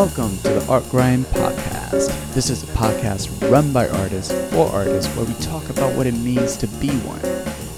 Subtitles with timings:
[0.00, 2.32] Welcome to the Art Grind Podcast.
[2.32, 6.14] This is a podcast run by artists for artists where we talk about what it
[6.14, 7.20] means to be one.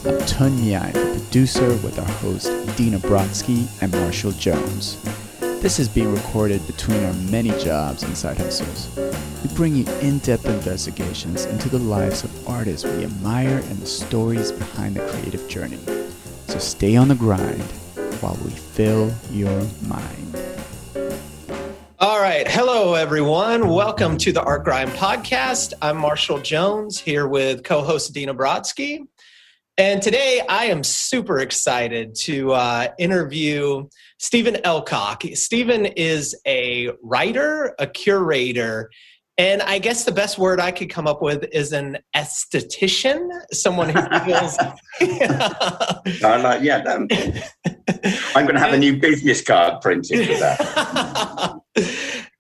[0.07, 2.47] I'm Tun Miai, the producer, with our host
[2.77, 5.03] Dina Brodsky and Marshall Jones.
[5.41, 8.89] This is being recorded between our many jobs and side hustles.
[9.43, 13.87] We bring you in depth investigations into the lives of artists we admire and the
[13.87, 15.81] stories behind the creative journey.
[16.47, 17.65] So stay on the grind
[18.21, 20.22] while we fill your mind.
[22.03, 22.49] All right.
[22.49, 23.69] Hello, everyone.
[23.69, 25.73] Welcome to the Art Grind podcast.
[25.81, 29.07] I'm Marshall Jones here with co host Dina Brodsky.
[29.79, 33.87] And today I am super excited to uh, interview
[34.19, 35.37] Stephen Ellcock.
[35.37, 38.91] Stephen is a writer, a curator,
[39.39, 43.91] and I guess the best word I could come up with is an esthetician, someone
[43.91, 44.59] who feels.
[45.01, 51.59] I like, yeah, I'm going to have a new business card printed for that.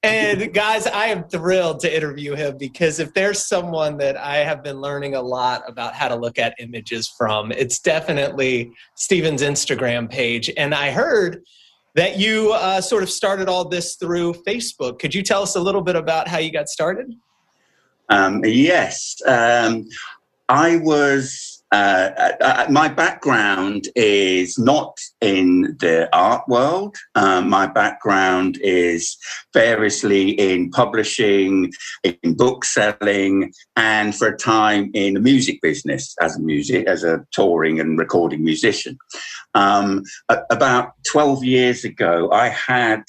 [0.02, 4.62] and guys, I am thrilled to interview him because if there's someone that I have
[4.62, 10.10] been learning a lot about how to look at images from, it's definitely Stephen's Instagram
[10.10, 10.50] page.
[10.56, 11.42] And I heard
[11.94, 14.98] that you uh, sort of started all this through Facebook.
[14.98, 17.14] Could you tell us a little bit about how you got started?
[18.08, 19.16] Um, yes.
[19.26, 19.86] Um,
[20.48, 26.94] I was uh, uh, uh, my background is not in the art world.
[27.14, 29.16] Um, my background is
[29.54, 31.72] variously in publishing,
[32.04, 37.04] in book selling, and for a time in the music business as a music, as
[37.04, 38.98] a touring and recording musician.
[39.54, 43.02] Um, about twelve years ago, I had.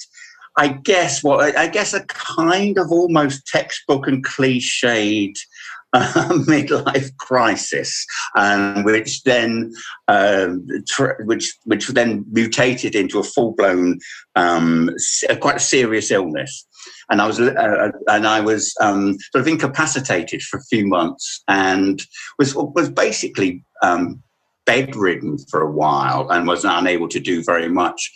[0.56, 5.36] I guess what I guess a kind of almost textbook and cliched
[6.48, 8.04] midlife crisis,
[8.36, 9.72] um, which then
[10.08, 13.98] um, tr- which which then mutated into a full blown,
[14.34, 14.90] um,
[15.40, 16.66] quite serious illness.
[17.10, 20.86] And I was uh, uh, and I was um, sort of incapacitated for a few
[20.86, 22.02] months, and
[22.38, 24.20] was was basically um,
[24.66, 28.10] bedridden for a while and was unable to do very much.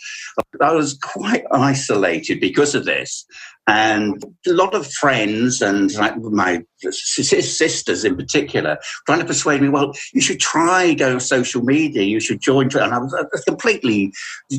[0.61, 3.25] I was quite isolated because of this.
[3.69, 9.69] And a lot of friends and like my sisters in particular trying to persuade me,
[9.69, 12.75] well, you should try go social media, you should join.
[12.75, 14.11] And I was completely,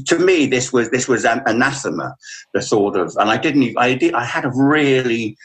[0.07, 2.15] to me, this was this was anathema,
[2.55, 5.37] the sort of, and I didn't, I did, I had a really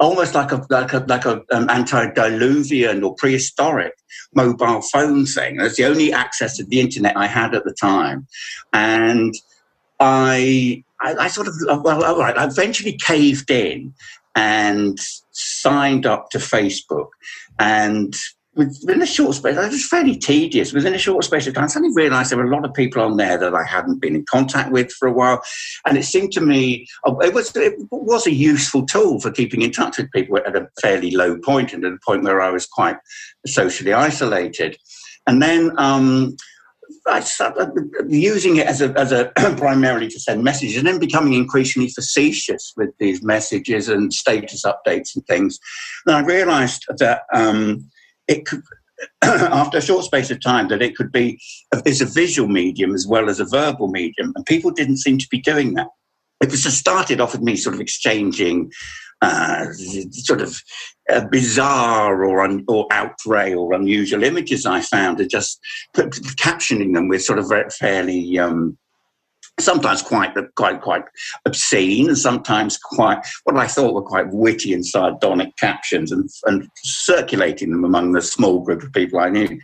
[0.00, 3.94] almost like a like a like a um, antediluvian or prehistoric
[4.34, 5.58] mobile phone thing.
[5.58, 8.26] That's the only access to the internet I had at the time,
[8.72, 9.32] and
[10.00, 11.54] I I, I sort of
[11.84, 12.36] well, all right.
[12.36, 13.94] I eventually caved in
[14.34, 14.98] and
[15.32, 17.08] signed up to Facebook,
[17.58, 18.14] and
[18.56, 20.72] within a short space, it was fairly tedious.
[20.72, 23.02] Within a short space of time, I suddenly realised there were a lot of people
[23.02, 25.42] on there that I hadn't been in contact with for a while,
[25.86, 29.62] and it seemed to me oh, it was it was a useful tool for keeping
[29.62, 32.50] in touch with people at a fairly low point and at a point where I
[32.50, 32.96] was quite
[33.46, 34.78] socially isolated.
[35.26, 36.36] And then um,
[37.06, 37.70] I started
[38.08, 42.72] using it as a, as a primarily to send messages and then becoming increasingly facetious
[42.76, 45.58] with these messages and status updates and things.
[46.06, 47.90] And I realized that um,
[48.28, 48.62] it could,
[49.22, 51.40] after a short space of time, that it could be
[51.84, 55.28] is a visual medium as well as a verbal medium, and people didn't seem to
[55.30, 55.88] be doing that.
[56.40, 58.70] It was just started off with me sort of exchanging
[59.22, 59.66] uh,
[60.10, 60.60] sort of
[61.10, 65.60] uh, bizarre or un, or outre or unusual images I found, and just
[65.92, 68.78] put, captioning them with sort of fairly um,
[69.60, 71.04] sometimes quite quite quite
[71.46, 76.68] obscene and sometimes quite what I thought were quite witty and sardonic captions and, and
[76.82, 79.60] circulating them among the small group of people I knew.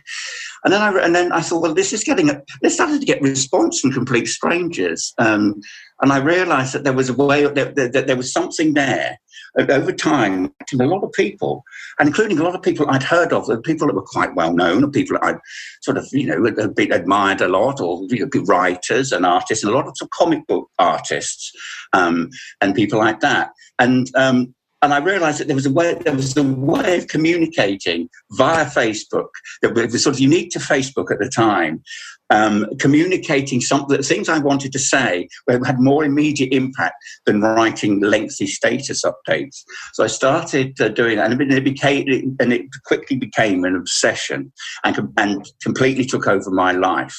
[0.63, 3.05] And then I and then I thought, well, this is getting a, this started to
[3.05, 5.13] get response from complete strangers.
[5.17, 5.59] Um,
[6.01, 9.17] and I realised that there was a way that, that, that there was something there
[9.57, 11.63] over time, a lot of people,
[11.99, 14.89] and including a lot of people I'd heard of, people that were quite well known,
[14.91, 15.39] people that I'd
[15.81, 19.63] sort of, you know, had been admired a lot, or you know, writers and artists,
[19.63, 21.51] and a lot of, comic book artists
[21.93, 22.29] um,
[22.61, 23.51] and people like that.
[23.79, 27.07] And um, and I realized that there was a way there was a way of
[27.07, 29.29] communicating via Facebook
[29.61, 31.83] that was sort of unique to Facebook at the time.
[32.29, 36.95] Um, communicating some the things I wanted to say had more immediate impact
[37.25, 39.63] than writing lengthy status updates.
[39.93, 44.51] So I started uh, doing that, and it became and it quickly became an obsession
[44.85, 47.17] and and completely took over my life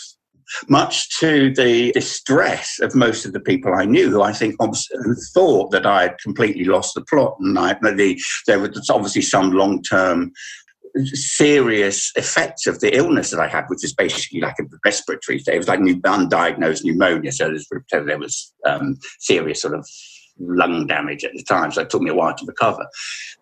[0.68, 4.56] much to the distress of most of the people I knew, who I think
[5.34, 9.52] thought that I had completely lost the plot, and I, the, there was obviously some
[9.52, 10.32] long term
[11.04, 15.54] serious effects of the illness that I had, which is basically like a respiratory thing.
[15.54, 17.54] It was like undiagnosed pneumonia, so
[17.90, 19.88] there was um, serious sort of
[20.38, 22.86] lung damage at the time, so it took me a while to recover.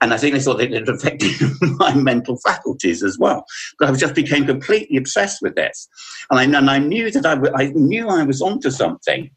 [0.01, 3.45] And I think they thought it affected my mental faculties as well.
[3.79, 5.89] But I just became completely obsessed with this,
[6.31, 9.31] and I, and I knew that I, I knew I was onto something.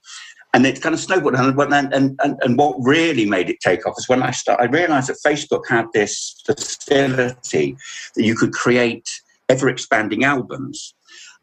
[0.56, 1.34] And it kind of snowballed.
[1.34, 4.66] And, and, and, and what really made it take off is when I started, I
[4.68, 7.76] realized that Facebook had this facility
[8.16, 9.10] that you could create
[9.50, 10.94] ever expanding albums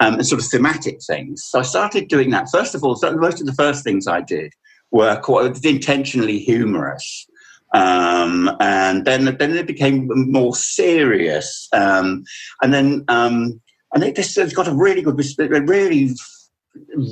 [0.01, 1.45] um, and sort of thematic things.
[1.45, 2.49] So I started doing that.
[2.51, 4.53] First of all, most of the first things I did
[4.91, 7.27] were quite intentionally humorous.
[7.73, 11.69] Um, and then, then it became more serious.
[11.73, 12.25] Um,
[12.63, 13.61] and then, um,
[13.95, 15.21] and it just got a really good,
[15.69, 16.15] really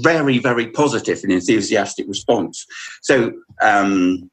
[0.02, 2.64] very, very positive and enthusiastic response.
[3.02, 4.30] So, um,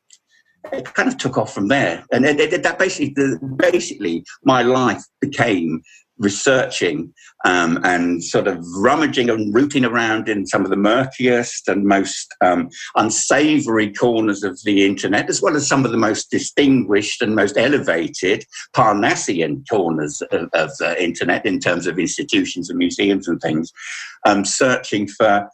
[0.72, 5.04] it kind of took off from there, and it, it, that basically, basically, my life
[5.22, 5.82] became
[6.18, 7.14] researching
[7.44, 12.34] um, and sort of rummaging and rooting around in some of the murkiest and most
[12.42, 17.36] um, unsavory corners of the internet, as well as some of the most distinguished and
[17.36, 18.46] most elevated
[18.76, 23.72] Parnassian corners of, of the internet in terms of institutions and museums and things,
[24.26, 25.50] um, searching for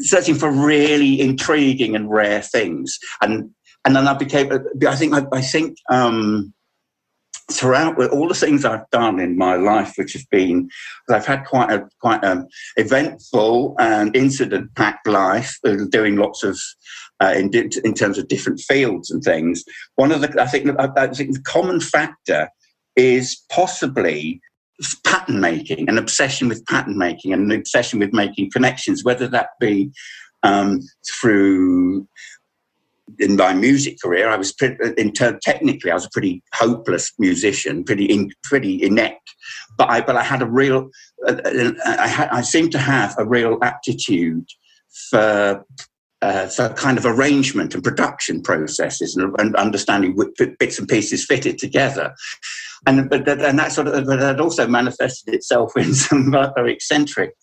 [0.00, 2.98] searching for really intriguing and rare things.
[3.20, 3.50] And
[3.84, 4.52] and then I became
[4.86, 6.52] I think I, I think um,
[7.52, 10.68] throughout all the things I've done in my life, which have been,
[11.10, 16.58] I've had quite a quite an eventful and incident-packed life, uh, doing lots of
[17.22, 17.50] uh, in,
[17.84, 19.64] in terms of different fields and things.
[19.96, 22.48] One of the, I think, I think the common factor
[22.96, 24.40] is possibly
[25.04, 29.50] pattern making, an obsession with pattern making, and an obsession with making connections, whether that
[29.60, 29.90] be
[30.42, 30.80] um,
[31.12, 32.06] through
[33.18, 37.12] in my music career, I was pretty, in term, technically I was a pretty hopeless
[37.18, 39.34] musician, pretty in, pretty inept.
[39.76, 40.90] But I but I had a real
[41.26, 44.46] uh, uh I had I seemed to have a real aptitude
[45.10, 45.64] for.
[46.20, 50.30] Uh, for kind of arrangement and production processes and, and understanding which
[50.60, 52.14] bits and pieces fitted together,
[52.86, 57.34] and but and that sort of but that also manifested itself in some other eccentric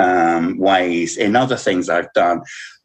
[0.00, 2.40] um, ways in other things I've done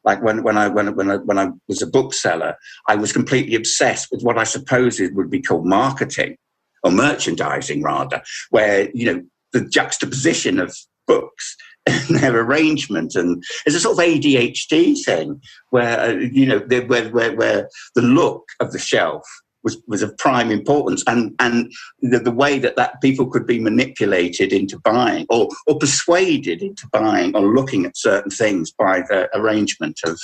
[0.08, 2.56] like when, when I when, when I when I was a bookseller,
[2.88, 6.38] I was completely obsessed with what I suppose would be called marketing
[6.82, 9.22] or merchandising rather, where you know
[9.52, 10.74] the juxtaposition of
[11.08, 16.60] books and their arrangement and it's a sort of ADHD thing where uh, you know
[16.60, 19.26] where, where where the look of the shelf
[19.68, 23.60] was, was of prime importance and and the, the way that that people could be
[23.60, 29.30] manipulated into buying or or persuaded into buying or looking at certain things by the
[29.38, 30.18] arrangement of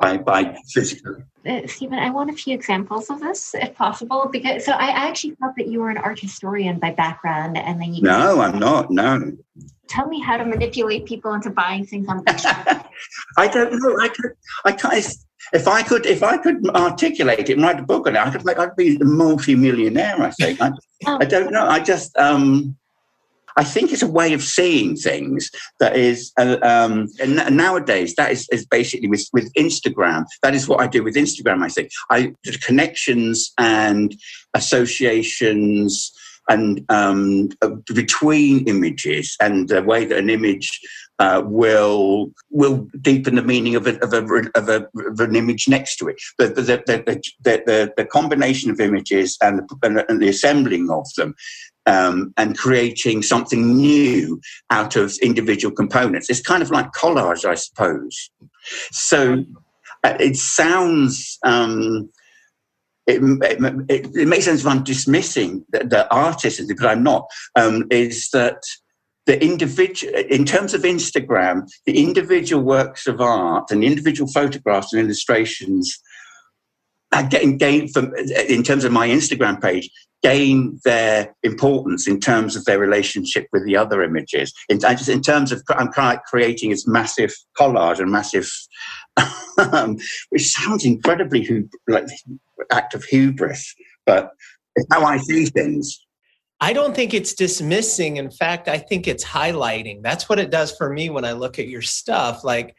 [0.00, 1.22] by by physical.
[1.46, 4.28] Uh, Stephen, I want a few examples of this, if possible.
[4.32, 7.94] Because so I actually thought that you were an art historian by background, and then
[7.94, 8.02] you.
[8.02, 8.90] No, I'm not.
[8.90, 9.32] No.
[9.86, 12.24] Tell me how to manipulate people into buying things on.
[12.26, 13.96] I don't know.
[14.00, 14.32] I could.
[14.64, 15.06] I can't.
[15.52, 18.30] If I could, if I could articulate it and write a book on it, I
[18.30, 18.58] could make.
[18.58, 20.20] I'd be a multi-millionaire.
[20.20, 20.60] I think.
[20.60, 20.70] I,
[21.06, 21.18] oh.
[21.20, 21.66] I don't know.
[21.66, 22.16] I just.
[22.16, 22.76] Um,
[23.56, 25.50] I think it's a way of seeing things
[25.80, 30.24] that is, uh, um, and nowadays that is, is, basically with, with Instagram.
[30.42, 31.62] That is what I do with Instagram.
[31.62, 32.32] I think I
[32.62, 34.14] connections and
[34.54, 36.12] associations
[36.48, 37.50] and um,
[37.94, 40.80] between images and the way that an image
[41.20, 44.24] uh, will will deepen the meaning of, a, of, a,
[44.54, 46.16] of, a, of an image next to it.
[46.38, 51.34] The, the, the, the, the combination of images and the, and the assembling of them
[51.86, 56.30] um, and creating something new out of individual components.
[56.30, 58.30] It's kind of like collage, I suppose.
[58.90, 59.44] So
[60.02, 61.38] uh, it sounds.
[61.44, 62.10] Um,
[63.06, 63.20] it,
[63.90, 67.28] it, it, makes sense if I'm dismissing the, the artist, but I'm not.
[67.56, 68.62] Um, is that
[69.30, 75.00] the individual, in terms of Instagram, the individual works of art and individual photographs and
[75.00, 76.02] illustrations
[77.12, 79.88] are getting gained from, in terms of my Instagram page,
[80.24, 84.52] gain their importance in terms of their relationship with the other images.
[84.68, 85.92] In, just in terms of, I'm
[86.26, 88.50] creating this massive collage and massive,
[89.58, 89.96] um,
[90.30, 92.08] which sounds incredibly like
[92.72, 94.32] act of hubris, but
[94.74, 96.04] it's how I see things.
[96.60, 98.18] I don't think it's dismissing.
[98.18, 100.02] In fact, I think it's highlighting.
[100.02, 102.44] That's what it does for me when I look at your stuff.
[102.44, 102.76] Like,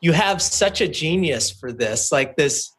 [0.00, 2.70] you have such a genius for this, like this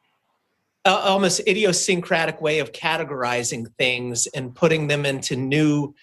[0.85, 5.93] uh, almost idiosyncratic way of categorizing things and putting them into new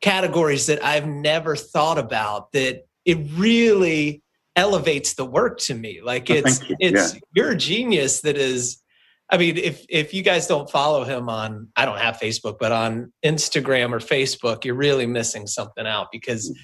[0.00, 2.52] categories that I've never thought about.
[2.52, 4.22] That it really
[4.56, 6.00] elevates the work to me.
[6.02, 6.76] Like, it's, you.
[6.80, 7.20] it's, yeah.
[7.34, 8.82] you're a genius that is
[9.28, 12.70] I mean, if if you guys don't follow him on, I don't have Facebook, but
[12.70, 16.56] on Instagram or Facebook, you're really missing something out because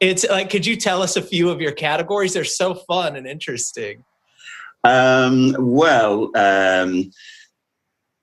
[0.00, 2.34] it's like, could you tell us a few of your categories?
[2.34, 4.04] They're so fun and interesting.
[4.84, 7.10] Um, well, um,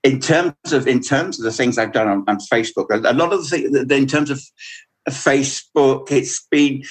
[0.04, 3.32] in terms of in terms of the things I've done on, on Facebook, a, lot
[3.32, 4.40] of the things in terms of
[5.08, 6.82] Facebook, it's been.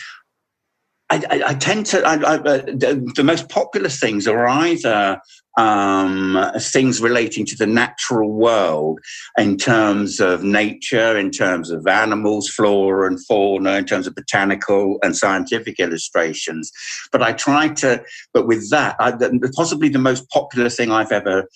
[1.09, 2.05] I, I, I tend to.
[2.05, 5.21] I, the, the, most popular things are either
[5.57, 8.99] um, things relating to the natural world
[9.37, 14.97] in terms of nature, in terms of animals, flora and fauna, in terms of botanical
[15.01, 16.71] and scientific illustrations.
[17.11, 19.13] But I try to, but with that, I,
[19.55, 21.47] possibly the most popular thing I've ever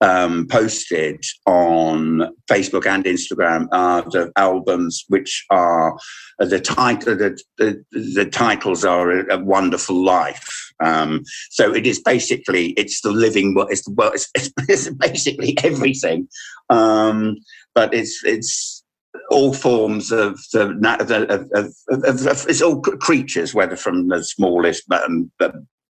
[0.00, 5.96] um, posted on Facebook and Instagram are the albums which are
[6.40, 7.16] uh, the title.
[7.16, 10.72] The, the, the, titles are a, a Wonderful Life.
[10.84, 13.54] Um, so it is basically it's the living.
[13.70, 14.12] It's well.
[14.12, 14.30] It's,
[14.68, 16.28] it's basically everything,
[16.70, 17.36] um,
[17.74, 18.84] but it's it's
[19.30, 21.50] all forms of the, of, of,
[21.90, 25.30] of, of, it's all creatures, whether from the smallest um,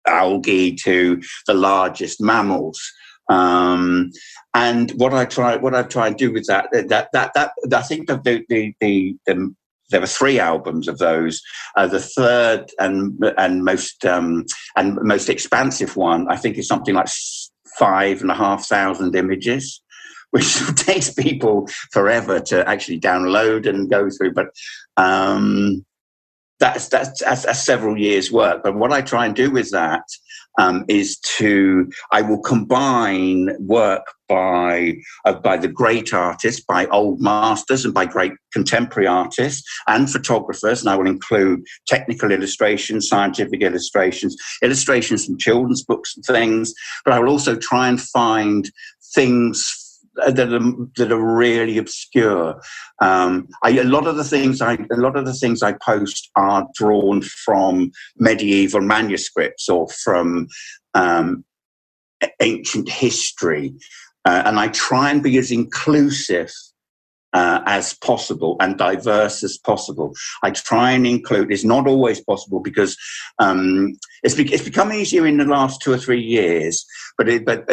[0.07, 2.81] algae to the largest mammals.
[3.31, 4.11] Um,
[4.55, 7.83] and what I try, what I try and do with that, that, that, that, I
[7.83, 9.55] think the, the, the, the,
[9.91, 11.41] there were three albums of those.
[11.77, 14.45] Uh, the third and and most um,
[14.77, 17.09] and most expansive one, I think, is something like
[17.79, 19.83] five and a half thousand images,
[20.31, 24.33] which takes people forever to actually download and go through.
[24.33, 24.49] But
[24.97, 25.85] um,
[26.61, 28.63] that's, that's, that's, that's several years' work.
[28.63, 30.03] But what I try and do with that
[30.61, 37.21] um, is to I will combine work by uh, by the great artists, by old
[37.21, 43.63] masters, and by great contemporary artists and photographers, and I will include technical illustrations, scientific
[43.63, 46.75] illustrations, illustrations from children's books and things.
[47.05, 48.71] But I will also try and find
[49.15, 49.90] things
[50.27, 52.61] that are, that are really obscure.
[53.01, 56.31] Um, I, a lot of the things I a lot of the things I post
[56.37, 60.49] are drawn from medieval manuscripts or from
[60.95, 61.45] um,
[62.41, 63.73] ancient history,
[64.25, 66.53] uh, and I try and be as inclusive
[67.33, 70.15] uh, as possible and diverse as possible.
[70.43, 71.53] I try and include.
[71.53, 72.97] It's not always possible because
[73.39, 76.85] um, it's, be, it's become easier in the last two or three years.
[77.17, 77.65] But it, but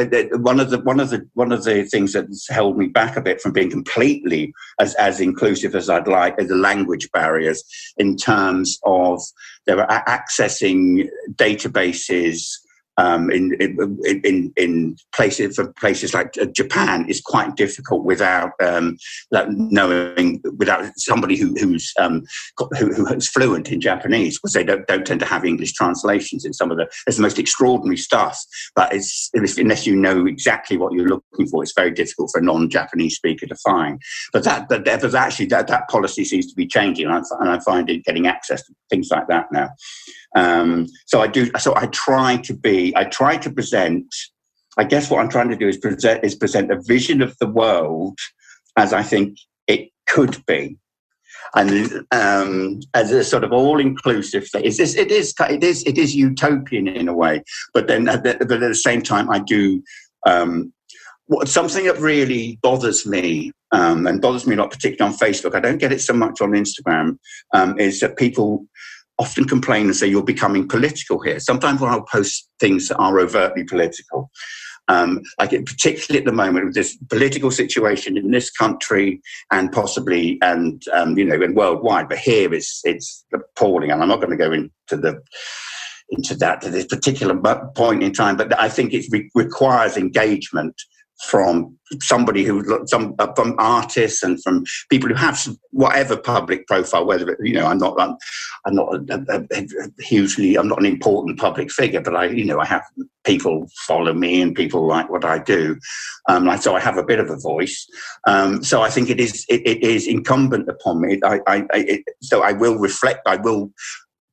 [0.41, 3.21] one of the one of the one of the things that's held me back a
[3.21, 7.63] bit from being completely as as inclusive as I'd like are the language barriers
[7.97, 9.21] in terms of
[9.65, 12.57] there are accessing databases
[12.97, 18.97] um, in, in, in places for places like uh, Japan is quite difficult without um,
[19.31, 22.23] knowing without somebody who, who's um,
[22.57, 26.53] who, who's fluent in Japanese because they don't, don't tend to have English translations in
[26.53, 28.43] some of the it's the most extraordinary stuff.
[28.75, 32.43] But it's unless you know exactly what you're looking for, it's very difficult for a
[32.43, 34.01] non-Japanese speaker to find.
[34.33, 37.49] But that but there's actually that, that policy seems to be changing, and I, and
[37.49, 39.69] I find it getting access to things like that now.
[40.37, 41.49] Um, so I do.
[41.57, 42.95] So I try to be.
[42.95, 44.05] I try to present.
[44.77, 47.47] I guess what I'm trying to do is present is present a vision of the
[47.47, 48.19] world
[48.77, 50.77] as I think it could be,
[51.55, 54.63] and um, as a sort of all-inclusive thing.
[54.63, 54.95] Is this?
[54.95, 55.33] It is.
[55.49, 55.83] It is.
[55.83, 59.31] It is utopian in a way, but then, at the, but at the same time,
[59.31, 59.81] I do.
[60.27, 60.71] Um,
[61.25, 65.55] what, something that really bothers me um, and bothers me a lot, particularly on Facebook.
[65.55, 67.17] I don't get it so much on Instagram.
[67.53, 68.65] Um, is that people
[69.19, 71.39] often complain and say you're becoming political here.
[71.39, 74.29] Sometimes when I'll post things that are overtly political,
[74.87, 79.21] um, like particularly at the moment with this political situation in this country
[79.51, 84.09] and possibly and um, you know and worldwide, but here it's it's appalling, and I'm
[84.09, 85.21] not going to go into the
[86.09, 87.35] into that to this particular
[87.75, 90.81] point in time, but I think it re- requires engagement
[91.25, 97.05] from somebody who some uh, from artists and from people who have whatever public profile
[97.05, 98.15] whether you know i'm not i'm,
[98.65, 102.45] I'm not a, a, a hugely i'm not an important public figure but i you
[102.45, 102.83] know i have
[103.23, 105.77] people follow me and people like what i do.
[106.29, 107.87] Um, like so i have a bit of a voice.
[108.27, 111.77] Um, so i think it is it, it is incumbent upon me I, I, I
[111.93, 113.71] it, so i will reflect i will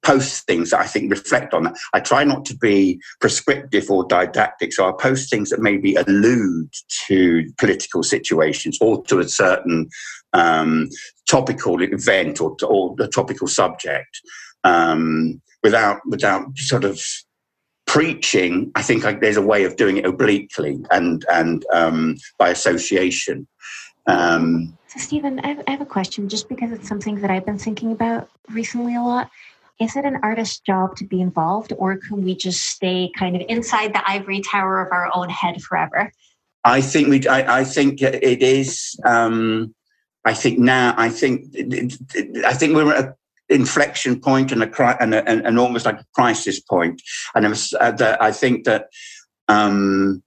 [0.04, 1.76] post things that I think reflect on that.
[1.92, 6.72] I try not to be prescriptive or didactic, so I post things that maybe allude
[7.06, 9.88] to political situations or to a certain
[10.32, 10.88] um,
[11.28, 14.20] topical event or, or a topical subject
[14.62, 17.00] um, without without sort of
[17.86, 18.70] preaching.
[18.74, 23.48] I think I, there's a way of doing it obliquely and and um, by association.
[24.06, 27.46] Um, so, Stephen, I have, I have a question just because it's something that I've
[27.46, 29.30] been thinking about recently a lot
[29.80, 33.42] is it an artist's job to be involved or can we just stay kind of
[33.48, 36.12] inside the ivory tower of our own head forever?
[36.64, 39.74] I think we i, I think it is um,
[40.24, 41.54] i think now i think
[42.46, 43.14] i think we're at an
[43.50, 47.02] inflection point and a and, a, and almost like a crisis point.
[47.34, 48.88] And was, uh, i think that
[49.48, 50.22] um,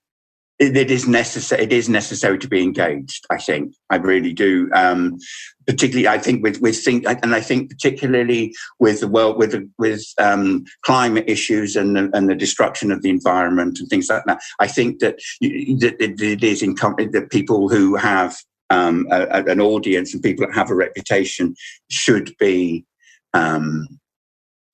[0.59, 1.63] it, is necessary.
[1.63, 3.25] It is necessary to be engaged.
[3.29, 4.69] I think I really do.
[4.73, 5.17] Um,
[5.65, 10.03] particularly, I think with with think, and I think particularly with the world with with
[10.19, 14.39] um, climate issues and the, and the destruction of the environment and things like that.
[14.59, 18.35] I think that, that it is in that people who have
[18.69, 21.55] um, a, an audience and people that have a reputation
[21.89, 22.85] should be
[23.33, 23.87] um,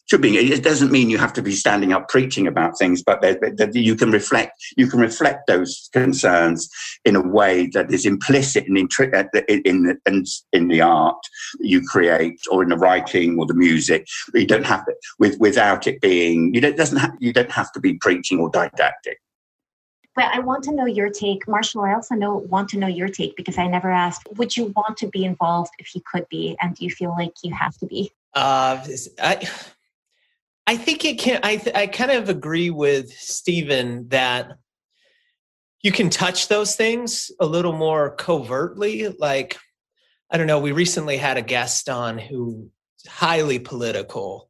[0.09, 0.37] should be.
[0.37, 3.95] It doesn't mean you have to be standing up preaching about things, but that you
[3.95, 4.51] can reflect.
[4.77, 6.69] You can reflect those concerns
[7.05, 8.87] in a way that is implicit in in
[9.47, 11.17] in, in, in the art
[11.59, 14.07] you create, or in the writing or the music.
[14.33, 16.53] You don't have to with without it being.
[16.53, 19.19] You don't doesn't have, you don't have to be preaching or didactic.
[20.15, 21.81] But I want to know your take, Marshall.
[21.81, 24.27] I also know want to know your take because I never asked.
[24.35, 27.33] Would you want to be involved if you could be, and do you feel like
[27.43, 28.11] you have to be?
[28.35, 28.85] Uh,
[29.19, 29.47] I
[30.65, 31.39] I think it can.
[31.43, 34.57] I th- I kind of agree with Stephen that
[35.81, 39.09] you can touch those things a little more covertly.
[39.09, 39.57] Like
[40.31, 40.59] I don't know.
[40.59, 42.69] We recently had a guest on who
[43.07, 44.49] highly political,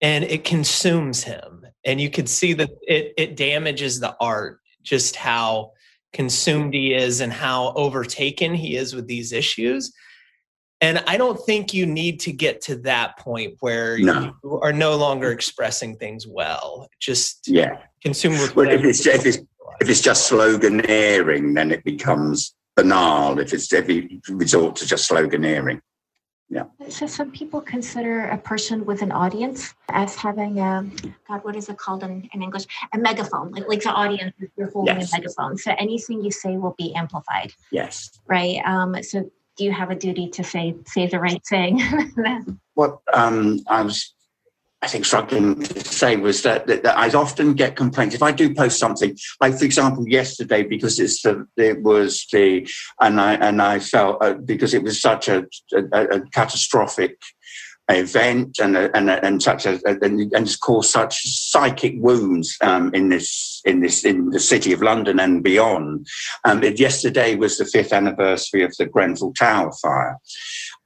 [0.00, 4.60] and it consumes him, and you could see that it it damages the art.
[4.82, 5.72] Just how
[6.12, 9.92] consumed he is and how overtaken he is with these issues
[10.80, 14.34] and I don't think you need to get to that point where no.
[14.42, 16.88] you are no longer expressing things well.
[17.00, 18.54] Just yeah, consume with.
[18.54, 19.38] Well, if it's, if it's
[19.80, 23.38] if it's just sloganeering, then it becomes banal.
[23.38, 25.80] If it's if you resort to just sloganeering.
[26.48, 26.64] Yeah.
[26.90, 30.88] So some people consider a person with an audience as having a
[31.26, 32.66] God, what is it called in, in English?
[32.92, 33.50] A megaphone.
[33.50, 35.12] Like like the audience you're holding yes.
[35.12, 35.56] a megaphone.
[35.56, 37.52] So anything you say will be amplified.
[37.72, 38.10] Yes.
[38.28, 38.60] Right.
[38.64, 41.80] Um, so do you have a duty to say say the right thing?
[42.74, 44.14] what um, I was,
[44.82, 48.32] I think, struggling to say was that, that, that, I often get complaints if I
[48.32, 52.68] do post something, like for example, yesterday because it's the it was the
[53.00, 57.18] and I and I felt uh, because it was such a, a, a catastrophic
[57.88, 63.10] event and and and such a and, and it's caused such psychic wounds um, in
[63.10, 66.06] this in this in the city of London and beyond.
[66.44, 70.16] Um, it, yesterday was the fifth anniversary of the Grenfell Tower fire,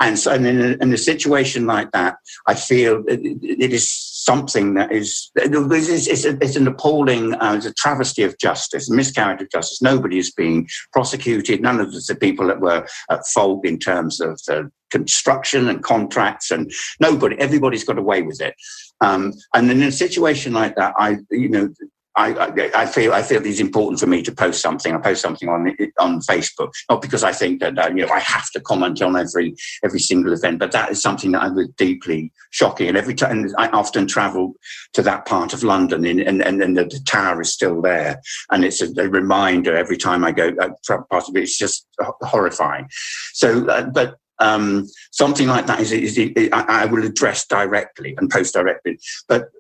[0.01, 4.10] and so and in, a, in a situation like that, I feel it, it is
[4.25, 9.41] something that is it's, it's, an appalling uh, it's a travesty of justice a miscarriage
[9.41, 9.81] of justice.
[9.81, 11.61] Nobody is being prosecuted.
[11.61, 16.51] None of the people that were at fault in terms of the construction and contracts
[16.51, 18.55] and nobody everybody's got away with it.
[19.01, 21.71] Um, and in a situation like that i you know
[22.21, 24.95] I, I, feel I feel it's important for me to post something.
[24.95, 28.21] I post something on on Facebook, not because I think that uh, you know I
[28.21, 31.69] have to comment on every every single event, but that is something that I was
[31.77, 32.89] deeply shocking.
[32.89, 34.55] And every time I often travel
[34.93, 38.65] to that part of London, and and, and the, the, tower is still there, and
[38.65, 41.41] it's a, a reminder every time I go uh, past it.
[41.41, 41.87] It's just
[42.23, 42.89] horrifying.
[43.33, 48.31] So, uh, but um, something like that is, is, is, I will address directly and
[48.31, 48.99] post directly.
[49.29, 49.51] But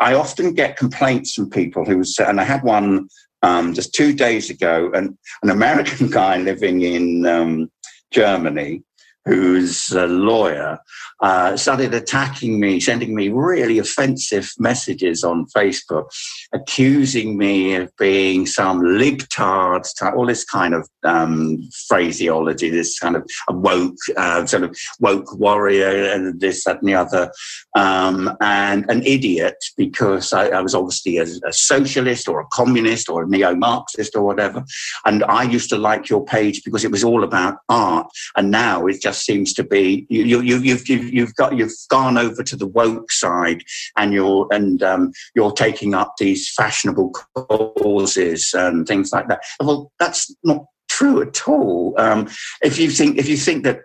[0.00, 3.08] I often get complaints from people who and I had one
[3.42, 7.70] um, just two days ago, and an American guy living in um,
[8.10, 8.82] Germany
[9.28, 10.78] who's a lawyer,
[11.20, 16.06] uh, started attacking me, sending me really offensive messages on Facebook,
[16.54, 19.84] accusing me of being some libtard,
[20.16, 26.10] all this kind of um, phraseology, this kind of woke, uh, sort of woke warrior,
[26.10, 27.30] and this, that, and the other,
[27.76, 33.08] um, and an idiot because I, I was obviously a, a, socialist or a communist
[33.08, 34.64] or a neo-Marxist or whatever,
[35.04, 38.86] and I used to like your page because it was all about art, and now
[38.86, 42.42] it just seems to be you, you, you, you've, you've you've got you've gone over
[42.42, 43.62] to the woke side
[43.96, 49.40] and you're and um, you're taking up these fashionable causes and things like that.
[49.60, 51.94] Well, that's not true at all.
[51.98, 52.28] Um,
[52.62, 53.80] if you think if you think that,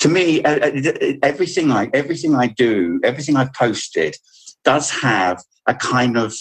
[0.00, 4.16] to me, uh, uh, everything I everything I do, everything I've posted,
[4.64, 6.34] does have a kind of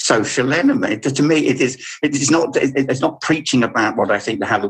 [0.00, 1.02] social element.
[1.02, 4.46] To me, it is it is not it's not preaching about what I think they
[4.46, 4.64] have.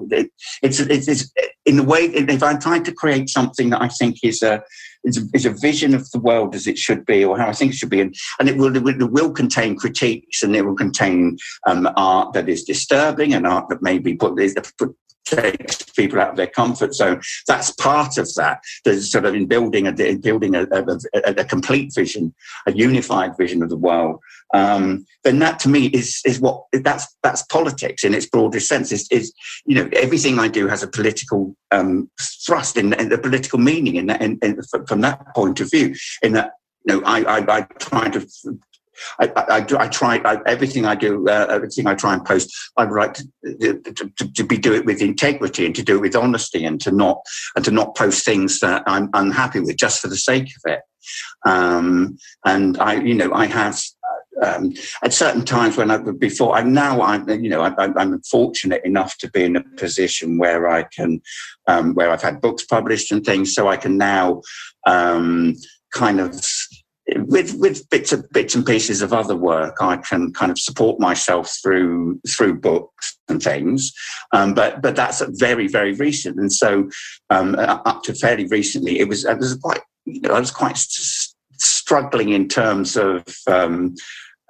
[0.62, 1.32] It's it's
[1.66, 4.62] in the way if I'm trying to create something that I think is a
[5.04, 7.52] is a, is a vision of the world as it should be, or how I
[7.52, 10.76] think it should be, and, and it will it will contain critiques and it will
[10.76, 14.36] contain um, art that is disturbing and art that maybe put,
[14.78, 14.96] put
[15.30, 17.20] takes people out of their comfort zone.
[17.46, 18.60] That's part of that.
[18.84, 22.34] There's sort of in building a in building a, a, a, complete vision,
[22.66, 24.20] a unified vision of the world.
[24.52, 28.92] Um, then that to me is is what that's that's politics in its broadest sense.
[28.92, 29.32] Is is
[29.66, 32.10] you know everything I do has a political um,
[32.46, 35.94] thrust in, in the political meaning in that in, in, from that point of view.
[36.22, 36.52] In that
[36.86, 38.26] you know I I, I try to
[39.20, 42.52] I, I, I, I try I, everything I do, uh, everything I try and post.
[42.76, 43.24] I would like to,
[43.80, 46.90] to, to, be do it with integrity and to do it with honesty and to
[46.90, 47.20] not
[47.56, 50.80] and to not post things that I'm unhappy with just for the sake of it.
[51.46, 53.80] Um, and I, you know, I have
[54.42, 58.82] um, at certain times when I before I'm now I'm you know I, am fortunate
[58.84, 61.20] enough to be in a position where I can
[61.66, 64.42] um, where I've had books published and things, so I can now
[64.86, 65.56] um,
[65.92, 66.42] kind of
[67.16, 71.00] with with bits of bits and pieces of other work, I can kind of support
[71.00, 73.92] myself through through books and things.
[74.32, 76.88] Um, but but that's very very recent, and so
[77.30, 80.76] um, up to fairly recently, it was it was quite you know I was quite
[80.76, 83.94] struggling in terms of um,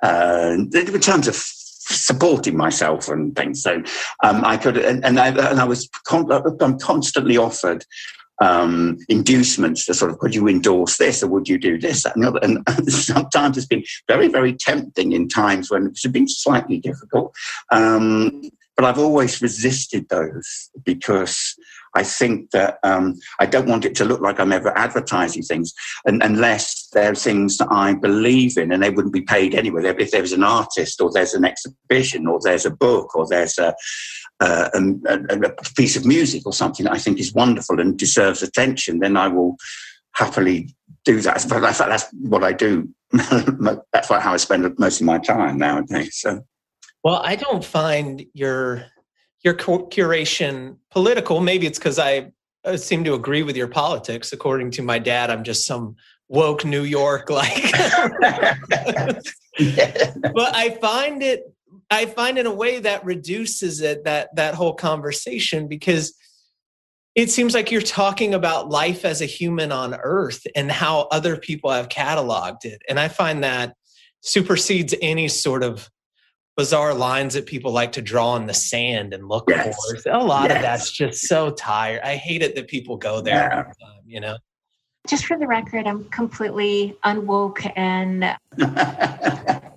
[0.02, 1.36] uh, in terms of
[1.90, 3.62] supporting myself and things.
[3.62, 3.82] So
[4.22, 7.84] um, I could, and, and, I, and I was con- I'm constantly offered
[8.40, 12.04] um, inducements to sort of, could you endorse this or would you do this?
[12.04, 12.40] And, other.
[12.42, 17.34] and sometimes it's been very, very tempting in times when it's been slightly difficult.
[17.70, 18.42] Um,
[18.76, 21.54] but I've always resisted those because
[21.94, 25.72] I think that um, I don't want it to look like I'm ever advertising things
[26.06, 29.82] and, unless they're things that I believe in and they wouldn't be paid anyway.
[29.98, 33.74] If there's an artist or there's an exhibition or there's a book or there's a,
[34.40, 38.42] uh, a, a, piece of music or something that I think is wonderful and deserves
[38.42, 39.56] attention, then I will
[40.12, 40.74] happily
[41.04, 41.44] do that.
[41.48, 42.88] But that's, that's what I do.
[43.12, 46.18] that's how I spend most of my time nowadays.
[46.20, 46.42] So.
[47.02, 48.84] Well, I don't find your
[49.42, 51.40] your curation political.
[51.40, 52.32] Maybe it's because I
[52.76, 54.32] seem to agree with your politics.
[54.32, 55.96] According to my dad, I'm just some
[56.28, 57.72] woke New York like.
[57.72, 59.24] but
[59.58, 61.54] I find it.
[61.90, 66.14] I find in a way that reduces it that that whole conversation because
[67.16, 71.36] it seems like you're talking about life as a human on earth and how other
[71.36, 73.74] people have cataloged it and i find that
[74.20, 75.90] supersedes any sort of
[76.56, 79.76] bizarre lines that people like to draw in the sand and look yes.
[80.02, 80.10] for.
[80.10, 80.56] A lot yes.
[80.56, 82.00] of that's just so tired.
[82.02, 83.62] I hate it that people go there yeah.
[83.62, 84.36] time, you know.
[85.08, 88.24] Just for the record, I'm completely unwoke and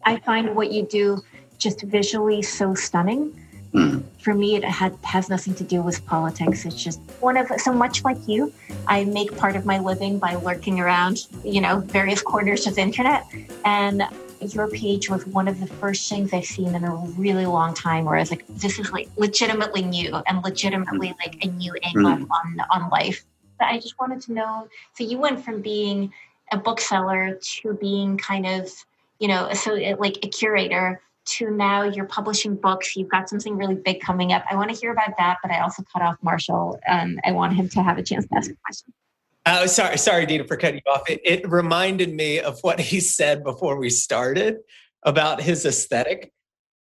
[0.05, 1.21] I find what you do
[1.57, 3.39] just visually so stunning.
[3.73, 4.03] Mm.
[4.19, 6.65] For me, it had, has nothing to do with politics.
[6.65, 8.53] It's just one of so much like you.
[8.87, 12.81] I make part of my living by lurking around, you know, various corners of the
[12.81, 13.25] internet,
[13.65, 14.03] and
[14.51, 18.05] your page was one of the first things I've seen in a really long time
[18.05, 21.15] where I was like, this is like legitimately new and legitimately mm.
[21.19, 22.27] like a new angle mm.
[22.29, 23.25] on on life.
[23.59, 24.67] But I just wanted to know.
[24.97, 26.11] So you went from being
[26.51, 28.71] a bookseller to being kind of,
[29.19, 32.95] you know, so like a curator to now you're publishing books.
[32.95, 34.43] You've got something really big coming up.
[34.49, 36.79] I want to hear about that, but I also cut off Marshall.
[36.87, 38.93] Um, I want him to have a chance to ask a question.
[39.45, 41.09] Oh, sorry, sorry, Dina, for cutting you off.
[41.09, 44.57] It, it reminded me of what he said before we started
[45.03, 46.31] about his aesthetic.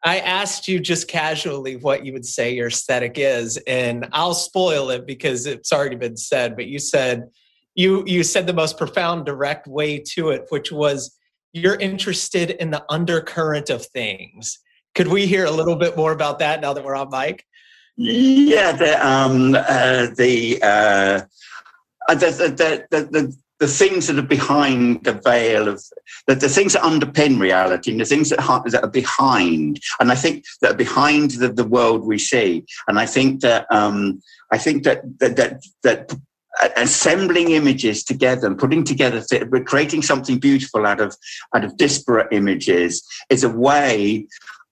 [0.04, 4.90] I asked you just casually what you would say your aesthetic is, and I'll spoil
[4.90, 6.56] it because it's already been said.
[6.56, 7.28] But you said
[7.74, 11.16] you you said the most profound, direct way to it, which was
[11.52, 14.58] you're interested in the undercurrent of things.
[14.94, 17.44] Could we hear a little bit more about that now that we're on mic?
[17.96, 21.20] Yeah, the um, uh, the uh,
[22.14, 25.82] the, the, the, the, the things that are behind the veil of
[26.26, 29.80] the, the things that underpin reality and the things that, that are behind.
[30.00, 32.64] And i think that are behind the, the world we see.
[32.86, 36.16] And i think that um, i think that that that, that
[36.76, 39.22] assembling images together and putting together
[39.64, 41.16] creating something beautiful out of
[41.54, 44.26] out of disparate images is a way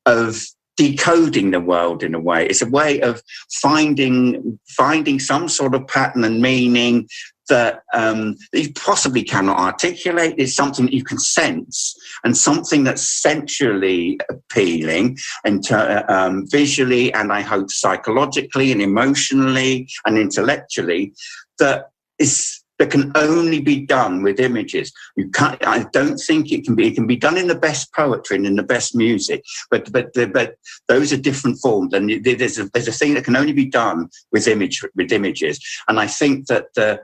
[0.04, 0.44] of
[0.76, 2.46] decoding the world in a way.
[2.46, 7.08] It's a way of finding finding some sort of pattern and meaning
[7.48, 10.34] that, um, that you possibly cannot articulate.
[10.36, 17.32] It's something that you can sense and something that's sensually appealing and um, visually and
[17.32, 21.12] I hope psychologically and emotionally and intellectually
[21.58, 24.92] that is that can only be done with images.
[25.16, 26.88] You can't, I don't think it can be.
[26.88, 30.12] It can be done in the best poetry and in the best music, but but
[30.14, 30.56] but
[30.88, 31.94] those are different forms.
[31.94, 35.60] And there's a, there's a thing that can only be done with image with images.
[35.88, 37.00] And I think that the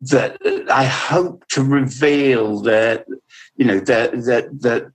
[0.00, 0.36] that
[0.70, 3.06] I hope to reveal that
[3.56, 4.92] you know that that that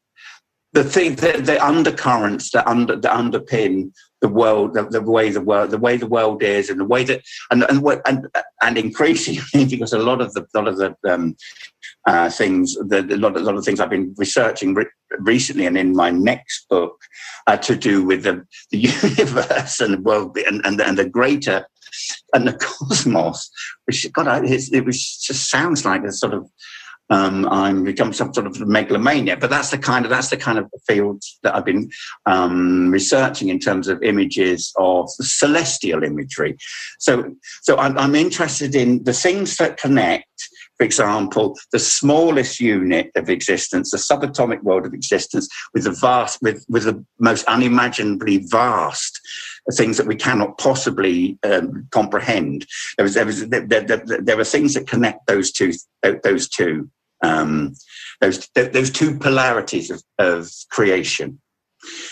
[0.74, 5.42] the thing the, the undercurrents that under that underpin the world, the, the, way the
[5.42, 8.28] world, the way the world is, and the way that, and and and,
[8.62, 11.36] and increasingly, because a lot of the lot of the um,
[12.08, 14.86] uh, things, the, a lot of lot of things I've been researching re-
[15.20, 17.00] recently, and in my next book,
[17.48, 18.78] uh, to do with the, the
[19.18, 21.66] universe and the world and, and and the greater
[22.34, 23.50] and the cosmos,
[23.86, 26.50] which God, it, it was just sounds like a sort of
[27.10, 29.38] um, I'm become some sort of megalomania.
[29.38, 31.90] But that's the kind of that's the kind of field that I've been
[32.26, 36.58] um, researching in terms of images of celestial imagery.
[37.00, 40.26] So so I'm, I'm interested in the things that connect
[40.80, 46.42] for example, the smallest unit of existence, the subatomic world of existence, with the vast,
[46.42, 49.20] with, with the most unimaginably vast
[49.74, 52.66] things that we cannot possibly um, comprehend.
[52.98, 55.74] There was, there, was there, there, there, are things that connect those two,
[56.24, 56.90] those two,
[57.22, 57.74] um,
[58.22, 61.40] those those two polarities of, of creation.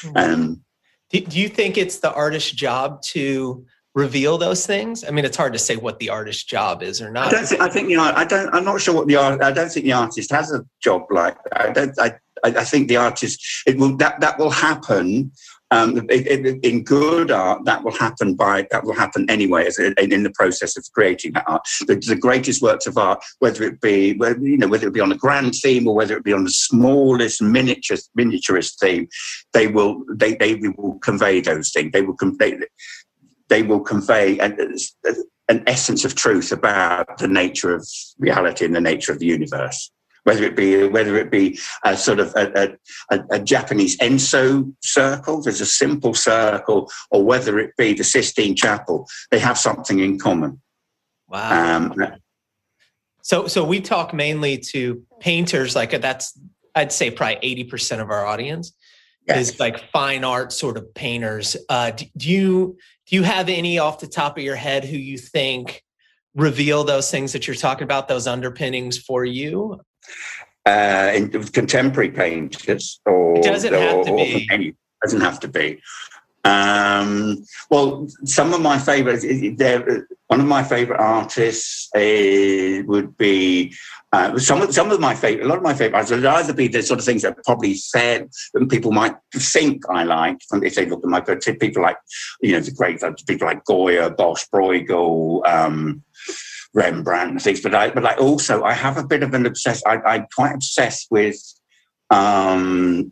[0.01, 0.11] Hmm.
[0.15, 0.61] Um,
[1.09, 3.65] do, do you think it's the artist's job to
[3.95, 5.03] reveal those things?
[5.03, 7.27] I mean, it's hard to say what the artist's job is or not.
[7.27, 7.61] I don't think.
[7.61, 8.03] I think you know.
[8.03, 8.53] I don't.
[8.53, 9.41] I'm not sure what the art.
[9.41, 11.37] I don't think the artist has a job like.
[11.43, 11.61] That.
[11.61, 11.99] I don't.
[11.99, 12.15] I.
[12.43, 13.63] I think the artist.
[13.65, 13.97] It will.
[13.97, 15.31] That that will happen.
[15.69, 20.31] Um, in good art, that will happen by that will happen anyway, as in, the
[20.33, 21.61] process of creating that art.
[21.87, 25.01] The, the, greatest works of art, whether it be whether, you know whether it be
[25.01, 29.09] on a grand theme or whether it be on the smallest miniature miniaturist theme,
[29.51, 31.91] they will they they will convey those things.
[31.91, 32.57] They will convey
[33.49, 34.57] they will convey an,
[35.49, 37.85] an essence of truth about the nature of
[38.19, 39.91] reality and the nature of the universe
[40.27, 42.75] whether it be whether it be a sort of a,
[43.09, 48.53] a, a, Japanese enso circle, there's a simple circle, or whether it be the Sistine
[48.53, 50.61] Chapel, they have something in common.
[51.29, 51.77] Wow.
[51.77, 51.95] Um,
[53.21, 55.77] so, so we talk mainly to painters.
[55.77, 56.37] Like that's,
[56.75, 58.73] I'd say, probably eighty percent of our audience
[59.29, 59.51] yes.
[59.51, 61.55] is like fine art sort of painters.
[61.69, 64.97] Uh, do, do you do you have any off the top of your head who
[64.97, 65.83] you think
[66.35, 69.79] reveal those things that you're talking about, those underpinnings for you?
[70.65, 74.47] Uh, in contemporary painters, or it doesn't or, have to be.
[74.51, 75.81] Any, doesn't have to be.
[76.43, 79.25] Um, well, some of my favorites.
[80.27, 83.73] One of my favorite artists uh, would be
[84.13, 85.45] uh, some of some of my favorite.
[85.45, 88.27] A lot of my favorites would either be the sort of things that probably fair
[88.53, 91.97] and people might think I like if they look at my people like
[92.41, 95.47] you know the great people like Goya, Bosch, Bruegel.
[95.47, 96.03] Um,
[96.73, 99.81] Rembrandt and things, but I but I also I have a bit of an obsess.
[99.85, 101.37] I, I'm quite obsessed with
[102.09, 103.11] um,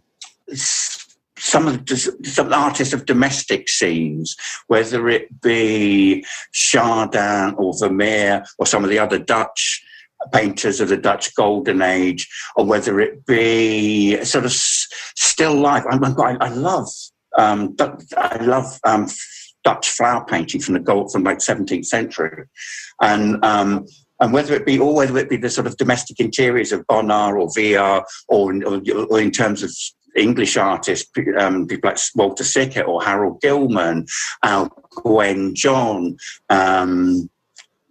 [0.54, 4.36] some of the, some artists of domestic scenes,
[4.68, 9.84] whether it be Chardin or Vermeer or some of the other Dutch
[10.32, 15.84] painters of the Dutch Golden Age, or whether it be sort of still life.
[15.90, 16.90] I, I love
[17.38, 17.76] um,
[18.18, 19.08] I love um,
[19.66, 22.46] Dutch flower painting from the gold from like 17th century,
[23.02, 23.86] and um,
[24.22, 27.36] and whether it be or whether it be the sort of domestic interiors of Bonnard
[27.36, 29.72] or Vuillard or, or, or in terms of
[30.16, 34.06] English artists, um, people like Walter Sickert or Harold Gilman,
[34.44, 34.70] Al
[35.04, 36.16] Gwen John.
[36.50, 37.30] Um,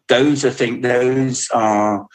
[0.09, 2.07] those I think those are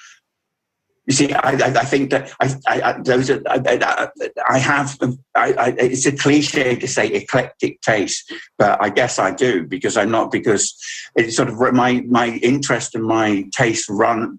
[1.10, 4.12] you see, I, I, think that I, I those are, I,
[4.48, 4.96] I have.
[5.34, 10.12] I, it's a cliche to say eclectic taste, but I guess I do because I'm
[10.12, 10.78] not because
[11.16, 14.38] it's sort of my my interest and my taste run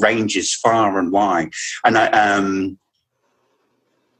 [0.00, 1.50] ranges far and wide,
[1.82, 2.78] and I um.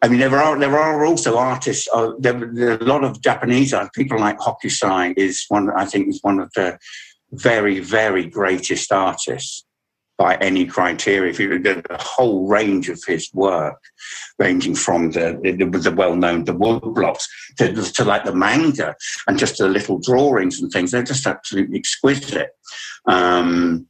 [0.00, 1.86] I mean, there are there are also artists.
[1.92, 3.92] Uh, there, there, are a lot of Japanese art.
[3.92, 5.70] People like Hokusai is one.
[5.76, 6.78] I think is one of the
[7.32, 9.64] very very greatest artists
[10.22, 11.30] by any criteria.
[11.30, 13.80] If you look at the whole range of his work,
[14.38, 17.26] ranging from the the, the well-known the wood blocks
[17.58, 18.94] to, to like the manga
[19.26, 22.50] and just the little drawings and things, they're just absolutely exquisite.
[23.06, 23.88] Um,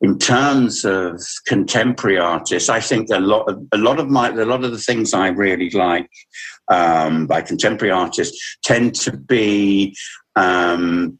[0.00, 4.46] in terms of contemporary artists, I think a lot of a lot of my a
[4.46, 6.10] lot of the things I really like
[6.68, 9.94] um, by contemporary artists tend to be
[10.34, 11.19] um,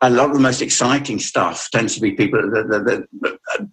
[0.00, 3.68] a lot of the most exciting stuff tends to be people that, that, that, that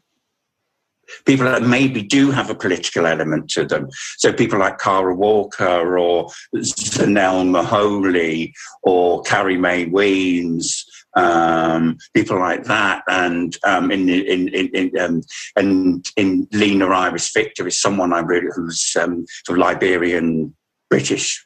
[1.26, 3.90] people that maybe do have a political element to them.
[4.18, 8.54] So people like Kara Walker or Zanele Muholi
[8.84, 15.22] or Carrie Mae Weems, um, people like that, and um, in, in, in, in um,
[15.56, 20.56] and in Lina Iris Viktor is someone I really who's um, sort of Liberian
[20.90, 21.44] British.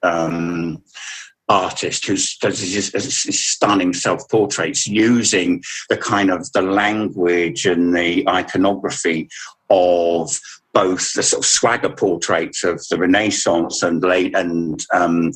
[1.47, 9.29] Artist who does these stunning self-portraits using the kind of the language and the iconography
[9.69, 10.39] of
[10.73, 15.31] both the sort of swagger portraits of the Renaissance and late and um,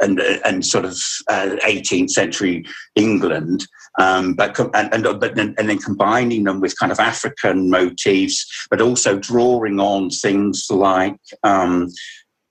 [0.00, 0.96] and and sort of
[1.28, 2.64] uh, 18th century
[2.94, 3.66] England,
[3.98, 8.80] um, but and, and but and then combining them with kind of African motifs, but
[8.80, 11.88] also drawing on things like um,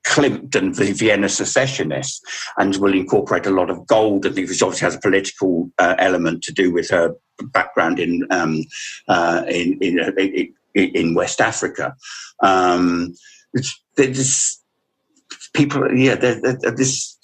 [0.05, 2.21] Klimt and the Vienna secessionists,
[2.57, 4.25] and will incorporate a lot of gold.
[4.25, 7.15] And this obviously has a political uh, element to do with her
[7.51, 8.63] background in um,
[9.07, 10.11] uh, in, in, uh,
[10.73, 11.95] in, West Africa.
[12.41, 13.13] Um,
[13.95, 14.61] there's
[15.53, 16.41] people, yeah, there's
[16.75, 17.17] this,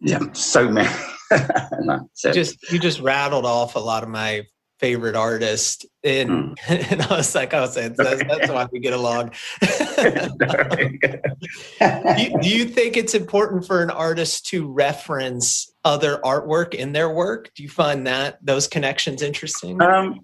[0.00, 0.88] yeah, so many.
[2.14, 2.32] so.
[2.32, 4.42] Just you just rattled off a lot of my
[4.78, 6.54] favorite artist and, mm.
[6.92, 9.32] and i was like i was saying that's, that's why we get along.
[11.80, 16.92] Do, you, do, you, think it's important for an artist to reference other artwork in
[16.92, 17.50] their work?
[17.54, 19.80] Do you find that those connections interesting?
[19.80, 20.20] Um,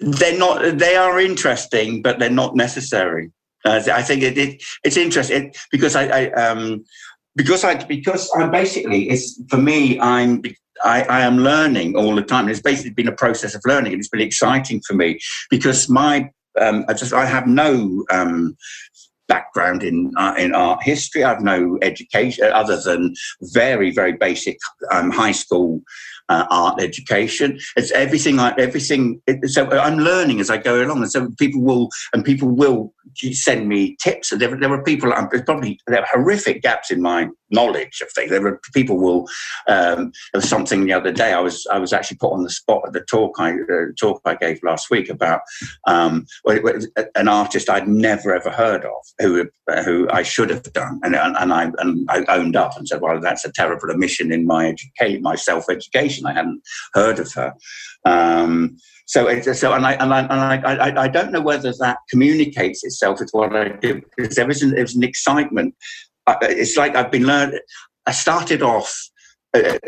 [0.00, 3.32] they're not they are interesting but they're not necessary.
[3.64, 6.84] Uh, i think it, it, it's interesting because i, I um,
[7.36, 10.42] because I because I'm basically it's for me I'm
[10.84, 12.44] I, I, am learning all the time.
[12.44, 15.18] And It's basically been a process of learning, and it's been exciting for me
[15.50, 18.56] because my um, I just I have no um,
[19.28, 21.24] background in uh, in art history.
[21.24, 24.58] I have no education other than very very basic
[24.90, 25.80] um, high school
[26.28, 27.58] uh, art education.
[27.76, 28.38] It's everything.
[28.38, 29.20] I, everything.
[29.26, 32.92] It, so I'm learning as I go along, and so people will and people will
[33.14, 34.32] send me tips.
[34.32, 35.12] And there, were there are people.
[35.44, 38.30] Probably there are horrific gaps in my knowledge of things.
[38.30, 39.28] There are people will.
[39.68, 41.32] Um, there was something the other day.
[41.32, 44.20] I was I was actually put on the spot at the talk I uh, talk
[44.24, 45.42] I gave last week about
[45.86, 46.26] um,
[47.14, 49.48] an artist I'd never ever heard of who
[49.84, 53.20] who I should have done, and and I and I owned up and said, well,
[53.20, 56.26] that's a terrible omission in my education, my self education.
[56.26, 56.62] I hadn't
[56.94, 57.54] heard of her.
[58.04, 61.98] Um, so, so, and I and I and I, I, I, don't know whether that
[62.10, 65.74] communicates itself with what I do because there was an, an excitement
[66.42, 67.60] it's like I've been learning.
[68.06, 68.94] I started off
[69.54, 69.78] uh,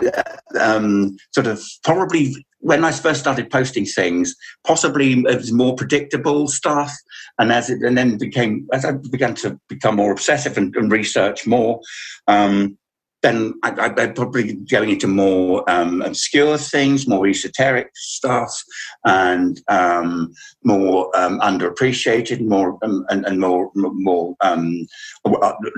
[0.60, 4.34] um, sort of probably when I first started posting things,
[4.66, 6.94] possibly it was more predictable stuff,
[7.38, 10.90] and as it and then became as I began to become more obsessive and, and
[10.90, 11.80] research more,
[12.26, 12.78] um,
[13.24, 18.62] then I, I, probably going into more um, obscure things, more esoteric stuff,
[19.04, 24.86] and um, more um, underappreciated, more um, and, and, more more um,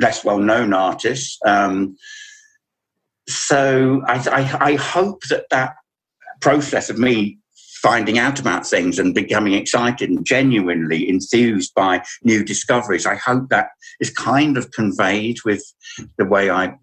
[0.01, 1.39] less well-known artists.
[1.47, 1.97] Um,
[3.29, 5.77] so I, I, I hope that that
[6.41, 7.39] process of me
[7.81, 13.07] finding out about things and becoming excited and genuinely enthused by new discoveries.
[13.07, 13.69] I hope that
[14.01, 15.63] is kind of conveyed with
[16.19, 16.77] the way I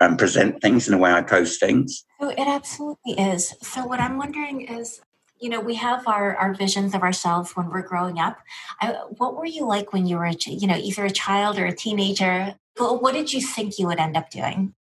[0.00, 2.04] um, present things and the way I post things.
[2.20, 3.54] Oh, it absolutely is.
[3.62, 5.00] So, what I'm wondering is,
[5.40, 8.38] you know, we have our, our visions of ourselves when we're growing up.
[8.80, 11.74] I, what were you like when you were, you know, either a child or a
[11.74, 12.54] teenager?
[12.78, 14.74] What did you think you would end up doing?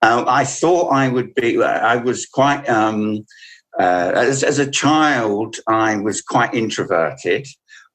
[0.00, 1.62] Uh, I thought I would be.
[1.62, 2.68] I was quite.
[2.68, 3.24] Um,
[3.78, 7.46] uh, as, as a child, I was quite introverted.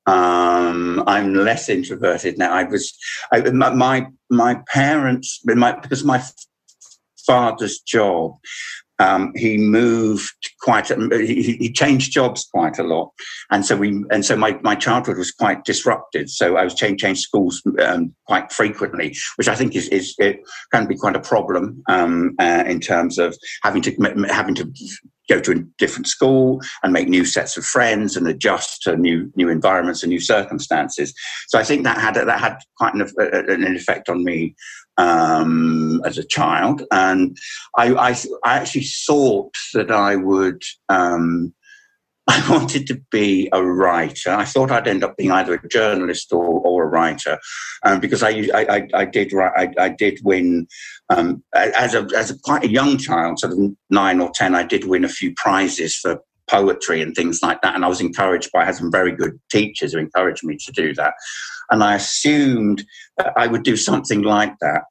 [0.06, 2.52] Um, I'm less introverted now.
[2.52, 2.94] I was
[3.32, 6.22] I, my my parents my, because my
[7.26, 8.36] father's job.
[9.00, 10.92] Um, he moved quite.
[10.92, 13.12] A, he, he, changed jobs quite a lot,
[13.50, 16.30] and so we and so my, my childhood was quite disrupted.
[16.30, 20.42] So I was change change schools um, quite frequently, which I think is, is it
[20.72, 24.72] can be quite a problem um, uh, in terms of having to having to
[25.30, 29.32] go to a different school and make new sets of friends and adjust to new
[29.36, 31.14] new environments and new circumstances.
[31.48, 34.56] So I think that had that had quite an, an effect on me
[34.98, 37.38] um, as a child, and
[37.78, 38.10] I, I,
[38.44, 40.62] I actually thought that I would.
[40.90, 41.54] Um,
[42.28, 44.32] I wanted to be a writer.
[44.32, 47.40] I thought I'd end up being either a journalist or, or a writer,
[47.84, 50.68] um, because I, I, I did I, I did win
[51.10, 53.60] um, as a as a quite a young child, sort of
[53.90, 54.56] nine or ten.
[54.56, 58.02] I did win a few prizes for poetry and things like that, and I was
[58.02, 61.16] encouraged by I had some very good teachers who encouraged me to do that,
[61.72, 62.86] and I assumed
[63.18, 64.84] that I would do something like that,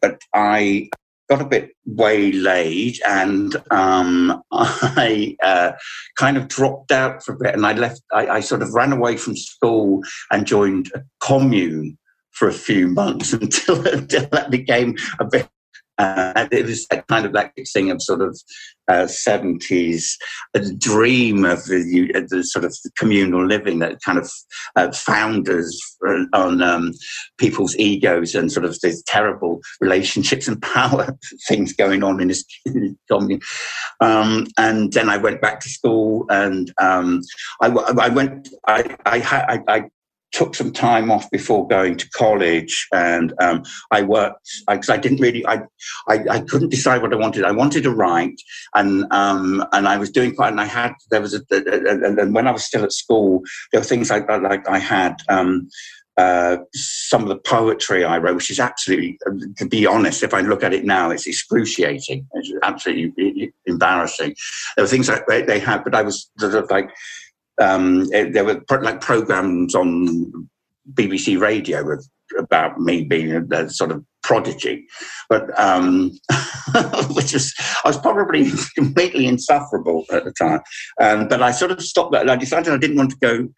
[0.00, 0.90] but I
[1.30, 5.72] got a bit waylaid and um, I uh,
[6.18, 8.92] kind of dropped out for a bit and I left, I, I, sort of ran
[8.92, 11.96] away from school and joined a commune
[12.32, 15.48] for a few months until, until that became a bit
[16.00, 18.38] uh, it was that kind of that thing of sort of
[18.88, 20.14] uh, 70s
[20.54, 24.30] a dream of the, the, sort of communal living that kind of
[24.76, 25.78] uh, founders
[26.32, 26.92] on um,
[27.38, 32.44] people's egos and sort of these terrible relationships and power things going on in this,
[33.10, 33.40] commune.
[34.00, 37.20] Um, and then I went back to school and um,
[37.60, 39.84] I, I, went, I, I, I,
[40.32, 44.98] took some time off before going to college and um, I worked because I, I,
[44.98, 45.62] didn't really I,
[46.08, 48.40] I, I couldn't decide what I wanted I wanted to write
[48.74, 52.46] and um, and I was doing quite and I had there was a, and when
[52.46, 55.68] I was still at school there were things like like I had um,
[56.16, 59.18] uh, some of the poetry I wrote, which is absolutely,
[59.56, 62.26] to be honest, if I look at it now, it's excruciating.
[62.34, 64.34] It's absolutely embarrassing.
[64.76, 66.30] There were things like they, had, but I was
[66.68, 66.90] like
[67.60, 70.48] um, it, there were pro- like programs on
[70.94, 72.08] BBC Radio with,
[72.38, 74.86] about me being a, sort of prodigy,
[75.28, 76.12] but um,
[77.10, 77.52] which was
[77.84, 80.60] I was probably completely insufferable at the time.
[81.00, 82.30] Um, but I sort of stopped that.
[82.30, 83.48] I decided I didn't want to go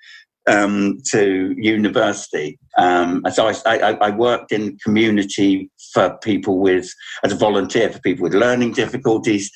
[0.46, 2.59] um, to university.
[2.78, 6.90] Um, so I, I, I, worked in community for people with,
[7.22, 9.50] as a volunteer for people with learning difficulties.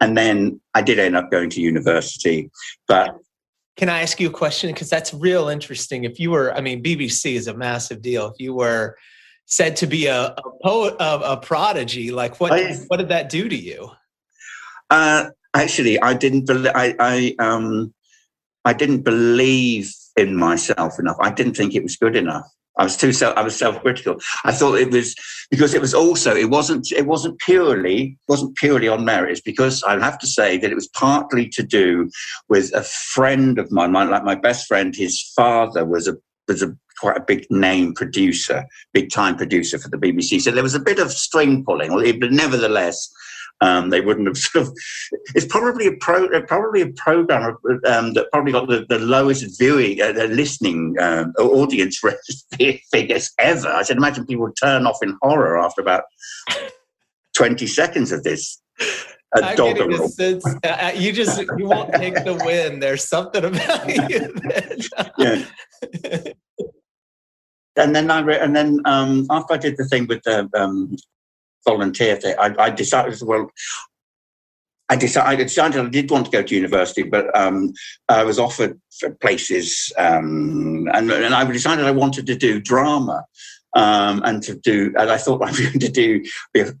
[0.00, 2.50] And then I did end up going to university.
[2.88, 3.16] But
[3.76, 4.70] can I ask you a question?
[4.70, 6.04] Because that's real interesting.
[6.04, 8.26] If you were, I mean, BBC is a massive deal.
[8.26, 8.96] If you were
[9.46, 13.28] said to be a, a poet, a, a prodigy, like what, I, what did that
[13.28, 13.90] do to you?
[14.90, 16.46] Uh, actually, I didn't.
[16.46, 16.72] believe.
[16.74, 17.94] I, I, um,
[18.64, 21.16] I didn't believe in myself enough.
[21.20, 22.46] I didn't think it was good enough.
[22.78, 23.36] I was too self.
[23.36, 24.18] I was self-critical.
[24.44, 25.14] I thought it was
[25.50, 29.40] because it was also it wasn't it wasn't purely wasn't purely on merit.
[29.44, 32.10] Because I have to say that it was partly to do
[32.48, 34.94] with a friend of mine, my, like my best friend.
[34.94, 36.16] His father was a
[36.48, 40.40] was a quite a big name producer, big time producer for the BBC.
[40.40, 43.12] So there was a bit of string pulling, but nevertheless,
[43.62, 44.76] um, they wouldn't have sort of.
[45.34, 47.56] It's probably a pro, probably a program
[47.86, 52.00] um, that probably got the, the lowest viewing, uh, the listening uh, audience
[52.92, 53.68] figures ever.
[53.68, 56.04] I should imagine people would turn off in horror after about
[57.36, 58.60] twenty seconds of this.
[59.34, 59.78] A dog
[60.10, 62.80] sense, uh, uh, you just you won't take the win.
[62.80, 64.34] There's something about you.
[65.18, 65.44] yeah.
[67.76, 70.94] And then I re- and then um, after I did the thing with the um,
[71.66, 72.34] volunteer thing.
[72.38, 73.50] I, I decided, well,
[74.92, 77.72] I decided, I decided I did want to go to university, but um,
[78.10, 78.78] I was offered
[79.22, 83.24] places, um, and, and I decided I wanted to do drama.
[83.74, 86.22] Um, and to do, and I thought I was going to do,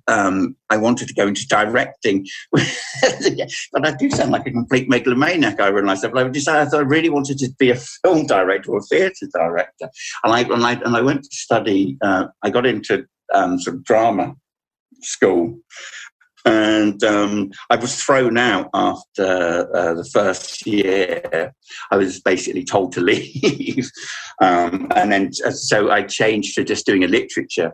[0.08, 2.26] um, I wanted to go into directing.
[2.52, 6.12] but I do sound like a complete megalomaniac, I realized that.
[6.12, 8.82] But I decided I thought I really wanted to be a film director or a
[8.82, 9.88] theatre director.
[10.22, 13.76] And I, and I, and I went to study, uh, I got into um, sort
[13.76, 14.36] of drama
[15.04, 15.58] school.
[16.44, 21.54] And um, I was thrown out after uh, the first year.
[21.90, 23.90] I was basically told to leave.
[24.40, 27.72] um, and then, uh, so I changed to just doing a literature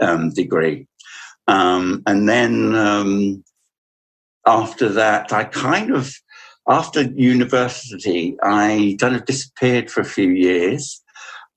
[0.00, 0.86] um, degree.
[1.46, 3.44] Um, and then um,
[4.46, 6.12] after that, I kind of,
[6.68, 11.02] after university, I kind of disappeared for a few years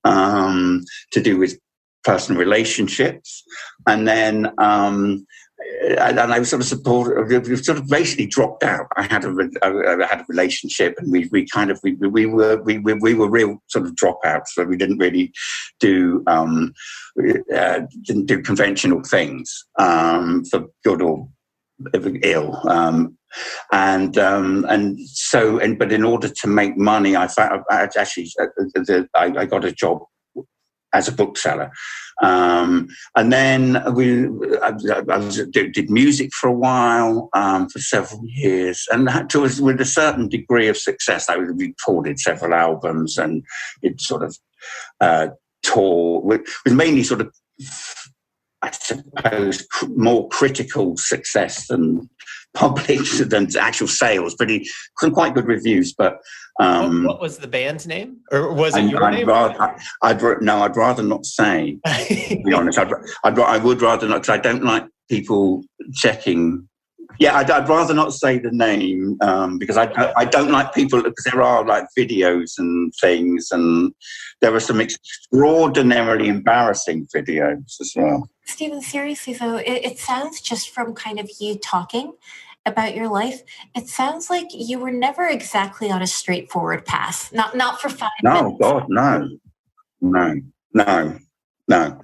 [0.04, 1.58] um, to do with
[2.04, 3.42] personal relationships,
[3.86, 5.26] and then um,
[5.98, 7.46] and, I was sort of supported.
[7.46, 8.86] We sort of basically dropped out.
[8.96, 12.62] I had a I had a relationship, and we we kind of we, we were
[12.62, 14.48] we, we, we were real sort of dropouts.
[14.48, 15.32] So we didn't really
[15.80, 16.72] do um,
[17.54, 21.28] uh, didn't do conventional things um, for good or
[22.22, 22.60] ill.
[22.68, 23.16] Um,
[23.72, 28.30] and um, and so and but in order to make money, I found I actually
[28.40, 30.02] uh, the, I, I got a job
[30.92, 31.70] as a bookseller.
[32.22, 34.26] Um, and then we
[34.58, 34.72] I,
[35.10, 39.80] I was, did music for a while, um, for several years, and that to, with
[39.80, 41.28] a certain degree of success.
[41.28, 43.44] I recorded several albums and
[43.82, 44.36] it sort of
[45.00, 45.28] uh,
[46.64, 47.34] with mainly sort of,
[48.60, 52.08] I suppose, more critical success than
[52.54, 54.34] public than actual sales.
[54.34, 56.18] Pretty quite good reviews, but
[56.60, 59.28] um, what, what, was the band's name, or was it your I'd name?
[59.28, 59.60] Rather,
[60.02, 61.78] I'd, I'd, no, I'd rather not say.
[61.86, 62.92] to be honest, I'd,
[63.24, 65.62] I'd, I would rather not because I don't like people
[65.94, 66.68] checking.
[67.22, 71.00] Yeah, I'd, I'd rather not say the name um, because I, I don't like people
[71.00, 73.94] because there are like videos and things, and
[74.40, 78.28] there are some extraordinarily embarrassing videos as well.
[78.44, 82.14] Stephen, seriously though, it, it sounds just from kind of you talking
[82.66, 83.42] about your life,
[83.76, 87.32] it sounds like you were never exactly on a straightforward path.
[87.32, 88.10] Not not for five.
[88.24, 88.58] No, minutes.
[88.60, 89.28] God, no,
[90.00, 90.34] no,
[90.74, 91.18] no,
[91.68, 92.00] no.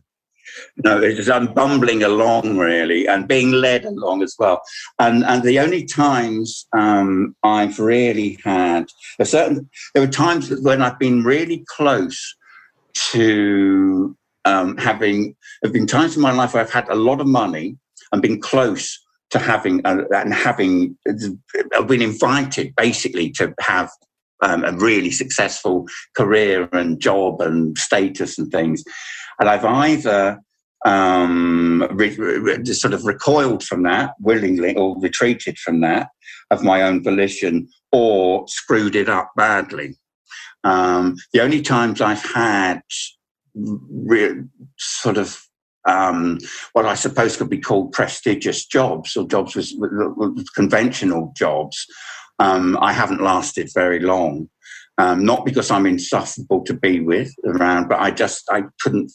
[0.84, 4.60] No, it was I'm bumbling along really, and being led along as well.
[4.98, 8.86] And and the only times um, I've really had
[9.18, 12.36] a certain there were times when I've been really close
[13.12, 15.34] to um, having.
[15.62, 17.76] Have been times in my life where I've had a lot of money
[18.12, 18.98] and been close
[19.30, 20.96] to having uh, and having
[21.76, 23.90] I've been invited basically to have
[24.40, 25.86] um, a really successful
[26.16, 28.84] career and job and status and things.
[29.40, 30.40] And I've either
[30.86, 36.08] um, re- re- sort of recoiled from that willingly or retreated from that
[36.50, 39.96] of my own volition or screwed it up badly.
[40.64, 42.80] Um, the only times I've had
[43.54, 44.44] re-
[44.78, 45.42] sort of
[45.86, 46.38] um,
[46.72, 51.86] what I suppose could be called prestigious jobs or jobs with, with, with conventional jobs.
[52.38, 54.48] Um, I haven't lasted very long.
[54.98, 59.12] Um, not because I'm insufferable to be with around, but I just I couldn't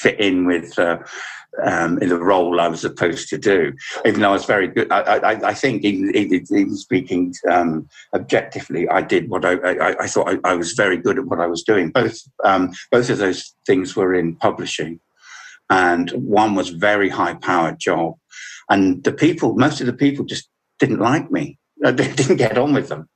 [0.00, 0.98] fit in with uh,
[1.62, 3.72] um, in the role I was supposed to do.
[4.06, 8.88] Even though I was very good, I, I, I think even, even speaking um, objectively,
[8.88, 11.62] I did what I, I, I thought I, was very good at what I was
[11.62, 11.90] doing.
[11.90, 15.00] Both um, both of those things were in publishing,
[15.68, 18.14] and one was very high powered job,
[18.68, 20.48] and the people, most of the people, just
[20.78, 21.58] didn't like me.
[21.82, 23.08] They didn't get on with them.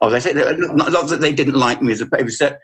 [0.00, 2.58] Oh, they said not, not that they didn't like me as a, it was that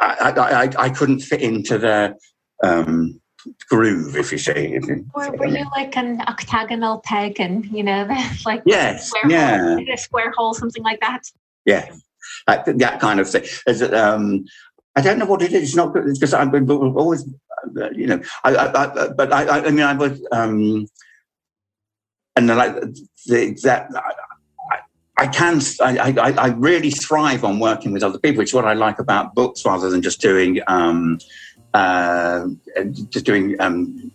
[0.00, 0.32] I,
[0.76, 2.16] I, I couldn't fit into their
[2.62, 3.20] um,
[3.68, 4.72] groove, if you say.
[4.72, 8.08] If you, or were you like an octagonal peg and, you know,
[8.46, 9.74] like yes, square yeah.
[9.74, 11.22] hole, a square hole, something like that?
[11.64, 11.90] Yeah,
[12.46, 13.44] that, that kind of thing.
[13.66, 14.44] Is it, um,
[14.96, 15.62] I don't know what it is.
[15.62, 17.24] It's not because I've been always,
[17.92, 20.86] you know, I, I, I but I, I mean, I was, um,
[22.36, 22.74] and like
[23.26, 23.88] the, that,
[25.18, 28.64] I can, I, I, I really thrive on working with other people, which is what
[28.64, 31.18] I like about books rather than just doing, um,
[31.74, 32.46] uh,
[33.10, 34.10] just doing um,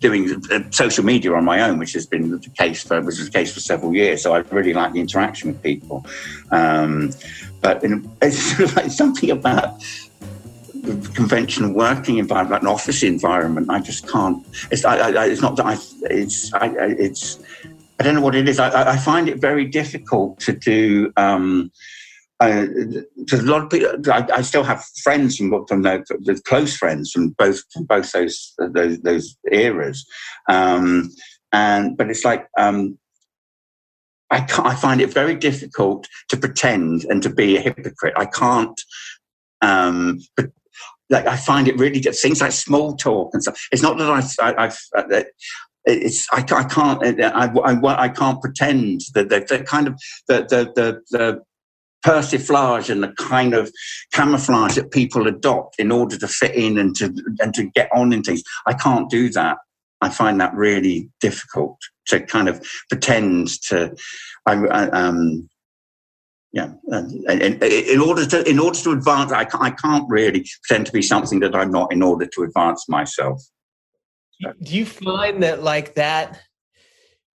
[0.00, 3.32] doing social media on my own, which has been the case for which was the
[3.32, 4.22] case for several years.
[4.22, 6.04] So I really like the interaction with people.
[6.50, 7.12] Um,
[7.60, 7.80] but
[8.22, 9.80] it's like something about
[10.74, 13.70] the conventional working environment, an office environment.
[13.70, 14.44] I just can't.
[14.70, 15.78] It's, I, I, it's not that I.
[16.10, 16.52] It's.
[16.52, 17.38] I, it's.
[17.98, 18.58] I don't know what it is.
[18.58, 21.12] I, I find it very difficult to do.
[21.16, 21.70] Um,
[22.40, 22.66] uh,
[23.32, 27.28] a lot of people, I, I, still have friends from from the, close friends from
[27.30, 30.04] both from both those those, those eras,
[30.48, 31.10] um,
[31.52, 32.98] and but it's like um,
[34.30, 38.14] I can't, I find it very difficult to pretend and to be a hypocrite.
[38.16, 38.80] I can't.
[39.62, 40.46] Um, but
[41.10, 43.60] like I find it really things like small talk and stuff.
[43.70, 44.10] It's not that
[44.40, 45.24] I, I, I
[45.84, 50.42] it's I, I can't I, I, I, can't pretend that the, the kind of the
[50.42, 51.42] the the, the
[52.04, 53.72] persiflage and the kind of
[54.12, 58.12] camouflage that people adopt in order to fit in and to and to get on
[58.12, 58.42] in things.
[58.66, 59.58] I can't do that.
[60.00, 61.78] I find that really difficult
[62.08, 63.94] to kind of pretend to.
[64.46, 64.54] I,
[64.90, 65.48] um,
[66.52, 71.02] yeah, in order to in order to advance, I I can't really pretend to be
[71.02, 73.42] something that I'm not in order to advance myself.
[74.62, 76.40] Do you find that like that?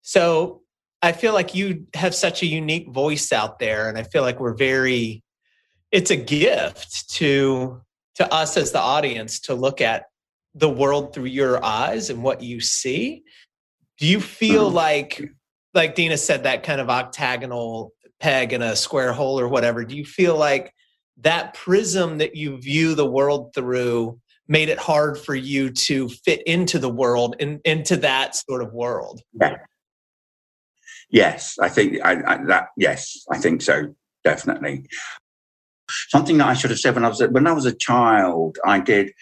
[0.03, 0.63] So
[1.03, 4.41] I feel like you have such a unique voice out there, and I feel like
[4.41, 5.23] we're very.
[5.91, 7.81] It's a gift to
[8.17, 10.07] to us as the audience to look at
[10.55, 13.23] the world through your eyes and what you see.
[13.99, 14.77] Do you feel mm-hmm.
[14.77, 15.31] like,
[15.73, 19.85] like Dina said, that kind of octagonal peg in a square hole or whatever?
[19.85, 20.73] Do you feel like
[21.19, 24.19] that prism that you view the world through
[24.49, 28.73] made it hard for you to fit into the world and into that sort of
[28.73, 29.21] world?
[29.41, 29.59] Yeah.
[31.11, 32.69] Yes, I think I, I, that.
[32.77, 33.95] Yes, I think so.
[34.25, 34.85] Definitely.
[36.11, 38.81] Something that I should have said when I was when I was a child, I
[38.81, 39.13] did.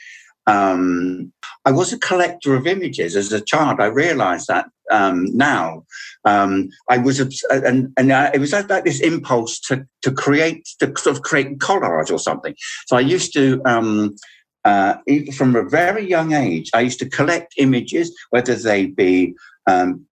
[0.48, 1.32] Um,
[1.64, 3.80] I was a collector of images as a child.
[3.80, 5.84] I realised that um, now.
[6.24, 7.20] Um, I was,
[7.50, 11.22] and, and uh, it was like, like, this impulse to to create, to sort of
[11.22, 12.54] create collage or something.
[12.86, 13.62] So I used to.
[13.64, 14.16] Um,
[14.64, 14.96] uh,
[15.36, 19.32] from a very young age, I used to collect images, whether they be
[19.68, 20.04] um,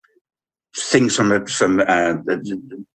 [0.76, 2.16] things from a, from uh,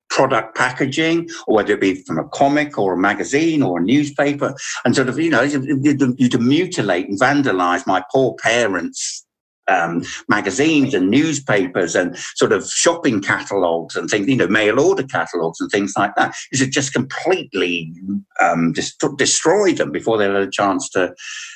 [0.09, 4.53] product packaging, or whether it be from a comic or a magazine or a newspaper,
[4.83, 9.25] and sort of you know you to mutilate and vandalize my poor parents'
[9.69, 15.03] um, magazines and newspapers and sort of shopping catalogs and things, you know, mail order
[15.03, 16.35] catalogs and things like that.
[16.51, 17.93] Is it just completely
[18.41, 21.13] um, dist- destroy them before they had a chance to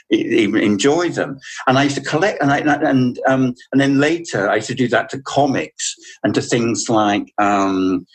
[0.09, 1.39] even enjoy them?
[1.67, 4.75] And I used to collect, and I, and um, and then later I used to
[4.75, 7.31] do that to comics and to things like.
[7.37, 8.05] Um,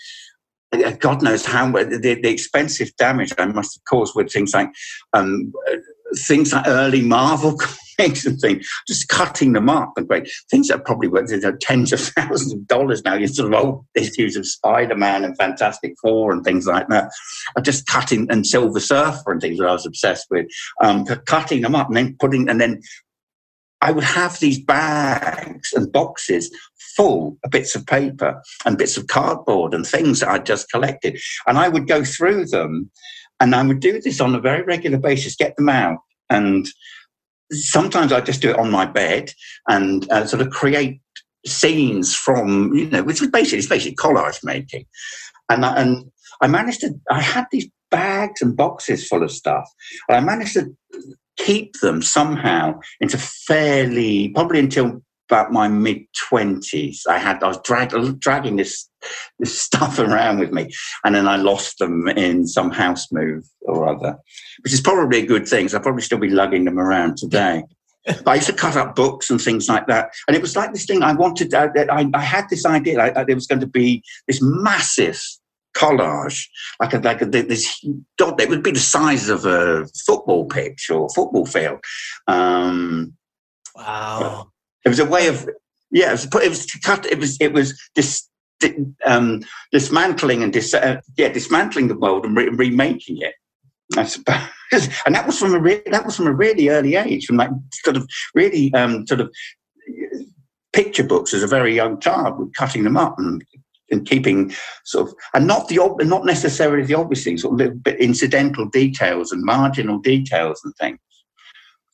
[0.99, 4.69] God knows how the, the, expensive damage I must have caused with things like
[5.15, 5.51] um,
[6.27, 7.59] things like early Marvel
[7.99, 11.57] comics and things, just cutting them up and great things that probably worth you know,
[11.61, 13.15] tens of thousands of dollars now.
[13.15, 17.11] You sort of old issues of Spider Man and Fantastic Four and things like that.
[17.57, 20.47] I just cutting and Silver Surfer and things that I was obsessed with,
[20.83, 22.81] um, cutting them up and then putting and then
[23.81, 26.51] I would have these bags and boxes
[26.97, 31.21] full of bits of paper and bits of cardboard and things that I'd just collected.
[31.47, 32.91] And I would go through them
[33.39, 35.99] and I would do this on a very regular basis, get them out.
[36.29, 36.67] And
[37.53, 39.33] sometimes I just do it on my bed
[39.69, 41.01] and uh, sort of create
[41.47, 44.85] scenes from, you know, which was basically, it's basically collage making.
[45.49, 49.69] And, I, and I managed to, I had these bags and boxes full of stuff.
[50.09, 50.75] And I managed to
[51.37, 57.05] keep them somehow into fairly, probably until about my mid twenties.
[57.09, 58.89] I had I was drag, dragging this
[59.39, 60.71] this stuff around with me,
[61.05, 64.17] and then I lost them in some house move or other,
[64.63, 65.69] which is probably a good thing.
[65.69, 67.63] So I'll probably still be lugging them around today.
[68.07, 70.73] but I used to cut up books and things like that, and it was like
[70.73, 71.53] this thing I wanted.
[71.55, 75.21] I, I, I had this idea that there was going to be this massive
[75.77, 76.47] collage,
[76.81, 77.85] like a, like a, this
[78.17, 78.41] dot.
[78.41, 81.81] It would be the size of a football pitch or football field.
[82.27, 83.15] Um,
[83.75, 84.51] wow!
[84.89, 85.47] It was a way of
[85.91, 86.09] yeah.
[86.09, 87.05] It was, it was cut.
[87.05, 88.27] It was it was dis,
[89.05, 93.35] um, dismantling and dis, uh, yeah dismantling the world and re- remaking it.
[93.99, 94.49] I suppose,
[95.05, 97.51] and that was from a re- that was from a really early age, from like
[97.85, 99.31] sort of really um, sort of
[100.73, 103.45] picture books as a very young child, with cutting them up and
[103.91, 104.55] and keeping
[104.87, 108.67] sort of, and not the not necessarily the obvious things, sort of little bit incidental
[108.71, 110.99] details and marginal details and things.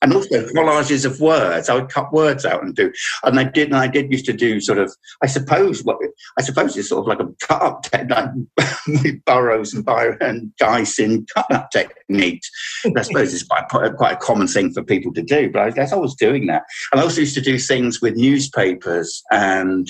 [0.04, 1.70] And also collages of words.
[1.70, 2.92] I would cut words out and do,
[3.22, 4.94] and I did, and I did used to do sort of.
[5.22, 5.96] I suppose what
[6.38, 8.46] I suppose it's sort of like a cut up technique
[8.86, 12.50] with Burroughs and Brion and Gysin cut up techniques.
[12.96, 15.50] I suppose it's quite quite a common thing for people to do.
[15.50, 18.14] But I guess I was doing that, and I also used to do things with
[18.14, 19.88] newspapers and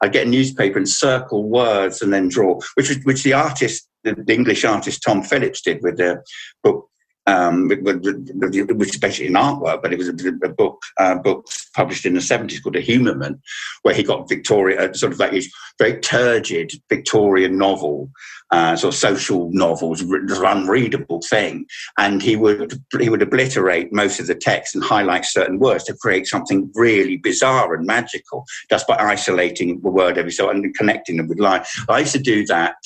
[0.00, 3.88] I'd get a newspaper and circle words and then draw, which was, which the artist,
[4.04, 6.22] the English artist Tom Phillips did with the
[6.62, 6.88] book,
[7.28, 12.06] um, which is basically an artwork, but it was a, a book, uh, book published
[12.06, 13.38] in the 70s called A Humument,
[13.82, 18.10] where he got Victoria, sort of like his very turgid Victorian novel
[18.50, 21.66] uh, sort of social novels, unreadable thing,
[21.98, 25.94] and he would he would obliterate most of the text and highlight certain words to
[25.94, 31.18] create something really bizarre and magical, just by isolating the word every so and connecting
[31.18, 31.62] them with line.
[31.90, 32.76] I used to do that.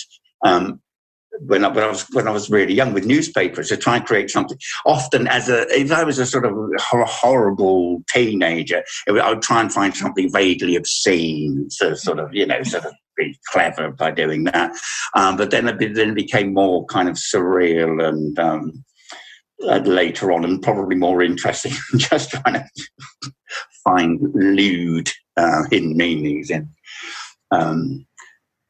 [0.44, 0.80] Um,
[1.46, 4.06] when I, when I, was when I was really young with newspapers to try and
[4.06, 4.58] create something.
[4.86, 9.72] Often, as a if I was a sort of horrible teenager, I would try and
[9.72, 14.44] find something vaguely obscene, so sort of you know, sort of be clever by doing
[14.44, 14.72] that.
[15.14, 18.84] Um, but then it, then became more kind of surreal and um,
[19.68, 23.32] uh, later on, and probably more interesting just trying to
[23.84, 26.68] find lewd uh, hidden meanings in
[27.50, 28.06] um,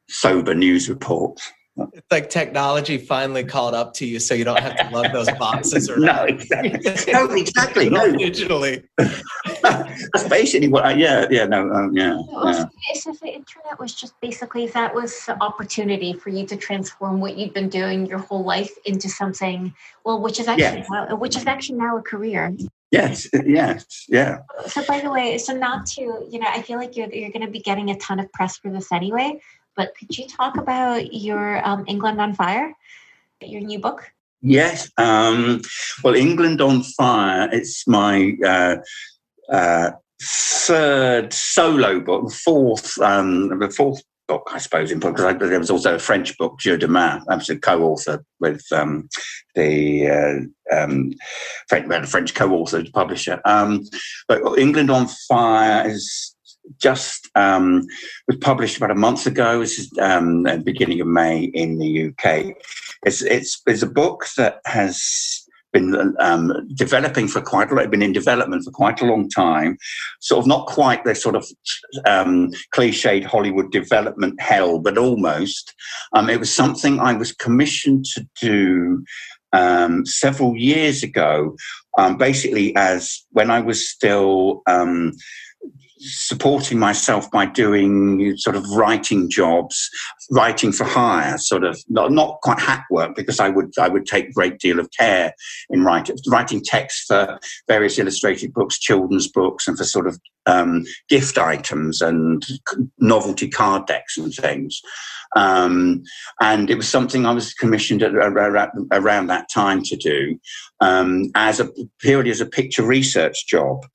[0.09, 1.51] sober news reports.
[1.75, 5.31] It's like technology finally caught up to you, so you don't have to lug those
[5.31, 7.13] boxes or no, exactly.
[7.13, 7.89] no, exactly.
[7.89, 8.83] No, digitally.
[8.97, 10.85] That's basically what.
[10.85, 12.15] I, yeah, yeah, no, um, yeah.
[12.15, 12.65] So yeah.
[12.91, 17.19] If, if the internet was just basically that was the opportunity for you to transform
[17.19, 19.73] what you've been doing your whole life into something,
[20.05, 20.87] well, which is actually yes.
[20.91, 22.55] now, which is actually now a career.
[22.91, 24.37] Yes, yes, yeah.
[24.67, 27.43] So, by the way, so not to, you know, I feel like you're you're going
[27.43, 29.39] to be getting a ton of press for this anyway.
[29.75, 32.73] But could you talk about your um, England on Fire,
[33.41, 34.11] your new book?
[34.41, 34.91] Yes.
[34.97, 35.61] Um,
[36.03, 37.49] well, England on Fire.
[37.51, 38.77] It's my uh,
[39.49, 45.71] uh, third solo book, fourth, um, the fourth book, I suppose, in because there was
[45.71, 47.21] also a French book, Jeu de Main.
[47.29, 49.09] I was a co-author with um,
[49.55, 51.13] the uh, um,
[51.67, 53.41] French, French co-author, publisher.
[53.45, 53.83] Um,
[54.27, 56.32] but England on Fire is
[56.79, 57.83] just um,
[58.27, 59.59] was published about a month ago.
[59.59, 62.55] This is um, the beginning of May in the UK.
[63.05, 65.43] It's it's it's a book that has
[65.73, 69.77] been um, developing for quite a lot, been in development for quite a long time.
[70.21, 71.45] Sort of not quite the sort of
[72.05, 75.73] um, cliched Hollywood development hell, but almost.
[76.13, 79.03] Um, it was something I was commissioned to do
[79.51, 81.55] um, several years ago,
[81.97, 85.13] um, basically as when I was still um,
[86.03, 89.89] supporting myself by doing sort of writing jobs,
[90.31, 94.05] writing for hire, sort of not, not quite hack work because I would I would
[94.05, 95.33] take great deal of care
[95.69, 100.83] in writing writing text for various illustrated books, children's books, and for sort of um,
[101.09, 102.45] gift items and
[102.99, 104.81] novelty card decks and things.
[105.35, 106.03] Um,
[106.41, 110.39] and it was something I was commissioned at, around, around that time to do
[110.79, 113.85] um, as a purely as a picture research job.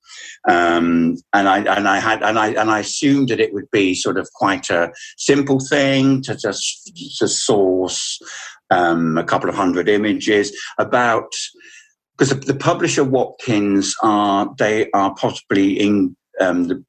[0.48, 3.94] Um, and I and I had and I and I assumed that it would be
[3.94, 8.20] sort of quite a simple thing to just to source
[8.70, 11.32] um, a couple of hundred images about
[12.16, 16.84] because the, the, publisher Watkins are they are possibly in um,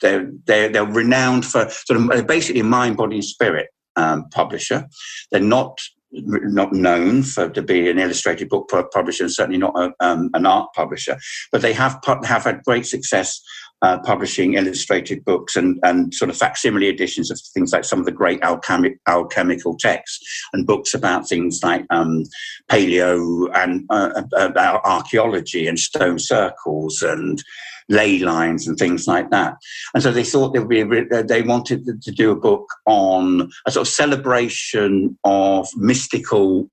[0.00, 4.86] they're, they're they're renowned for sort of basically mind body and spirit um, publisher.
[5.30, 5.78] They're not
[6.10, 10.46] not known for to be an illustrated book publisher and certainly not a, um, an
[10.46, 11.18] art publisher,
[11.52, 13.40] but they have have had great success
[13.82, 18.04] uh, publishing illustrated books and, and sort of facsimile editions of things like some of
[18.04, 22.24] the great alchemic, alchemical texts and books about things like um,
[22.68, 27.42] paleo and uh, uh, archaeology and stone circles and
[27.88, 29.56] ley lines and things like that.
[29.94, 33.50] And so they thought there would be a, they wanted to do a book on
[33.66, 36.68] a sort of celebration of mystical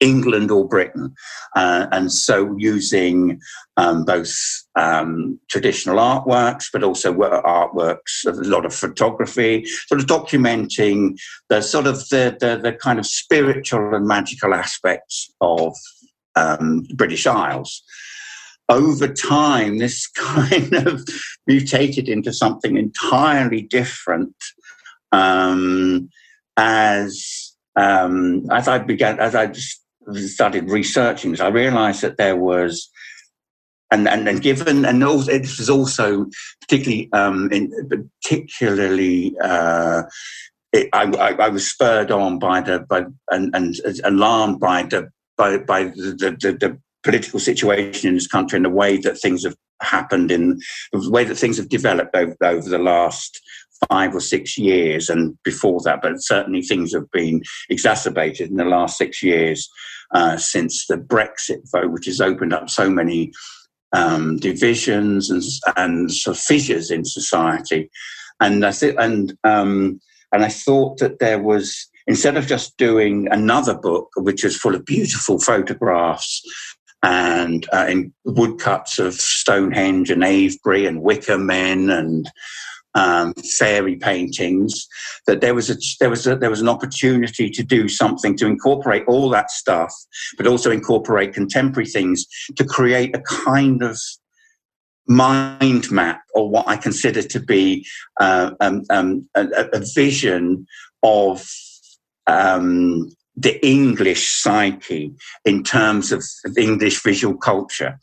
[0.00, 1.14] England or Britain.
[1.56, 3.40] Uh, and so using
[3.76, 4.36] um, both
[4.76, 11.18] um, traditional artworks, but also artworks, a lot of photography, sort of documenting
[11.48, 15.74] the sort of the, the, the kind of spiritual and magical aspects of
[16.36, 17.82] um, British Isles.
[18.68, 21.06] Over time, this kind of
[21.46, 24.34] mutated into something entirely different
[25.12, 26.08] um,
[26.56, 32.36] as um, as I began, as I just started researching this, I realized that there
[32.36, 32.90] was,
[33.90, 36.26] and and, and given, and also, this was also
[36.60, 37.72] particularly, um, in,
[38.22, 40.02] particularly, uh,
[40.72, 45.08] it, I, I, I, was spurred on by the, by, and, and alarmed by the,
[45.36, 49.44] by, by the, the, the political situation in this country and the way that things
[49.44, 50.58] have happened in
[50.92, 53.40] the way that things have developed over, over the last
[53.88, 58.64] five or six years and before that, but certainly things have been exacerbated in the
[58.64, 59.68] last six years
[60.12, 63.32] uh, since the Brexit vote, which has opened up so many
[63.92, 65.42] um, divisions and,
[65.76, 67.90] and sort of fissures in society.
[68.40, 70.00] And I th- and um,
[70.32, 74.74] and I thought that there was instead of just doing another book which was full
[74.74, 76.42] of beautiful photographs
[77.02, 82.28] and uh, in woodcuts of Stonehenge and Avebury and Wicker men and
[82.94, 84.86] um, fairy paintings,
[85.26, 88.46] that there was a, there was a, there was an opportunity to do something to
[88.46, 89.92] incorporate all that stuff,
[90.36, 92.24] but also incorporate contemporary things
[92.56, 93.98] to create a kind of
[95.06, 97.86] mind map or what I consider to be
[98.20, 100.66] uh, um, um, a, a, vision
[101.02, 101.46] of
[102.26, 105.12] um, the English psyche
[105.44, 106.22] in terms of,
[106.56, 107.98] English visual culture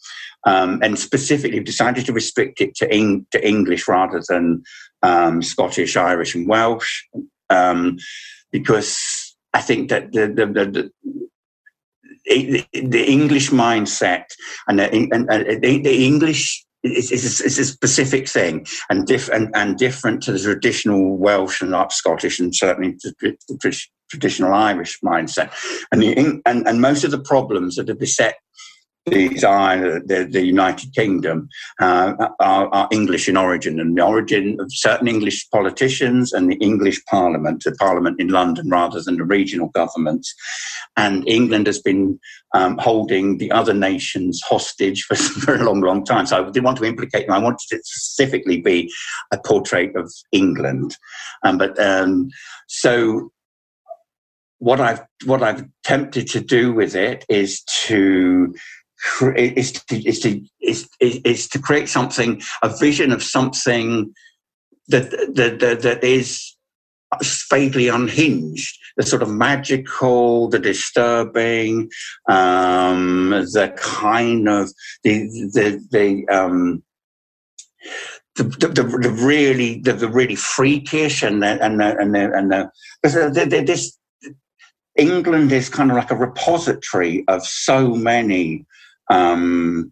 [0.45, 4.63] um, and specifically decided to restrict it to, Eng- to English rather than
[5.03, 7.03] um, Scottish, Irish, and Welsh,
[7.49, 7.97] um,
[8.51, 8.99] because
[9.53, 10.91] I think that the, the, the,
[12.25, 14.25] the, the English mindset
[14.67, 20.23] and the, and, and the English it's, a specific thing and, diff, and, and different
[20.23, 23.36] to the traditional Welsh and Scottish and certainly the
[24.12, 25.51] traditional Irish mindset.
[25.91, 28.36] And, the, and, and most of the problems that have beset
[29.07, 31.49] these are the, the United Kingdom
[31.82, 36.57] uh, are, are, English in origin and the origin of certain English politicians and the
[36.57, 40.36] English Parliament, the Parliament in London rather than the regional governments.
[40.97, 42.20] And England has been
[42.53, 46.28] um, holding the other nations hostage for for, a long, long time.
[46.28, 47.36] So I didn't want to implicate them.
[47.36, 48.91] I wanted it to specifically be
[49.32, 50.95] a portrait of England.
[51.43, 52.30] Um, but um,
[52.68, 53.32] so
[54.62, 58.53] what I've what I've attempted to do with it is to
[59.36, 64.14] is to, is to is, is to create something, a vision of something
[64.89, 66.55] that that that, that is
[67.49, 71.89] vaguely unhinged, the sort of magical, the disturbing,
[72.30, 74.72] um, the kind of
[75.03, 76.84] the the the um,
[78.36, 82.51] the, the, the, really the, the really freakish and the, and the, and the, and
[82.51, 83.97] the, this
[84.98, 88.66] England is kind of like a repository of so many
[89.10, 89.92] um,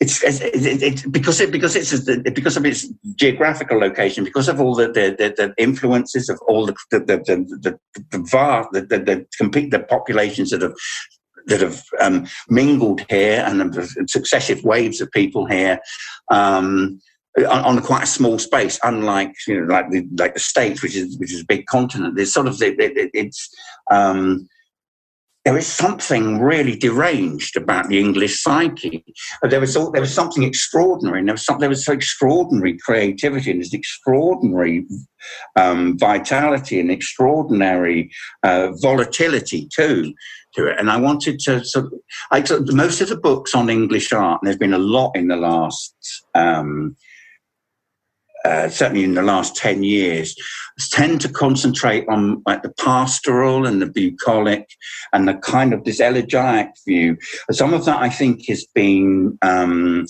[0.00, 2.86] it's, it's, because it because it's because of its
[3.16, 7.16] geographical location, because of all the the, the, the influences of all the the the
[7.60, 7.78] the,
[8.10, 10.74] the, vast, the, the, the complete the populations that have
[11.46, 15.80] that have um, mingled here and the successive waves of people here.
[16.30, 17.00] Um,
[17.36, 20.96] on, on, quite a small space, unlike you know, like the like the states, which
[20.96, 22.16] is which is a big continent.
[22.16, 23.48] There's sort of it, it, it's
[23.90, 24.48] um,
[25.48, 29.02] there is something really deranged about the English psyche.
[29.42, 33.52] There was there was something extraordinary, and there was something there was so extraordinary creativity
[33.52, 34.84] and this extraordinary
[35.56, 38.10] um, vitality and extraordinary
[38.42, 40.12] uh, volatility too
[40.54, 40.78] to it.
[40.78, 41.92] And I wanted to sort of,
[42.30, 45.36] I, most of the books on English art, and there's been a lot in the
[45.36, 45.94] last.
[46.34, 46.96] Um,
[48.44, 50.34] uh, certainly in the last 10 years,
[50.90, 54.68] tend to concentrate on like the pastoral and the bucolic
[55.12, 57.16] and the kind of this elegiac view.
[57.50, 60.06] Some of that I think has been, um,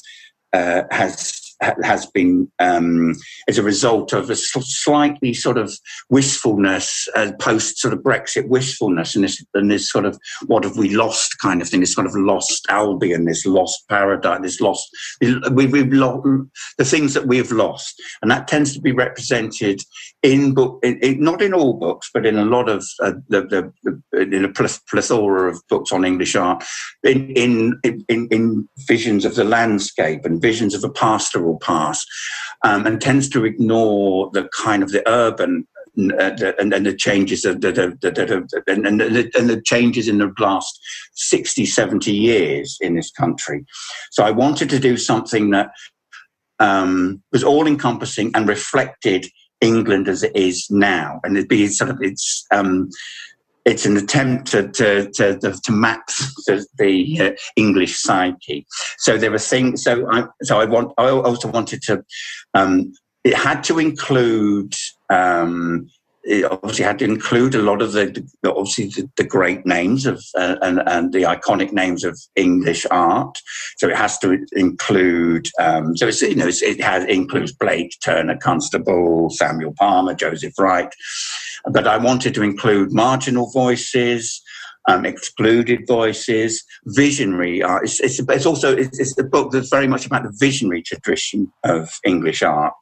[0.53, 3.15] uh, has has been um,
[3.49, 5.73] as a result of a slightly sort of
[6.09, 10.77] wistfulness, uh, post sort of Brexit wistfulness, and this, and this sort of what have
[10.77, 14.89] we lost kind of thing, this sort of lost Albion, this lost paradise, this lost,
[15.21, 18.01] we've, we've the things that we've lost.
[18.23, 19.81] And that tends to be represented
[20.23, 23.43] in book, in, in, not in all books, but in a lot of uh, the,
[23.43, 23.73] the,
[24.13, 26.65] the, in a plethora of books on English art,
[27.03, 32.07] in, in, in, in visions of the landscape and visions of a pastoral past,
[32.65, 35.67] um, and tends to ignore the kind of the urban
[35.99, 37.65] uh, and, and, the changes that,
[38.69, 40.79] and, and, the, and the changes in the last
[41.15, 43.65] 60, 70 years in this country.
[44.13, 45.71] So I wanted to do something that
[46.61, 49.27] um, was all encompassing and reflected
[49.61, 51.21] England as it is now.
[51.25, 52.91] And it'd be sort of, it's, um,
[53.69, 56.07] it's an attempt to to to, to map
[56.47, 58.67] the, the uh, English psyche.
[58.99, 59.85] So there were things.
[59.85, 60.93] So I so I want.
[60.99, 62.03] I also wanted to.
[62.55, 62.93] Um,
[63.25, 64.75] it had to include.
[65.11, 65.89] Um,
[66.29, 70.05] it obviously had to include a lot of the, the obviously the, the, great names
[70.05, 73.39] of uh, and, and the iconic names of English art.
[73.79, 75.49] So it has to include.
[75.59, 80.53] Um, so it's you know it's, it has includes Blake, Turner, Constable, Samuel Palmer, Joseph
[80.59, 80.93] Wright,
[81.73, 84.43] but I wanted to include marginal voices.
[84.87, 87.85] Um, excluded voices, visionary art.
[87.85, 91.53] It's, it's, it's also it's, it's a book that's very much about the visionary tradition
[91.63, 92.73] of English art.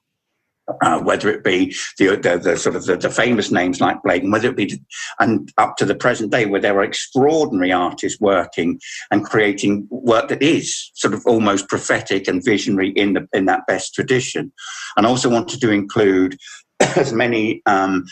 [0.82, 4.24] Uh, whether it be the, the, the sort of the, the, famous names like Blake,
[4.24, 4.80] and whether it be,
[5.20, 8.80] and up to the present day, where there are extraordinary artists working
[9.12, 13.64] and creating work that is sort of almost prophetic and visionary in the in that
[13.68, 14.52] best tradition.
[14.96, 16.36] And I also wanted to include
[16.80, 18.04] as many um,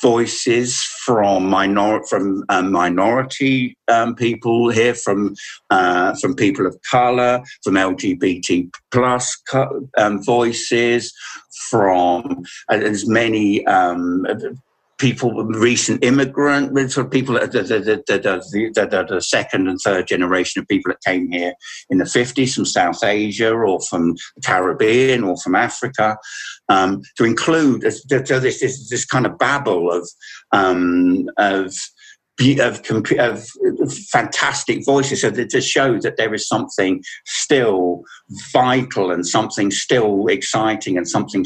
[0.00, 5.34] voices from minor from um, minority um, people here, from
[5.70, 9.40] uh, from people of color, from LGBT plus
[9.98, 11.12] um, voices,
[11.70, 14.24] from uh, as many um,
[15.02, 20.06] people, recent immigrant, sort of people that, that, that, that are the second and third
[20.06, 21.54] generation of people that came here
[21.90, 26.16] in the 50s from South Asia or from the Caribbean or from Africa,
[26.68, 30.08] um, to include so this, this, this kind of babble of,
[30.52, 31.74] um, of
[32.40, 32.82] of,
[33.18, 33.46] of
[34.10, 35.20] fantastic voices.
[35.20, 38.02] So that to show that there is something still
[38.52, 41.44] vital and something still exciting and something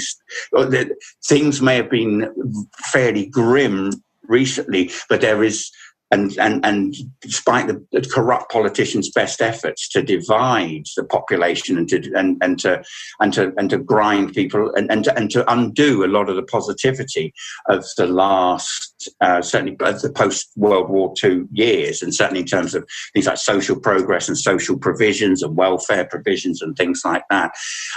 [0.52, 2.32] that things may have been
[2.78, 3.92] fairly grim
[4.28, 5.70] recently but there is
[6.10, 12.12] and, and, and despite the, corrupt politicians' best efforts to divide the population and to,
[12.14, 12.82] and, and to,
[13.20, 16.36] and to, and to grind people and, and, to, and to undo a lot of
[16.36, 17.34] the positivity
[17.68, 22.46] of the last, uh, certainly of the post World War II years, and certainly in
[22.46, 27.24] terms of things like social progress and social provisions and welfare provisions and things like
[27.30, 27.50] that.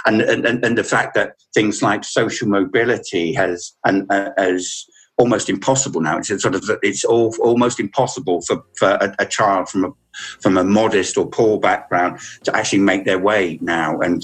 [0.05, 4.85] And, and, and the fact that things like social mobility has, and, uh, has,
[5.19, 6.17] almost impossible now.
[6.17, 9.91] It's sort of it's all, almost impossible for, for a, a, child from a
[10.39, 13.99] from a modest or poor background to actually make their way now.
[13.99, 14.23] And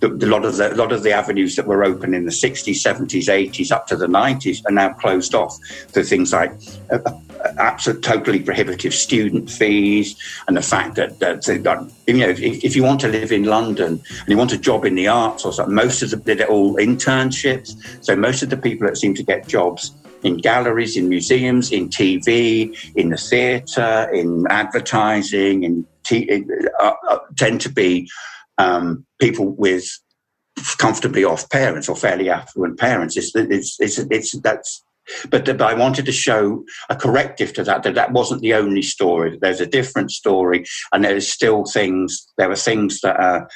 [0.00, 2.30] the, the lot of the a lot of the avenues that were open in the
[2.30, 5.58] 60s, 70s, 80s, up to the 90s are now closed off
[5.92, 6.52] for things like.
[6.92, 7.20] Uh, uh
[7.58, 10.16] absolute totally prohibitive student fees
[10.48, 13.44] and the fact that, that, that you know if, if, you want to live in
[13.44, 16.48] London and you want a job in the arts or something most of the they're
[16.48, 19.92] all internships so most of the people that seem to get jobs
[20.24, 26.44] in galleries, in museums, in TV, in the theatre, in advertising, in t-
[26.80, 28.10] uh, uh, tend to be
[28.58, 29.86] um, people with
[30.78, 33.16] comfortably off parents or fairly affluent parents.
[33.16, 34.82] It's, it's, it's, it's that's
[35.28, 38.80] but, but, I wanted to show a corrective to that, that that wasn't the only
[38.80, 39.38] story.
[39.38, 43.48] There's a different story, and there's still things, there are things that are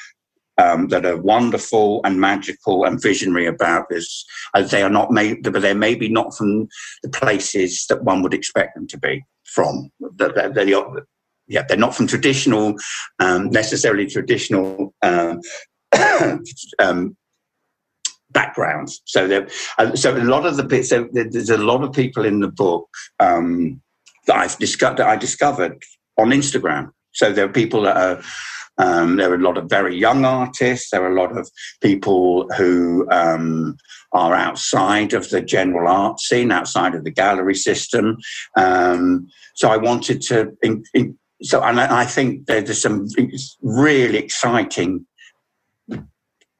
[0.58, 4.24] um, that are wonderful and magical and visionary about this.
[4.54, 6.68] As they are not made, but they're maybe not from
[7.02, 9.90] the places that one would expect them to be from.
[10.16, 10.68] They're, they're,
[11.46, 12.74] yeah, they're not from traditional,
[13.20, 15.40] um, necessarily traditional um,
[16.78, 17.16] um,
[18.30, 19.00] backgrounds.
[19.06, 19.48] So there,
[19.78, 22.88] uh, so a lot of the so there's a lot of people in the book
[23.20, 23.80] um,
[24.26, 25.82] that I've discovered that I discovered
[26.18, 26.90] on Instagram.
[27.12, 28.22] So there are people that are
[28.78, 30.90] um, there are a lot of very young artists.
[30.90, 31.50] There are a lot of
[31.82, 33.76] people who um,
[34.12, 38.18] are outside of the general art scene, outside of the gallery system.
[38.56, 40.56] Um, so I wanted to.
[40.62, 43.06] In, in, so, and I think there's some
[43.62, 45.06] really exciting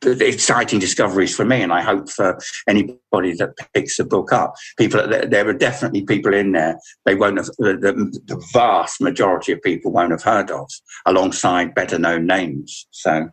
[0.05, 2.39] exciting discoveries for me, and I hope for
[2.69, 4.55] anybody that picks the book up.
[4.77, 9.63] People, there are definitely people in there they won't have the, the, vast majority of
[9.63, 10.71] people won't have heard of,
[11.07, 12.87] alongside better known names.
[12.91, 13.31] So.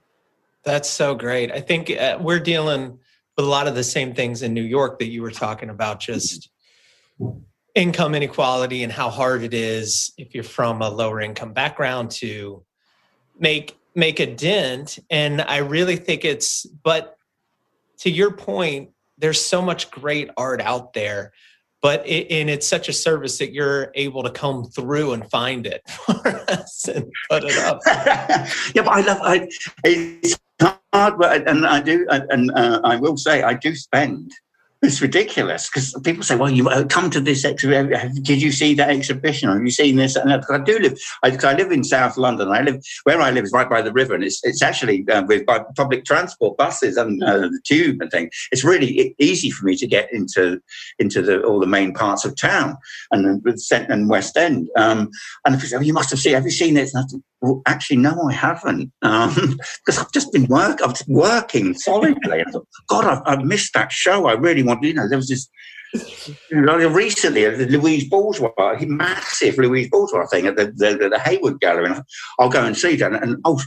[0.64, 1.52] That's so great.
[1.52, 2.98] I think uh, we're dealing
[3.38, 6.00] with a lot of the same things in New York that you were talking about,
[6.00, 6.50] just
[7.76, 12.64] income inequality and how hard it is if you're from a lower income background to
[13.38, 15.00] make make a dent.
[15.10, 17.18] And I really think it's, but
[18.00, 21.32] to your point, there's so much great art out there
[21.86, 25.68] but it, and it's such a service that you're able to come through and find
[25.68, 27.80] it for us and put it up.
[27.86, 29.48] yeah, but I love I,
[29.84, 30.40] it's
[30.92, 34.32] hard, but and I do, and uh, I will say I do spend
[34.82, 38.22] it's ridiculous because people say, "Well, you uh, come to this exhibition.
[38.22, 39.50] Did you see that exhibition?
[39.50, 40.98] Have you seen this?" And I do live.
[41.24, 42.50] I, I, live in South London.
[42.50, 45.24] I live where I live is right by the river, and it's it's actually uh,
[45.24, 48.30] with by public transport, buses, and uh, the tube and things.
[48.52, 50.62] It's really easy for me to get into
[51.00, 52.78] into the all the main parts of town
[53.12, 54.70] and the and West End.
[54.76, 55.10] Um,
[55.46, 56.34] and if you say, oh, "You must have seen.
[56.34, 56.92] Have you seen it?"
[57.46, 59.34] Well, actually, no, I haven't, um,
[59.86, 60.80] because I've just been work.
[60.84, 62.44] I've been working solidly.
[62.90, 64.28] God, I've, I've, missed that show.
[64.28, 64.84] I really want.
[64.84, 65.48] You know, there was this
[66.50, 71.60] you know, recently the Louise Bourgeois, massive Louise Bourgeois thing at the, the, the Hayward
[71.62, 71.86] Gallery.
[71.86, 72.04] And
[72.40, 73.62] I'll go and see that, and, and oh,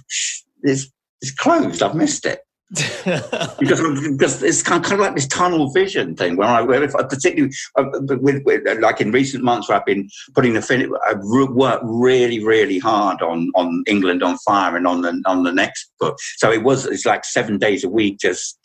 [0.62, 0.91] it's,
[1.22, 1.83] it's closed.
[1.83, 2.41] I've missed it
[2.71, 7.03] because, because it's kind of, like this tunnel vision thing where I, where if I
[7.03, 7.85] particularly uh,
[8.21, 12.45] with, with, like in recent months where I've been putting the fin, I've worked really
[12.45, 16.19] really hard on on England on Fire and on the on the next book.
[16.37, 18.59] So it was it's like seven days a week just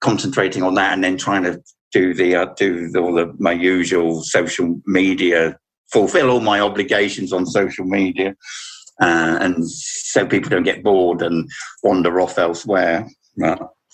[0.00, 1.62] concentrating on that and then trying to
[1.92, 5.56] do the uh, do the, all the my usual social media
[5.92, 8.34] fulfill all my obligations on social media
[9.00, 11.50] uh, and so people don't get bored and
[11.82, 13.08] wander off elsewhere.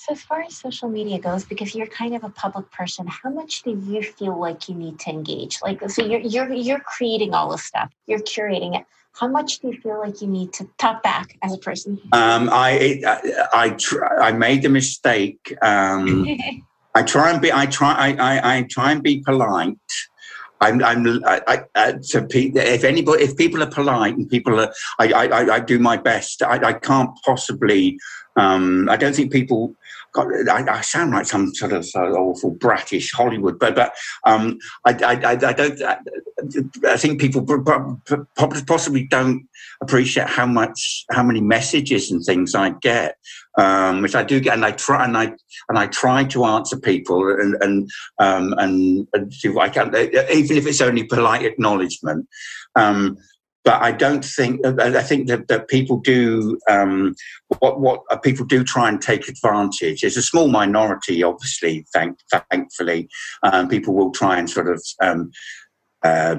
[0.01, 3.29] So as far as social media goes, because you're kind of a public person, how
[3.29, 5.59] much do you feel like you need to engage?
[5.63, 8.87] Like, so you're you're you're creating all this stuff, you're curating it.
[9.13, 12.01] How much do you feel like you need to talk back as a person?
[12.13, 15.55] Um, I I I, tr- I made the mistake.
[15.61, 16.27] Um,
[16.95, 19.77] I try and be I try I, I, I try and be polite
[20.61, 25.13] I'm, I'm, I, I, to if anybody, if people are polite and people are, I,
[25.13, 26.43] I, I do my best.
[26.43, 27.99] I, I can't possibly.
[28.37, 29.75] Um, I don't think people.
[30.13, 33.95] God, I, I, sound like some sort of uh, awful bratish Hollywood, but but
[34.27, 35.81] um, I, I, I, don't.
[36.85, 37.47] I think people
[38.67, 39.49] possibly don't
[39.81, 43.17] appreciate how much, how many messages and things I get
[43.59, 45.25] um, which I do get, and I try and I
[45.69, 50.57] and I try to answer people and and um, and, and do I can, even
[50.57, 52.29] if it's only polite acknowledgement.
[52.77, 53.19] Um,
[53.65, 57.15] but I don't think I think that, that people do um,
[57.59, 60.03] what what uh, people do try and take advantage.
[60.03, 61.85] It's a small minority, obviously.
[61.93, 62.19] Thank,
[62.51, 63.09] thankfully,
[63.43, 65.31] um, people will try and sort of um,
[66.03, 66.37] uh,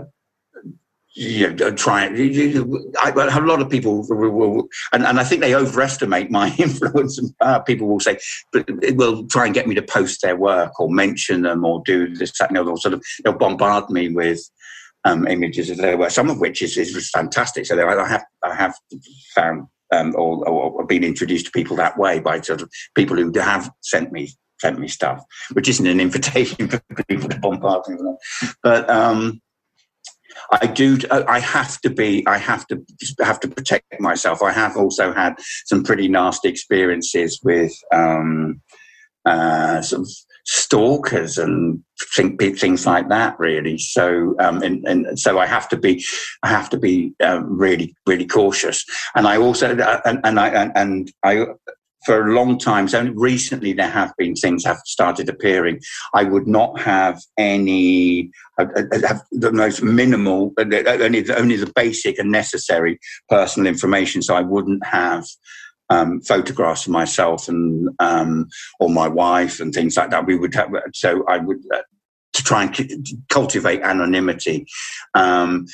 [1.13, 2.95] you know, try it.
[2.99, 7.17] I, a lot of people will, and, and I think they overestimate my influence.
[7.17, 8.17] And uh, people will say,
[8.53, 11.81] but it will try and get me to post their work or mention them or
[11.85, 14.49] do this, that, and they'll sort of, they'll bombard me with
[15.05, 17.65] um, images of their work, some of which is, is fantastic.
[17.65, 18.75] So I have, I have
[19.35, 23.31] found um, or, or been introduced to people that way by sort of people who
[23.39, 24.29] have sent me
[24.59, 25.23] sent me stuff,
[25.53, 27.97] which isn't an invitation for people to bombard me.
[28.63, 29.41] But um,
[30.51, 30.97] I do.
[31.09, 32.25] I have to be.
[32.27, 32.81] I have to
[33.19, 34.41] have to protect myself.
[34.41, 35.35] I have also had
[35.65, 38.61] some pretty nasty experiences with um,
[39.25, 40.09] uh, sort of
[40.51, 41.81] stalkers and
[42.13, 43.39] things like that.
[43.39, 43.77] Really.
[43.77, 46.03] So, um, and, and, so I have to be.
[46.43, 48.85] I have to be uh, really, really cautious.
[49.15, 51.45] And I also uh, and, and I and, and I
[52.05, 55.79] for a long time, so recently there have been things have started appearing.
[56.15, 62.17] I would not have any, uh, uh, have the most minimal, only, only the basic
[62.17, 62.99] and necessary
[63.29, 64.23] personal information.
[64.23, 65.27] So I wouldn't have
[65.91, 68.47] um, photographs of myself and um,
[68.79, 70.25] or my wife and things like that.
[70.25, 71.59] We would have, so I would.
[71.73, 71.81] Uh,
[72.33, 74.65] to try and cultivate anonymity.
[75.15, 75.67] Um,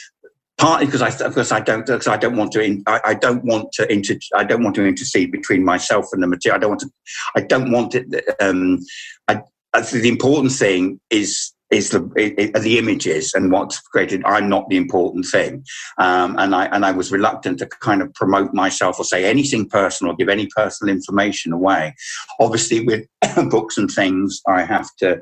[0.57, 3.43] partly because I because I don't because I don't want to in, I, I, don't
[3.45, 6.57] want to inter, I don't want to intercede between myself and the material.
[6.57, 6.89] I don't want to
[7.35, 8.25] I don't want it.
[8.41, 8.79] Um,
[9.27, 9.41] I,
[9.73, 14.23] I the important thing is is the it, the images and what's created.
[14.25, 15.65] I'm not the important thing,
[15.97, 19.67] um, and I and I was reluctant to kind of promote myself or say anything
[19.67, 21.93] personal, or give any personal information away.
[22.39, 23.05] Obviously, with
[23.49, 25.21] books and things, I have to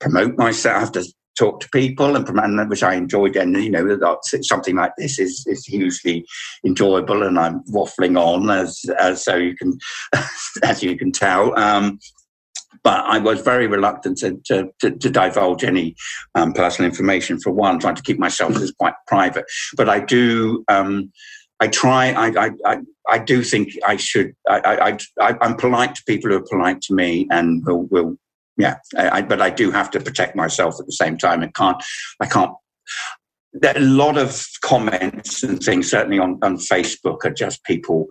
[0.00, 0.76] promote myself.
[0.76, 1.04] I have to
[1.38, 3.36] talk to people and promote, which I enjoyed.
[3.36, 6.26] And you know, something like this is is hugely
[6.66, 9.78] enjoyable, and I'm waffling on as as so you can
[10.62, 11.58] as you can tell.
[11.58, 11.98] Um,
[12.88, 15.94] but I was very reluctant to, to, to, to divulge any
[16.34, 19.44] um, personal information for one, trying to keep myself as quite private.
[19.76, 20.64] But I do.
[20.68, 21.12] Um,
[21.60, 22.12] I try.
[22.12, 22.76] I, I, I,
[23.10, 24.34] I do think I should.
[24.48, 28.16] I, I, I, am polite to people who are polite to me, and will, will
[28.56, 28.76] yeah.
[28.96, 31.42] I, but I do have to protect myself at the same time.
[31.42, 31.84] I can't.
[32.22, 32.52] I can't.
[33.52, 38.06] There are a lot of comments and things, certainly on, on Facebook, are just people.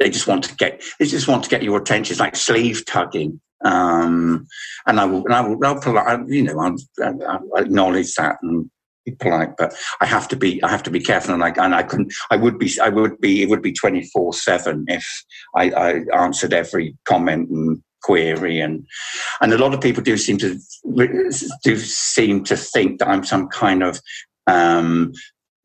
[0.00, 0.82] They just want to get.
[0.98, 2.12] They just want to get your attention.
[2.12, 3.40] It's like sleeve tugging.
[3.64, 4.46] Um,
[4.86, 8.70] and I will, and I will, I'll, you know, I'll, I'll acknowledge that and
[9.04, 11.74] be polite, but I have to be I have to be careful, and I and
[11.74, 15.06] I couldn't I would be I would be it would be twenty four seven if
[15.54, 18.86] I, I answered every comment and query and
[19.40, 20.58] and a lot of people do seem to
[21.62, 24.00] do seem to think that I'm some kind of
[24.46, 25.12] um,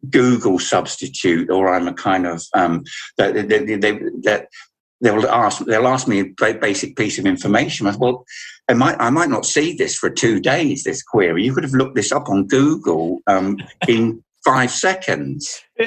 [0.09, 2.83] Google substitute or I'm a kind of um,
[3.17, 3.65] that they,
[4.23, 4.47] that
[5.01, 7.87] they'll ask they'll ask me a very basic piece of information.
[7.87, 8.25] I well,
[8.67, 10.83] I might I might not see this for two days.
[10.83, 15.61] This query, you could have looked this up on Google um, in five seconds.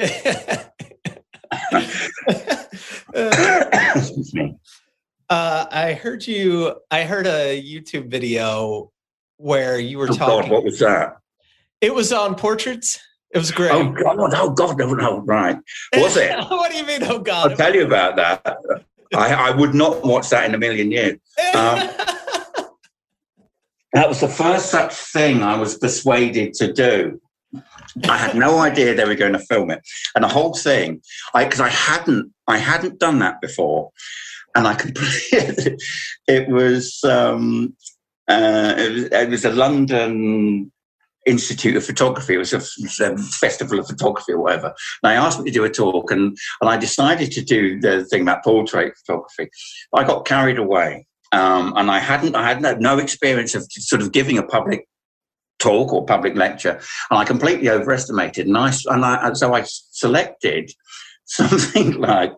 [3.13, 4.57] Excuse me.
[5.29, 6.75] Uh, I heard you.
[6.91, 8.91] I heard a YouTube video
[9.37, 10.41] where you were oh talking.
[10.41, 11.17] God, what was that?
[11.81, 12.99] It was on portraits.
[13.31, 13.71] It was great.
[13.71, 14.17] Oh God!
[14.19, 14.77] Oh God!
[14.77, 15.57] No, no, right.
[15.95, 16.37] Was it?
[16.49, 17.03] what do you mean?
[17.03, 17.51] Oh God!
[17.51, 18.85] I'll tell you about that.
[19.13, 21.17] I, I, would not watch that in a million years.
[21.53, 21.77] Um,
[23.93, 27.21] that was the first such thing I was persuaded to do.
[28.09, 29.81] I had no idea they were going to film it,
[30.15, 31.01] and the whole thing,
[31.35, 33.91] because I, I, hadn't, I hadn't done that before,
[34.55, 35.79] and I completed.
[36.27, 37.75] it was, um,
[38.27, 40.71] uh, it was, it was a London
[41.25, 42.35] Institute of Photography.
[42.35, 42.57] It was a,
[43.03, 44.73] a, festival of photography or whatever.
[45.01, 48.03] And I asked me to do a talk, and, and I decided to do the
[48.05, 49.49] thing about portrait photography.
[49.93, 54.11] I got carried away, um, and I hadn't I had no experience of sort of
[54.11, 54.87] giving a public
[55.59, 58.47] talk or public lecture, and I completely overestimated.
[58.47, 60.71] And I and I so I selected
[61.25, 62.33] something like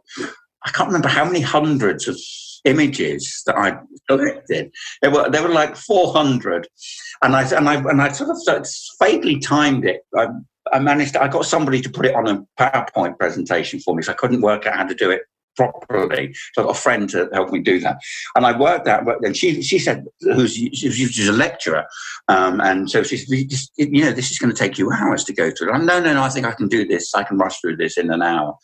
[0.65, 2.19] I can't remember how many hundreds of
[2.65, 4.71] images that I collected.
[5.01, 6.67] There were there were like 400,
[7.23, 8.67] and I and I and I sort of
[8.99, 10.01] vaguely timed it.
[10.17, 10.27] I,
[10.73, 11.15] I managed.
[11.15, 14.41] I got somebody to put it on a PowerPoint presentation for me, so I couldn't
[14.41, 15.21] work out how to do it
[15.55, 16.33] properly.
[16.53, 17.97] So I got a friend to help me do that,
[18.35, 19.03] and I worked that.
[19.21, 21.85] And she she said, who's she's a lecturer,
[22.27, 23.29] um, and so she said,
[23.77, 25.71] you know, this is going to take you hours to go through.
[25.71, 26.23] I'm, no, no, no.
[26.23, 27.13] I think I can do this.
[27.13, 28.57] I can rush through this in an hour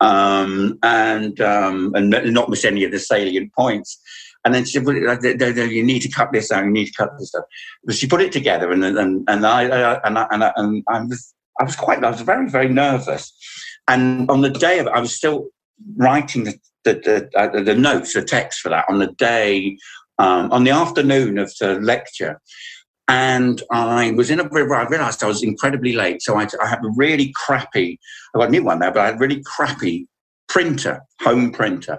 [0.00, 4.00] um, and um, and not miss any of the salient points.
[4.44, 6.64] And then she said, well, "You need to cut this out.
[6.64, 7.44] You need to cut this out."
[7.84, 9.62] But she put it together, and and and I
[10.04, 13.32] and I, and I, and I was I was quite I was very very nervous.
[13.88, 15.48] And on the day of it, I was still
[15.96, 19.76] writing the the, the, uh, the notes, the text for that on the day
[20.18, 22.40] um, on the afternoon of the lecture.
[23.10, 24.72] And I was in a river.
[24.72, 26.22] I realized I was incredibly late.
[26.22, 27.98] So I, I had a really crappy,
[28.32, 30.06] I got a new one there, but I had a really crappy
[30.48, 31.98] printer, home printer.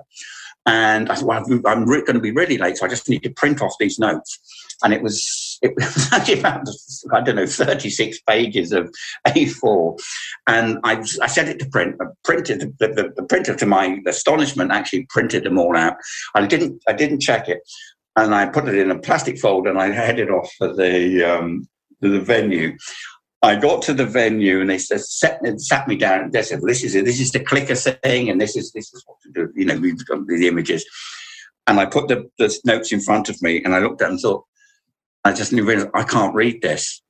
[0.65, 2.77] And I thought, well, I'm, I'm re- going to be really late.
[2.77, 4.39] So I just need to print off these notes.
[4.83, 6.65] And it was, it was actually about,
[7.13, 8.89] I don't know, 36 pages of
[9.27, 9.99] A4.
[10.47, 11.97] And I, I sent it to print.
[11.99, 15.97] I printed the, the, the printer, to my astonishment, actually printed them all out.
[16.35, 17.59] I didn't, I didn't check it
[18.15, 21.67] and I put it in a plastic folder and I headed off for the um,
[22.01, 22.77] the venue.
[23.43, 26.29] I got to the venue and they said, sat, sat me down.
[26.29, 27.05] They said, well, "This is it.
[27.05, 29.77] This is the clicker thing, and this is this is what to do." You know,
[29.77, 30.85] we've got the images,
[31.67, 34.11] and I put the, the notes in front of me, and I looked at them
[34.11, 34.45] and thought,
[35.23, 37.01] "I just realized I can't read this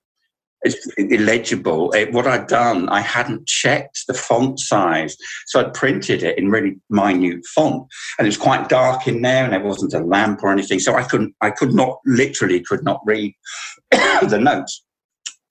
[0.63, 1.91] it's illegible.
[1.91, 5.17] It, what I'd done, I hadn't checked the font size.
[5.47, 7.87] So I'd printed it in really minute font.
[8.17, 10.79] And it was quite dark in there and there wasn't a lamp or anything.
[10.79, 13.33] So I couldn't, I could not, literally could not read
[13.91, 14.83] the notes.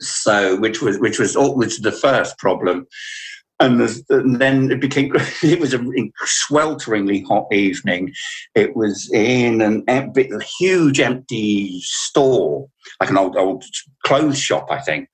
[0.00, 2.86] So, which was, which was, which was the first problem.
[3.60, 5.78] And, the, and, then it became it was a
[6.24, 8.12] swelteringly hot evening.
[8.54, 12.68] It was in an empty, huge empty store
[13.00, 13.64] like an old old
[14.04, 15.08] clothes shop i think.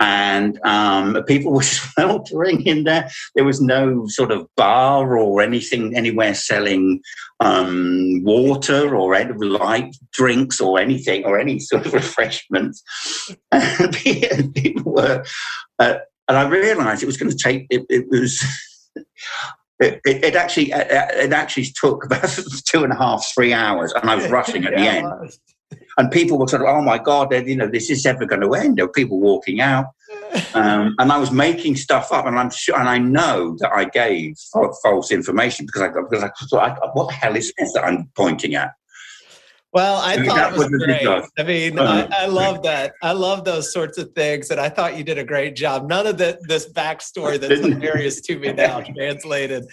[0.00, 3.10] And um, people were sweltering in there.
[3.34, 7.00] There was no sort of bar or anything anywhere selling
[7.40, 12.82] um, water or light drinks or anything or any sort of refreshments.
[14.02, 15.24] People were
[15.80, 15.98] uh,
[16.28, 17.66] and I realised it was going to take.
[17.70, 18.44] It, it was.
[19.80, 22.28] It, it, it, actually it actually took about
[22.64, 25.38] two and a half three hours, and I was rushing at the yeah, end.
[25.96, 28.54] And people were sort of, "Oh my god, you know, this is ever going to
[28.54, 29.86] end." There were people walking out,
[30.54, 33.84] um, and I was making stuff up, and I'm sure, and I know that I
[33.84, 34.34] gave
[34.82, 38.56] false information because I because I thought, "What the hell is this that I'm pointing
[38.56, 38.72] at?"
[39.72, 41.06] Well, I thought that it was, great.
[41.38, 42.94] I mean, uh, I, I, love that.
[43.02, 45.86] I love those sorts of things, and I thought you did a great job.
[45.86, 49.66] None of the, this backstory that's hilarious to me now translated.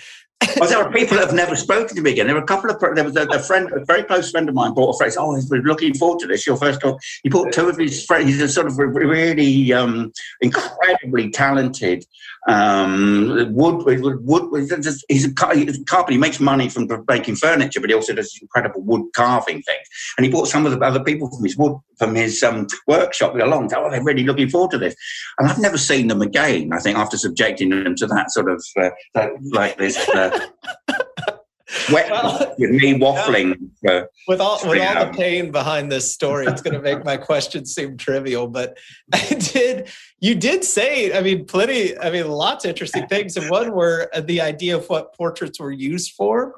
[0.57, 2.27] well, there are people that have never spoken to me again.
[2.27, 4.55] There were a couple of there was a, a friend, a very close friend of
[4.55, 5.15] mine, bought a phrase.
[5.17, 6.45] Oh, he's looking forward to this.
[6.45, 6.99] Your first talk.
[7.23, 8.27] He bought two of his friends.
[8.27, 10.11] He's a sort of really um,
[10.41, 12.05] incredibly talented
[12.47, 14.69] um, wood, wood,
[15.09, 16.11] he's a, carpenter.
[16.11, 19.87] He makes money from making furniture, but he also does incredible wood carving things.
[20.17, 23.35] And he brought some of the other people from his wood from his um, workshop
[23.35, 23.73] along.
[23.73, 24.95] Oh, they're really looking forward to this.
[25.39, 26.71] And I've never seen them again.
[26.73, 29.97] I think after subjecting them to that sort of uh, like this.
[30.09, 30.39] Uh,
[31.91, 33.69] wet well, with me waffling.
[33.81, 34.05] Yeah.
[34.27, 37.65] with all with all the pain behind this story, it's going to make my question
[37.65, 38.47] seem trivial.
[38.47, 38.77] But
[39.13, 39.89] I did,
[40.19, 44.09] you did say, I mean, plenty, I mean, lots of interesting things, and one were
[44.13, 46.55] uh, the idea of what portraits were used for,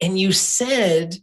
[0.00, 1.16] and you said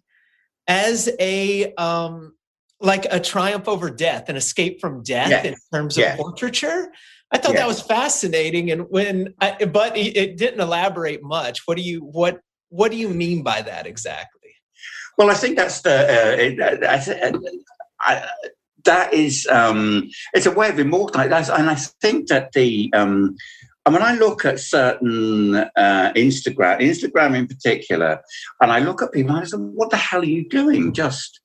[0.67, 2.34] as a um
[2.81, 5.45] like a triumph over death, an escape from death yes.
[5.45, 6.17] in terms of yes.
[6.17, 6.91] portraiture.
[7.31, 7.59] I thought yes.
[7.59, 11.67] that was fascinating, and when, I, but it didn't elaborate much.
[11.67, 12.39] What do you what
[12.69, 14.39] what do you mean by that exactly?
[15.17, 15.91] Well, I think that's the.
[15.91, 18.29] Uh, I, I,
[18.85, 22.91] that is um, it's a way of immortalizing, and I think that the.
[22.93, 23.35] Um,
[23.85, 28.21] and when I look at certain uh, Instagram, Instagram in particular,
[28.61, 30.93] and I look at people, I say, "What the hell are you doing?
[30.93, 31.39] Just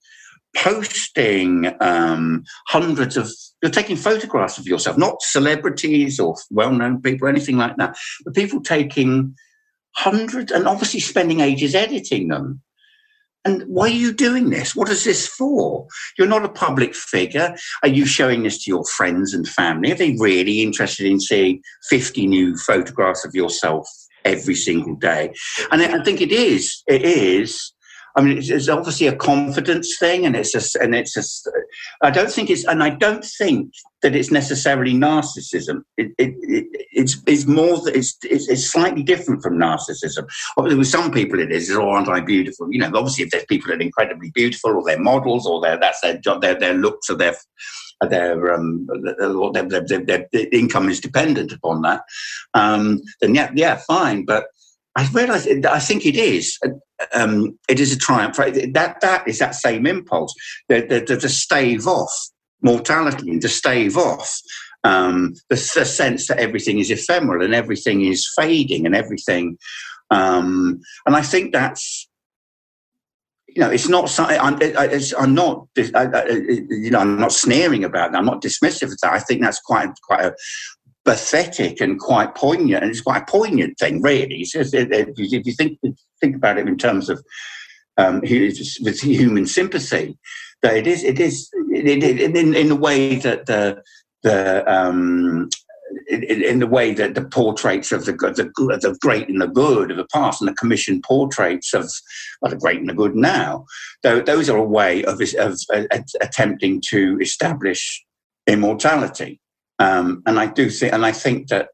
[0.54, 3.30] posting um, hundreds of
[3.62, 8.60] you're taking photographs of yourself, not celebrities or well-known people anything like that, but people
[8.60, 9.34] taking
[9.96, 12.62] hundreds and obviously spending ages editing them.
[13.46, 14.74] And why are you doing this?
[14.74, 15.86] What is this for?
[16.18, 17.54] You're not a public figure.
[17.82, 19.92] Are you showing this to your friends and family?
[19.92, 23.86] Are they really interested in seeing 50 new photographs of yourself
[24.24, 25.34] every single day?
[25.70, 26.82] And I think it is.
[26.86, 27.74] It is
[28.16, 31.50] I mean, it's, it's, obviously a confidence thing, and it's just, and it's just.
[32.02, 33.72] I don't think it's, and I don't think
[34.02, 35.82] that it's necessarily narcissism.
[35.96, 40.28] It, it, it it's, it's more, it's, it's, it's slightly different from narcissism.
[40.56, 42.72] Obviously, with some people, it is, oh, aren't I beautiful?
[42.72, 45.78] You know, obviously, if there's people that are incredibly beautiful, or they're models, or they're,
[45.78, 47.36] that's their job, their, their looks, or their
[48.10, 48.86] their, um,
[49.52, 52.02] their, their, their, their, income is dependent upon that,
[52.52, 54.24] um, then yeah, yeah, fine.
[54.24, 54.46] But
[54.96, 56.58] I realise I think it is.
[57.12, 58.36] Um, it is a triumph.
[58.36, 60.32] That that is that same impulse.
[60.68, 62.12] The, the, the, to stave off
[62.62, 64.40] mortality and to stave off
[64.84, 69.58] um, the, the, sense that everything is ephemeral and everything is fading and everything.
[70.10, 72.08] Um, and I think that's
[73.48, 74.38] you know, it's not something.
[74.38, 74.58] I'm,
[75.16, 78.18] I'm not, I, you know, I'm not sneering about that.
[78.18, 79.12] I'm not dismissive of that.
[79.12, 80.34] I think that's quite, quite a,
[81.04, 84.40] pathetic and quite poignant, and it's quite a poignant thing, really.
[84.42, 85.78] If you think
[86.20, 87.22] think about it in terms of
[87.96, 90.18] um, with human sympathy,
[90.62, 92.02] that it is it is it,
[92.36, 93.82] in in the way that the
[94.24, 95.48] the um,
[96.08, 99.90] in, in, the way that the portraits of the, the, the great and the good
[99.90, 101.88] of the past and the commissioned portraits of
[102.40, 103.64] well, the great and the good now,
[104.02, 105.84] those are a way of, of uh,
[106.20, 108.04] attempting to establish
[108.46, 109.40] immortality.
[109.78, 111.68] Um, and I do think, and I think that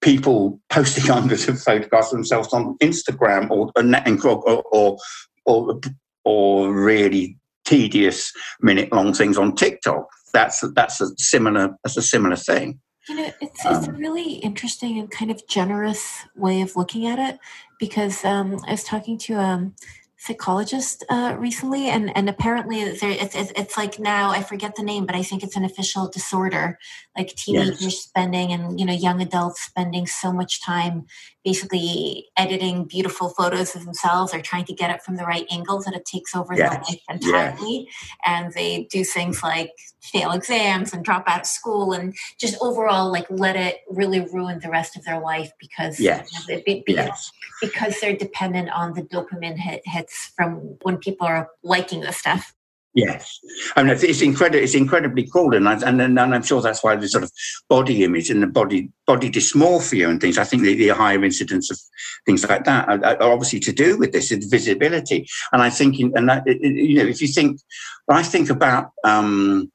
[0.00, 4.98] people posting hundreds of photographs of themselves on Instagram or or or,
[5.46, 5.80] or,
[6.24, 10.06] or really tedious minute long things on TikTok.
[10.32, 12.80] That's that's a similar that's a similar thing.
[13.08, 16.76] You know, it's um, it's a um, really interesting and kind of generous way of
[16.76, 17.38] looking at it
[17.78, 19.74] because um, I was talking to um,
[20.20, 24.82] psychologist uh, recently, and and apparently there, it's, it's, it's like now I forget the
[24.82, 26.78] name, but I think it's an official disorder,
[27.20, 27.98] like teenagers yes.
[27.98, 31.06] spending and you know young adults spending so much time
[31.44, 35.84] basically editing beautiful photos of themselves or trying to get it from the right angles
[35.84, 36.70] that it takes over yes.
[36.70, 38.10] their life entirely, yes.
[38.26, 43.10] and they do things like fail exams and drop out of school and just overall
[43.10, 46.46] like let it really ruin the rest of their life because yes.
[46.46, 47.30] Be, be, yes.
[47.60, 52.54] because they're dependent on the dopamine hit, hits from when people are liking the stuff
[52.92, 53.38] Yes,
[53.76, 54.64] I mean it's incredible.
[54.64, 57.30] It's incredibly cool, and I, and and I'm sure that's why the sort of
[57.68, 60.38] body image and the body body dysmorphia and things.
[60.38, 61.78] I think the, the higher incidence of
[62.26, 65.28] things like that are, are obviously to do with this visibility.
[65.52, 67.60] And I think, and that, you know, if you think,
[68.08, 69.70] I think about um,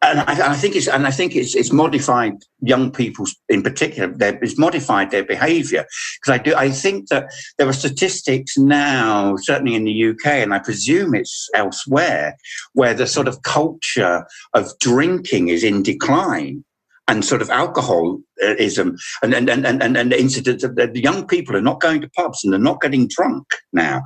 [0.00, 4.14] and I, I, think it's and I think it's it's modified young people in particular.
[4.18, 5.84] It's modified their behaviour
[6.20, 10.54] because I do I think that there are statistics now, certainly in the UK, and
[10.54, 12.36] I presume it's elsewhere,
[12.74, 16.64] where the sort of culture of drinking is in decline.
[17.08, 21.56] And sort of alcoholism and and and and, and the incidents of the young people
[21.56, 24.02] are not going to pubs and they're not getting drunk now,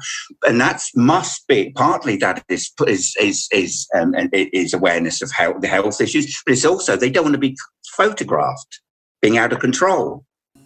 [0.47, 5.61] and that must be partly that is is is is, um, is awareness of health,
[5.61, 7.57] the health issues, but it's also they don't want to be
[7.97, 8.81] photographed
[9.21, 10.25] being out of control.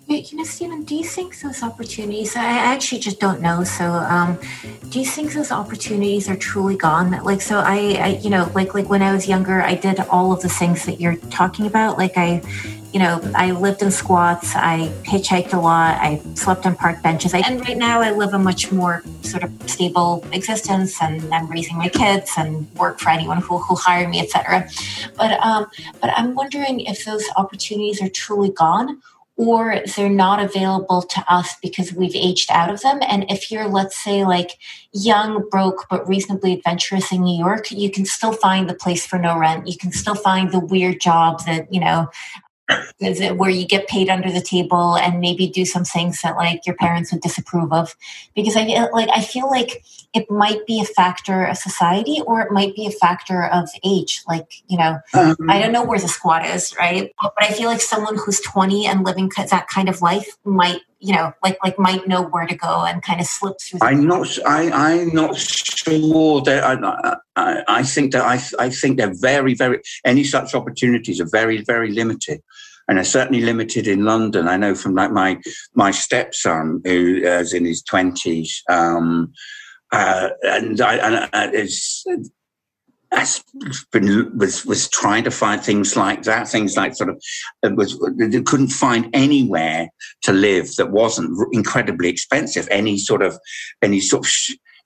[0.08, 3.64] You know, Stephen, do you think those opportunities, I actually just don't know.
[3.64, 4.38] So, um,
[4.88, 7.10] do you think those opportunities are truly gone?
[7.24, 10.32] Like, so I, I, you know, like, like when I was younger, I did all
[10.32, 11.98] of the things that you're talking about.
[11.98, 12.40] Like I,
[12.92, 17.34] you know, I lived in squats, I hitchhiked a lot, I slept on park benches.
[17.34, 21.50] I, and right now I live a much more sort of stable existence and I'm
[21.50, 24.68] raising my kids and work for anyone who will hire me, etc.
[25.16, 25.66] But, um,
[26.00, 29.02] but I'm wondering if those opportunities are truly gone
[29.36, 33.00] or they're not available to us because we've aged out of them.
[33.06, 34.58] And if you're, let's say, like
[34.92, 39.18] young, broke, but reasonably adventurous in New York, you can still find the place for
[39.18, 39.68] no rent.
[39.68, 42.08] You can still find the weird job that, you know,
[43.36, 46.74] where you get paid under the table and maybe do some things that like your
[46.76, 47.94] parents would disapprove of
[48.34, 52.50] because i like i feel like it might be a factor of society or it
[52.50, 56.08] might be a factor of age like you know um, i don't know where the
[56.08, 60.02] squat is right but i feel like someone who's 20 and living that kind of
[60.02, 63.56] life might you know like like might know where to go and kind of slip
[63.60, 68.70] through i'm not i i'm not sure that I, I, I think that I, I
[68.70, 72.40] think they're very very any such opportunities are very very limited
[72.88, 74.48] and are certainly limited in London.
[74.48, 75.40] I know from like my
[75.74, 79.32] my stepson who is in his twenties, um,
[79.92, 82.04] uh, and I, and uh, is
[83.12, 83.42] has
[83.92, 87.22] been was was trying to find things like that, things like sort of
[87.76, 87.94] was
[88.46, 89.88] couldn't find anywhere
[90.22, 92.66] to live that wasn't incredibly expensive.
[92.70, 93.38] Any sort of
[93.82, 94.32] any sort of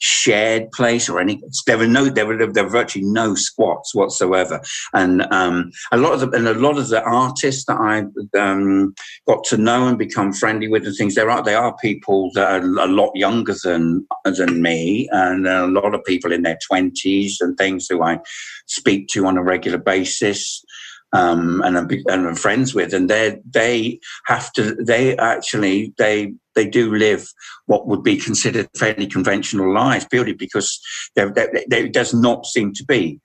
[0.00, 1.40] shared place or any.
[1.66, 4.60] There were no, there were there were virtually no squats whatsoever,
[4.92, 8.04] and um, a lot of the and a lot of the artists that I
[8.38, 8.94] um,
[9.28, 11.14] got to know and become friendly with and things.
[11.14, 15.66] There are they are people that are a lot younger than than me, and a
[15.66, 18.18] lot of people in their twenties and things who I
[18.66, 20.64] speak to on a regular basis
[21.12, 26.32] um, and I'm, and I'm friends with, and they they have to they actually they
[26.54, 27.28] they do live
[27.66, 30.80] what would be considered fairly conventional lives purely because
[31.14, 31.30] there,
[31.68, 33.20] there, does not seem to be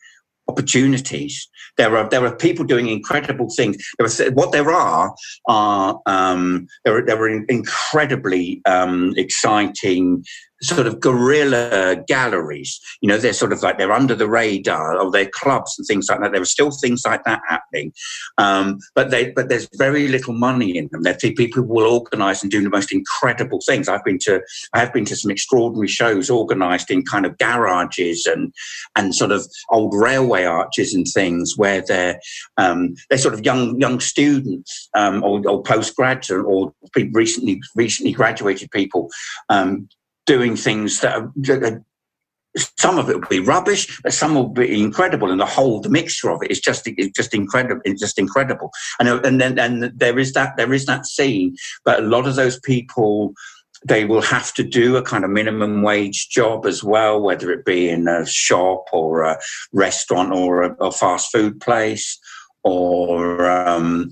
[0.48, 1.48] opportunities.
[1.78, 3.78] There are there are people doing incredible things.
[3.98, 5.14] There are, what there are
[5.48, 10.24] are um, there are, there are incredibly um, exciting
[10.66, 12.80] sort of guerrilla galleries.
[13.02, 16.08] You know, they're sort of like they're under the radar, or they're clubs and things
[16.10, 16.32] like that.
[16.32, 17.94] There are still things like that happening,
[18.38, 21.04] um, but they but there's very little money in them.
[21.04, 23.88] There people will organise and do the most incredible things.
[23.88, 24.42] I've been to
[24.74, 28.54] I have been to some extraordinary shows organised in kind of garages and
[28.96, 32.20] and sort of old railway arches and things where they're
[32.58, 36.74] um, they're sort of young young students um, or, or postgraduate or
[37.14, 39.10] recently recently graduated people
[39.50, 39.88] um,
[40.26, 41.84] doing things that are,
[42.80, 45.90] some of it will be rubbish, but some will be incredible, and the whole the
[45.90, 47.82] mixture of it is just it's just incredible.
[47.84, 52.00] It's just incredible, and and then and there is that there is that scene, but
[52.00, 53.34] a lot of those people
[53.86, 57.66] they will have to do a kind of minimum wage job as well, whether it
[57.66, 59.40] be in a shop or a
[59.74, 62.18] restaurant or a, a fast food place
[62.64, 64.12] or um,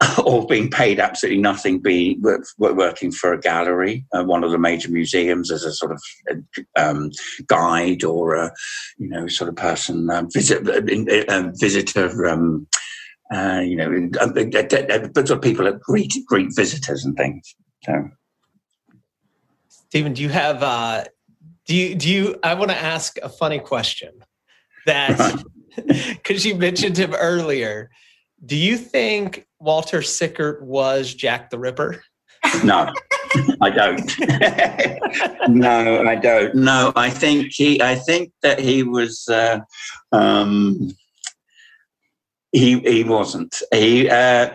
[0.24, 2.20] or being paid absolutely nothing, be
[2.58, 6.02] working for a gallery, uh, one of the major museums as a sort of
[6.76, 7.10] um,
[7.46, 8.52] guide or a
[8.98, 10.68] you know sort of person um, visit
[11.28, 12.26] uh, visitor.
[12.26, 12.66] Um,
[13.30, 14.08] uh, you know,
[15.12, 17.54] but sort of people that greet greet visitors and things.
[17.84, 18.08] So,
[19.68, 20.62] Stephen, do you have?
[20.62, 21.04] Uh,
[21.66, 22.38] do you do you?
[22.42, 24.24] I want to ask a funny question.
[24.86, 25.44] That
[25.86, 27.90] because you mentioned him earlier.
[28.44, 32.02] Do you think Walter Sickert was Jack the Ripper?
[32.64, 32.92] No,
[33.60, 34.18] I don't.
[35.48, 36.54] no, I don't.
[36.54, 37.82] No, I think he.
[37.82, 39.28] I think that he was.
[39.28, 39.60] Uh,
[40.12, 40.90] um,
[42.52, 43.60] he he wasn't.
[43.72, 44.08] He.
[44.08, 44.54] Uh,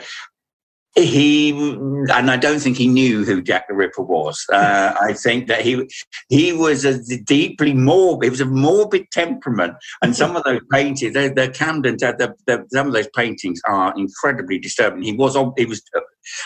[0.95, 4.45] he and I don't think he knew who Jack the Ripper was.
[4.52, 5.90] Uh, I think that he
[6.30, 8.26] he was a deeply morbid.
[8.26, 12.65] He was a morbid temperament, and some of those paintings, the, the Camden, the, the,
[12.72, 15.02] some of those paintings are incredibly disturbing.
[15.02, 15.82] He was he was,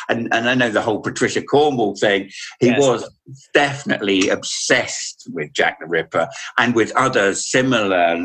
[0.08, 2.30] and, and I know the whole Patricia Cornwell thing.
[2.62, 2.80] He yes.
[2.80, 3.10] was
[3.54, 8.18] definitely obsessed with Jack the Ripper and with other similar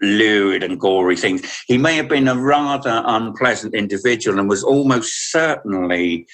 [0.00, 1.42] lewd and gory things.
[1.66, 6.26] He may have been a rather unpleasant individual and was almost certainly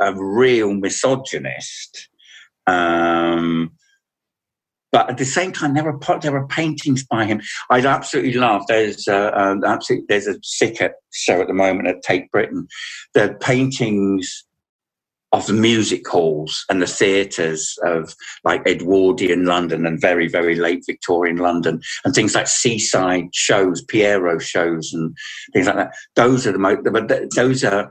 [0.00, 2.08] a real misogynist.
[2.66, 3.72] Um,
[4.92, 7.40] but at the same time, there are there are paintings by him.
[7.70, 8.62] I'd absolutely love.
[8.66, 12.66] There's uh, um, absolutely there's a Sickert show at the moment at Tate Britain.
[13.14, 14.44] The paintings
[15.32, 20.84] of the music halls and the theatres of like Edwardian London and very, very late
[20.86, 25.16] Victorian London and things like seaside shows, Pierrot shows and
[25.52, 25.94] things like that.
[26.16, 27.90] Those are the most, but those are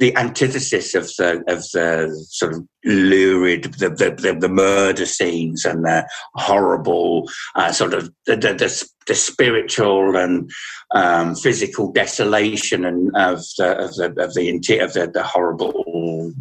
[0.00, 5.84] the antithesis of the of the sort of lurid, the the, the murder scenes and
[5.84, 10.50] the horrible uh, sort of the, the, the spiritual and
[10.94, 16.34] um, physical desolation and of the of the of the, of the, the horrible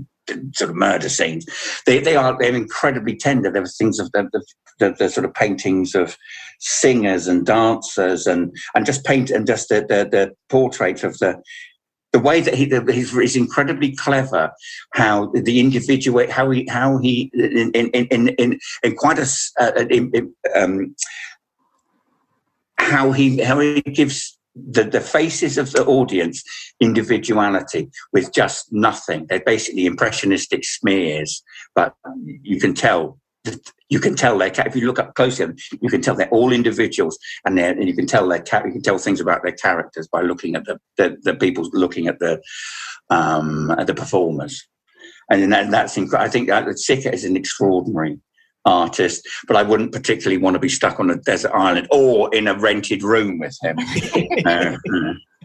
[0.54, 1.45] sort of murder scenes.
[1.86, 3.52] They they are they're incredibly tender.
[3.52, 4.45] There were things of the, the,
[4.80, 6.18] the, the sort of paintings of
[6.60, 11.41] singers and dancers and and just paint and just the the, the portrait of the
[12.14, 14.52] the way that he he's, he's incredibly clever
[14.94, 19.28] how the individual how he how he in in in in, in quite a
[19.60, 20.95] uh, in, um,
[22.78, 26.44] how he how he gives the, the faces of the audience
[26.80, 29.26] individuality with just nothing.
[29.28, 31.44] They're basically impressionistic smears,
[31.76, 31.94] but
[32.42, 33.20] you can tell
[33.90, 35.48] you can tell they're if you look up closely,
[35.82, 38.82] you can tell they're all individuals, and they and you can tell their you can
[38.82, 42.42] tell things about their characters by looking at the the, the people looking at the
[43.10, 44.66] um, at the performers,
[45.30, 46.26] and that, that's incredible.
[46.26, 48.18] I think that Sickert is an extraordinary
[48.65, 52.48] artist, but I wouldn't particularly want to be stuck on a desert island or in
[52.48, 53.77] a rented room with him.
[54.45, 54.77] uh,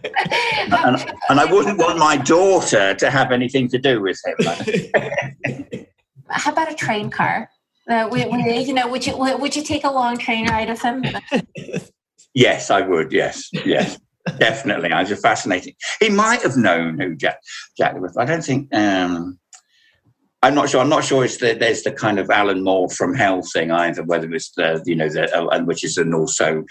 [0.04, 4.36] and, and, I wouldn't want my daughter to have anything to do with him.
[6.28, 7.50] How about a train car?
[7.88, 10.82] Uh, we, we, you know, would you would you take a long train ride with
[10.82, 11.04] him?
[12.34, 13.12] yes, I would.
[13.12, 13.98] Yes, yes.
[14.38, 15.72] Definitely, I was fascinating.
[16.00, 17.40] He might have known who Jack
[17.78, 18.14] Jack was.
[18.18, 18.72] I don't think.
[18.74, 19.38] Um,
[20.42, 20.80] I'm not sure.
[20.80, 24.04] I'm not sure it's the, there's the kind of Alan Moore from Hell thing either,
[24.04, 26.64] whether it's the, you know, the, uh, and which is, and also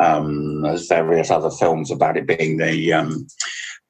[0.00, 3.26] um, there's various other films about it being the um,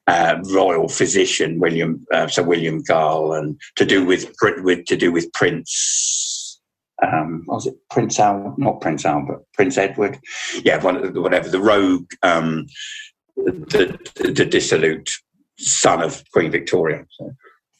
[0.07, 5.11] uh, royal physician, William, uh, Sir William Gull, and to do with, with to do
[5.11, 6.61] with Prince,
[7.03, 10.17] um, was it Prince Al, not Prince Albert, Prince Edward?
[10.63, 12.67] Yeah, whatever, the rogue, um,
[13.35, 15.09] the, the dissolute
[15.57, 17.05] son of Queen Victoria.
[17.17, 17.31] So.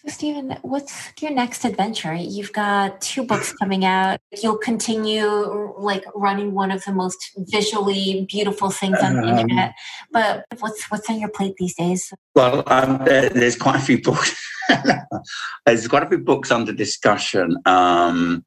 [0.05, 2.13] So, Stephen, what's your next adventure?
[2.13, 4.19] You've got two books coming out.
[4.43, 9.73] You'll continue like running one of the most visually beautiful things on the um, internet.
[10.11, 12.13] But what's what's on your plate these days?
[12.35, 14.35] Well, um, there, there's quite a few books.
[15.65, 17.57] there's quite a few books under discussion.
[17.65, 18.45] Um,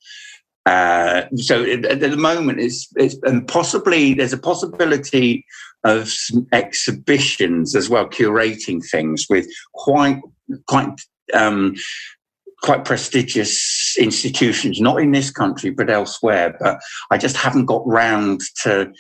[0.64, 5.44] uh, so at the moment, it's, it's and possibly there's a possibility
[5.82, 6.12] of
[6.52, 10.20] exhibitions as well, curating things with quite
[10.66, 10.90] quite
[11.34, 11.74] um,
[12.62, 16.56] quite prestigious institutions, not in this country but elsewhere.
[16.60, 16.78] But
[17.10, 18.92] I just haven't got round to.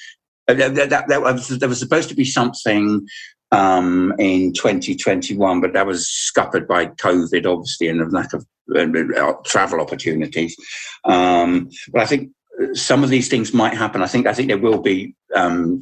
[0.48, 3.06] Uh, that, that, that was, there was supposed to be something
[3.52, 9.32] um, in 2021, but that was scuppered by COVID, obviously, and a lack of uh,
[9.44, 10.56] travel opportunities.
[11.04, 12.30] Um, but I think
[12.74, 14.02] some of these things might happen.
[14.02, 15.80] I think I think there will be um,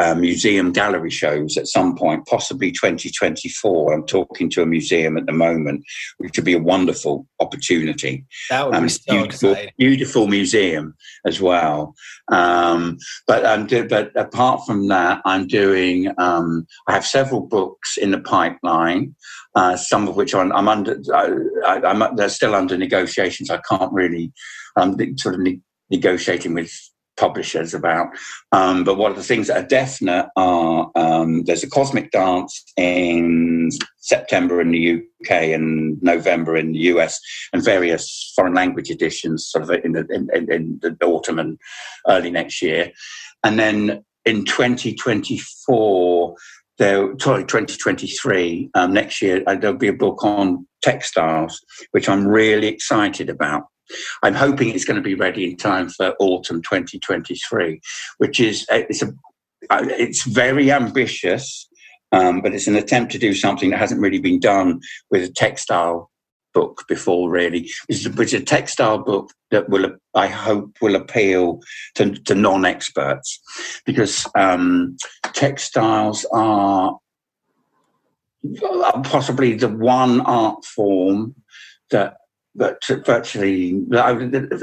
[0.00, 3.92] uh, museum gallery shows at some point, possibly 2024.
[3.92, 5.84] I'm talking to a museum at the moment,
[6.16, 8.24] which would be a wonderful opportunity.
[8.48, 9.72] That would um, be so beautiful, exciting.
[9.76, 10.94] beautiful museum
[11.26, 11.94] as well.
[12.32, 12.96] Um,
[13.26, 16.10] but um, but apart from that, I'm doing.
[16.16, 19.14] Um, I have several books in the pipeline.
[19.54, 20.98] Uh, some of which I'm, I'm under.
[21.14, 23.50] I, am they're still under negotiations.
[23.50, 24.32] I can't really.
[24.76, 25.60] I'm sort of ne-
[25.90, 26.72] negotiating with
[27.20, 28.08] publishers about.
[28.50, 32.64] Um, but one of the things that are definite are um, there's a Cosmic Dance
[32.76, 33.68] in
[33.98, 37.20] September in the UK and November in the US,
[37.52, 41.58] and various foreign language editions sort of in the, in, in the autumn and
[42.08, 42.90] early next year.
[43.44, 46.34] And then in 2024,
[46.78, 51.60] there, sorry, 2023, um, next year, uh, there'll be a book on textiles,
[51.90, 53.64] which I'm really excited about.
[54.22, 57.80] I'm hoping it's going to be ready in time for autumn 2023,
[58.18, 59.12] which is uh, it's a
[59.68, 61.68] uh, it's very ambitious,
[62.12, 64.80] um, but it's an attempt to do something that hasn't really been done
[65.10, 66.10] with a textile
[66.54, 67.30] book before.
[67.30, 71.60] Really, it's a, it's a textile book that will I hope will appeal
[71.96, 73.40] to, to non-experts
[73.84, 74.96] because um,
[75.34, 76.98] textiles are
[79.04, 81.34] possibly the one art form
[81.90, 82.16] that
[82.56, 83.80] that virtually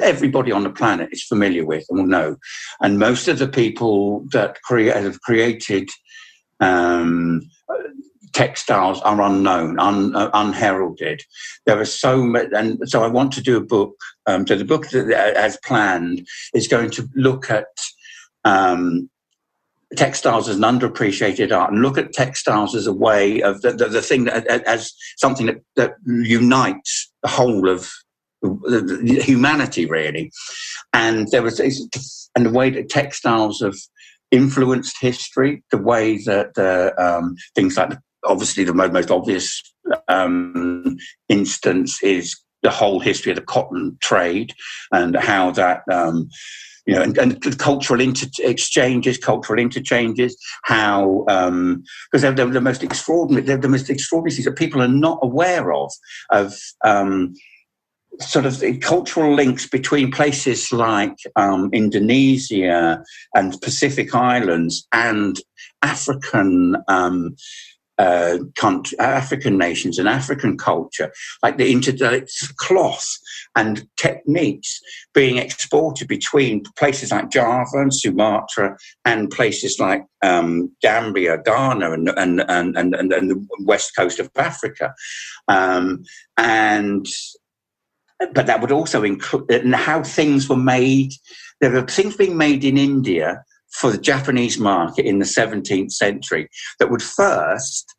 [0.04, 2.38] everybody on the planet is familiar with and will know.
[2.82, 5.90] And most of the people that create, have created
[6.60, 7.42] um,
[8.34, 11.22] textiles are unknown, un, uh, unheralded.
[11.66, 13.96] There are so many, and so I want to do a book.
[14.26, 17.66] Um, so the book that, as planned is going to look at
[18.44, 19.10] um,
[19.96, 21.72] textiles as an underappreciated art.
[21.72, 25.46] And look at textiles as a way of the, the, the thing that as something
[25.46, 27.90] that, that unites the whole of
[28.44, 30.32] humanity really.
[30.94, 33.76] And there was and the way that textiles have
[34.32, 39.62] influenced history the way that the um, things like the, obviously the most obvious
[40.10, 40.98] um,
[41.30, 44.54] instance is the whole history of the cotton trade
[44.92, 46.28] and how that um,
[46.88, 51.84] you know, and, and cultural inter- exchanges, cultural interchanges, how because um,
[52.14, 55.74] they're, they're, the most extraordinary, they're the most extraordinary things that people are not aware
[55.74, 55.92] of
[56.32, 57.34] of um,
[58.22, 63.04] sort of cultural links between places like um, Indonesia
[63.36, 65.40] and Pacific Islands and
[65.84, 67.36] African um,
[67.98, 68.38] uh,
[69.00, 71.12] African nations and African culture,
[71.42, 73.08] like the interdict cloth
[73.56, 74.80] and techniques
[75.14, 82.10] being exported between places like Java and Sumatra and places like um, Gambia, Ghana, and,
[82.10, 84.94] and, and, and, and the west coast of Africa.
[85.48, 86.04] Um,
[86.38, 87.06] and
[88.34, 91.14] but that would also include how things were made.
[91.62, 96.50] There were things being made in India for the Japanese market in the 17th century
[96.80, 97.96] that would first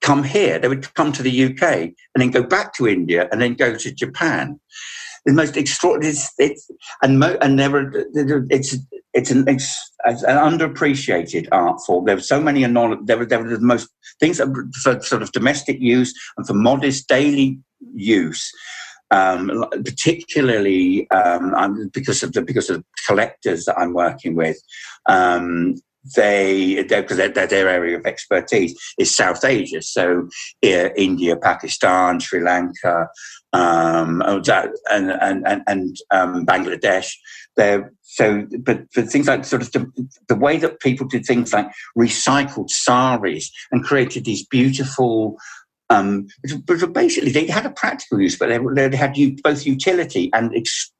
[0.00, 0.58] come here.
[0.58, 3.76] They would come to the UK and then go back to India and then go
[3.76, 4.60] to Japan.
[5.24, 6.70] The most extraordinary, it's, it's,
[7.02, 7.92] and mo, and there were
[8.50, 8.76] it's
[9.14, 9.72] it's an it's
[10.04, 12.06] an underappreciated art form.
[12.06, 13.88] There were so many anon, there were there were the most
[14.18, 14.40] things
[14.82, 17.60] for sort of domestic use and for modest daily
[17.94, 18.50] use.
[19.12, 24.56] Um, particularly um, because of the because of collectors that I'm working with,
[25.06, 25.74] um,
[26.16, 30.28] they because their, their, area of expertise is South Asia, so
[30.62, 33.08] India, Pakistan, Sri Lanka,
[33.52, 34.42] um, oh,
[34.90, 37.12] and and and, and um, Bangladesh.
[37.56, 39.90] They're so, but things like sort of the,
[40.28, 45.38] the way that people did things like recycled saris and created these beautiful
[45.92, 46.26] um,
[46.66, 50.90] but basically, they had a practical use, but they, they had both utility and, ex-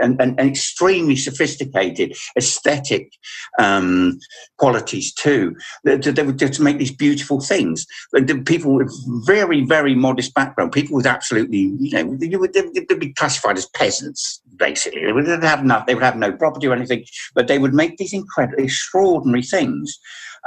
[0.00, 3.12] and, and, and, extremely sophisticated aesthetic
[3.58, 4.18] um,
[4.56, 5.54] qualities too.
[5.84, 7.86] They, they were to make these beautiful things.
[8.14, 8.92] And People with
[9.26, 13.66] very, very modest background, people with absolutely, you know, they would, they'd be classified as
[13.66, 15.04] peasants, basically.
[15.04, 17.98] They would have no, they would have no property or anything, but they would make
[17.98, 19.98] these incredible, extraordinary things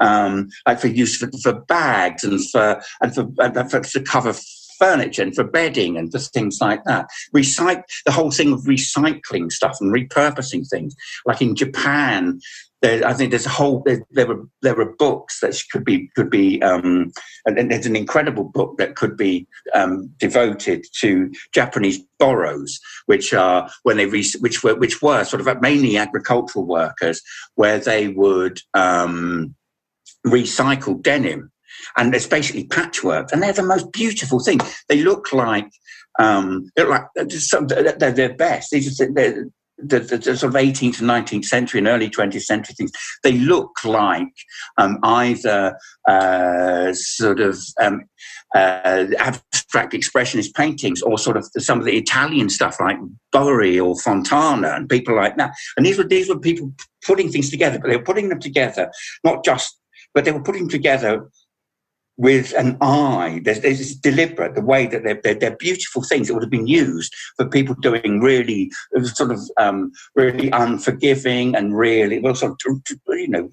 [0.01, 4.33] um, like for use for, for, bags and for and for, and for to cover
[4.77, 7.07] furniture and for bedding and for things like that.
[7.35, 10.95] Recycle the whole thing of recycling stuff and repurposing things.
[11.25, 12.39] Like in Japan,
[12.81, 16.09] there, I think there's a whole there, there were there were books that could be
[16.15, 17.11] could be um,
[17.45, 22.73] and, and, there's an incredible book that could be um, devoted to Japanese boros,
[23.07, 27.21] which are when they re, which were which were sort of mainly agricultural workers,
[27.55, 29.55] where they would um,
[30.31, 31.51] recycled denim.
[31.95, 34.59] And it's basically patchwork, and they're the most beautiful thing.
[34.89, 35.69] They look like
[36.19, 38.71] um, they're like they're best.
[38.71, 39.45] These are they're,
[39.77, 42.91] the, the, the, sort of 18th and 19th century and early 20th century things,
[43.23, 44.33] they look like
[44.77, 45.77] um, either
[46.07, 48.03] uh, sort of um,
[48.55, 52.97] uh, abstract expressionist paintings or sort of some of the Italian stuff like
[53.33, 55.53] Burri or Fontana and people like that.
[55.75, 56.73] And these were these were people
[57.05, 58.91] putting things together, but they were putting them together
[59.23, 59.77] not just
[60.13, 61.29] but they were putting together
[62.17, 63.41] with an eye.
[63.43, 66.67] There's, there's deliberate, the way that they're, they're, they're, beautiful things that would have been
[66.67, 68.71] used for people doing really
[69.03, 73.49] sort of um, really unforgiving and really, well, sort of, you know,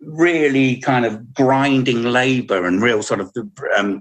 [0.00, 3.30] really kind of grinding labor and real sort of
[3.76, 4.00] um,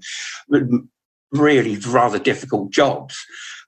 [1.32, 3.18] really rather difficult jobs.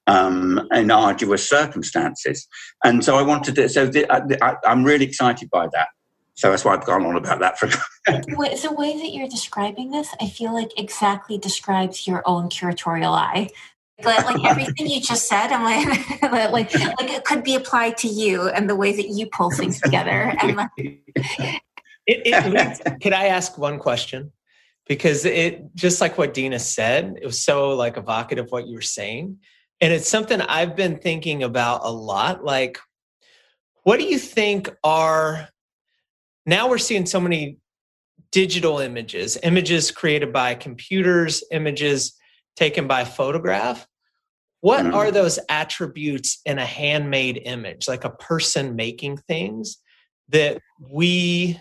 [0.07, 2.47] Um, in arduous circumstances,
[2.83, 3.69] and so I wanted to.
[3.69, 5.89] So the, I, I'm really excited by that.
[6.35, 7.67] So that's why I've gone on about that for.
[8.07, 13.49] the way that you're describing this, I feel like exactly describes your own curatorial eye.
[14.03, 15.63] Like, like everything you just said, I'm
[16.21, 19.51] like, like, like it could be applied to you and the way that you pull
[19.51, 20.35] things together.
[20.41, 20.69] And like,
[22.07, 24.31] it, it can I ask one question?
[24.87, 28.81] Because it just like what Dina said, it was so like evocative what you were
[28.81, 29.37] saying,
[29.79, 32.43] and it's something I've been thinking about a lot.
[32.43, 32.79] Like,
[33.83, 35.47] what do you think are
[36.51, 37.57] now we're seeing so many
[38.31, 42.13] digital images, images created by computers, images
[42.55, 43.87] taken by photograph.
[44.59, 44.93] What mm-hmm.
[44.93, 49.77] are those attributes in a handmade image, like a person making things
[50.29, 50.61] that
[50.91, 51.59] we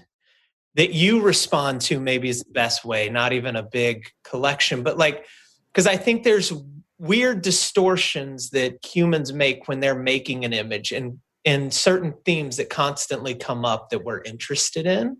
[0.74, 4.96] that you respond to maybe is the best way not even a big collection but
[4.96, 5.26] like
[5.72, 6.52] because i think there's
[6.98, 12.70] weird distortions that humans make when they're making an image and and certain themes that
[12.70, 15.16] constantly come up that we're interested in.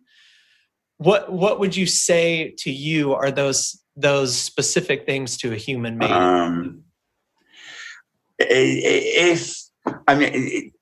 [0.99, 5.99] What what would you say to you are those those specific things to a human
[5.99, 6.83] made um,
[8.39, 9.55] if
[10.07, 10.73] i mean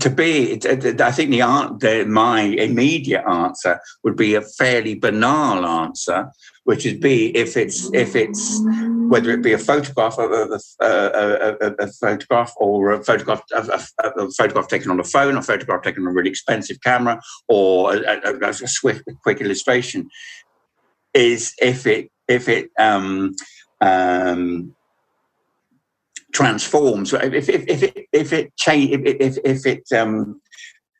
[0.00, 6.30] to be, I think the, the my immediate answer would be a fairly banal answer,
[6.64, 8.60] which would be if it's if it's
[9.08, 14.30] whether it be a photograph of a, a, a, a photograph or a photograph a,
[14.30, 17.94] photograph taken on a phone, or a photograph taken on a really expensive camera, or
[17.94, 20.08] a, swift, quick illustration,
[21.12, 23.34] is if it if it um,
[23.82, 24.74] um,
[26.32, 30.40] transforms, if, if, if it if it change if if, it um,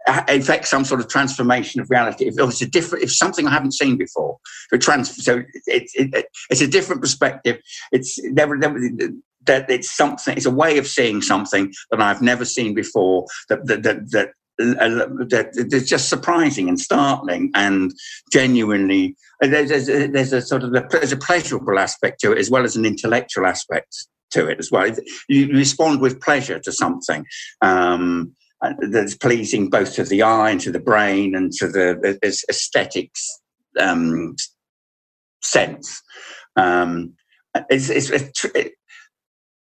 [0.07, 3.73] affects some sort of transformation of reality, if it's a different, if something I haven't
[3.73, 4.39] seen before,
[4.71, 7.61] if it trans, so it's it, it, it's a different perspective.
[7.93, 8.79] It's never, never
[9.47, 10.37] that it's something.
[10.37, 13.27] It's a way of seeing something that I've never seen before.
[13.49, 14.11] That that that.
[14.11, 14.29] that
[14.61, 17.91] uh, that it's just surprising and startling and
[18.31, 22.51] genuinely there's, there's, there's a sort of a, there's a pleasurable aspect to it as
[22.51, 24.91] well as an intellectual aspect to it as well.
[25.29, 27.27] You respond with pleasure to something
[27.61, 28.35] um,
[28.79, 33.41] that's pleasing both to the eye and to the brain and to the aesthetics
[33.81, 34.37] um,
[35.43, 36.03] sense.
[36.57, 37.15] Um,
[37.71, 38.47] it's, it's,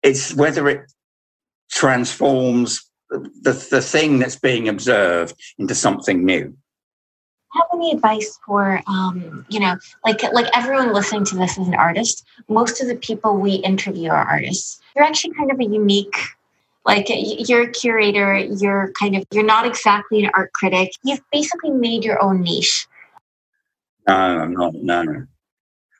[0.02, 0.90] it's whether it
[1.70, 6.56] transforms the, the thing that's being observed into something new
[7.52, 11.74] have any advice for um, you know like like everyone listening to this is an
[11.74, 14.80] artist most of the people we interview are artists.
[14.94, 16.16] You're actually kind of a unique
[16.84, 20.90] like you're a curator you're kind of you're not exactly an art critic.
[21.04, 22.86] You've basically made your own niche.
[24.06, 25.26] No i'm not no.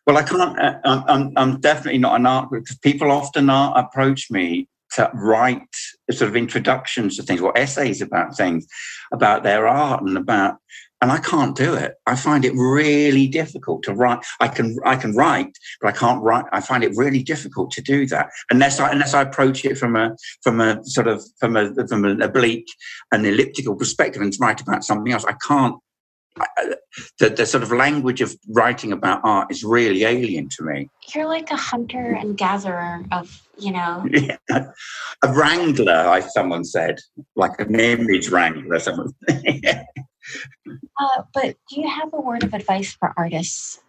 [0.06, 4.68] Well i can't uh, i'm, I'm definitely not an art because people often approach me
[4.92, 5.68] to write
[6.10, 8.66] sort of introductions to things or essays about things
[9.12, 10.56] about their art and about
[11.00, 11.94] and I can't do it.
[12.06, 14.18] I find it really difficult to write.
[14.40, 16.44] I can I can write, but I can't write.
[16.52, 19.96] I find it really difficult to do that unless I unless I approach it from
[19.96, 22.68] a from a sort of from a from an oblique
[23.12, 25.24] and elliptical perspective and write about something else.
[25.24, 25.76] I can't.
[26.40, 26.46] I,
[27.18, 30.88] the, the sort of language of writing about art is really alien to me.
[31.14, 34.06] You're like a hunter and gatherer of, you know.
[34.12, 34.36] Yeah.
[34.48, 37.00] A wrangler, I someone said,
[37.34, 38.78] like an image wrangler.
[38.78, 39.12] Someone.
[40.66, 43.80] Uh, but do you have a word of advice for artists?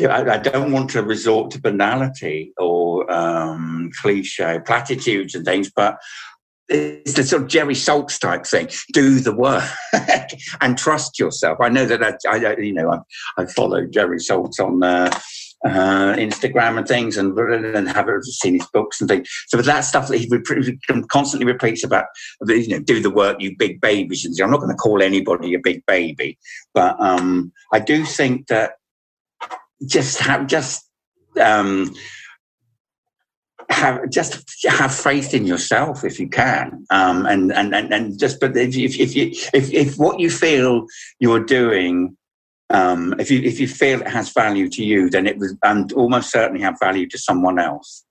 [0.00, 5.98] I, don't want to resort to banality or um, cliche platitudes and things, but
[6.68, 8.68] it's the sort of Jerry Saltz type thing.
[8.92, 9.68] Do the work
[10.60, 11.58] and trust yourself.
[11.60, 15.10] I know that I, I you know, I, I follow Jerry Saltz on uh,
[15.64, 19.28] uh, Instagram and things, and and have seen his books and things.
[19.48, 20.28] So with that stuff that he
[21.08, 22.06] constantly repeats about,
[22.46, 24.24] you know, do the work, you big babies.
[24.24, 26.38] And I'm not going to call anybody a big baby,
[26.74, 28.72] but um, I do think that
[29.86, 30.88] just have just
[31.40, 31.94] um,
[33.70, 38.38] have just have faith in yourself if you can, um, and, and and and just
[38.40, 40.86] but if if, if you if if what you feel
[41.20, 42.16] you're doing
[42.74, 45.92] um, if you if you feel it has value to you, then it would and
[45.92, 48.04] almost certainly have value to someone else.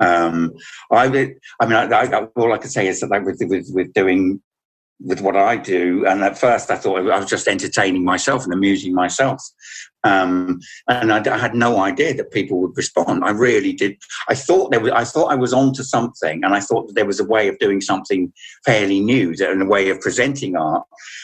[0.00, 0.52] Um,
[0.90, 1.04] I
[1.60, 4.42] I mean, I, I, all I can say is that like with, with with doing
[4.98, 8.52] with what I do, and at first I thought I was just entertaining myself and
[8.52, 9.40] amusing myself,
[10.02, 10.58] um,
[10.88, 13.24] and I, I, had no idea that people would respond.
[13.24, 13.96] I really did.
[14.28, 17.06] I thought there was, I thought I was onto something, and I thought that there
[17.06, 18.32] was a way of doing something
[18.66, 20.82] fairly new and a way of presenting art,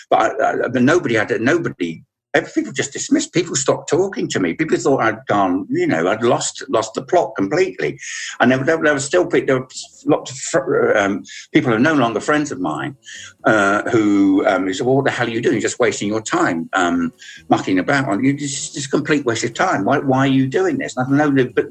[0.08, 2.04] but, I, I, but nobody had nobody
[2.42, 3.32] people just dismissed.
[3.32, 4.54] People stopped talking to me.
[4.54, 7.98] People thought I'd gone, you know, I'd lost lost the plot completely.
[8.40, 9.68] And there, there, there were still there were
[10.06, 12.96] lots of um, people who are no longer friends of mine
[13.44, 15.54] uh, who um, said, "Well, what the hell are you doing?
[15.54, 17.12] You're just wasting your time um,
[17.48, 18.08] mucking about.
[18.08, 19.84] On You just just complete waste of time.
[19.84, 21.66] Why, why are you doing this?" And I don't know, but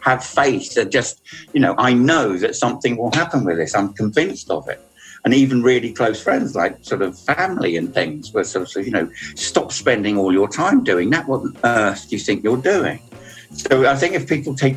[0.00, 1.22] have faith that just,
[1.52, 3.72] you know, I know that something will happen with this.
[3.72, 4.80] I'm convinced of it
[5.24, 8.92] and even really close friends, like sort of family and things, were sort of, you
[8.92, 11.26] know, stop spending all your time doing that.
[11.28, 13.00] What on earth do you think you're doing?
[13.52, 14.76] So I think if people take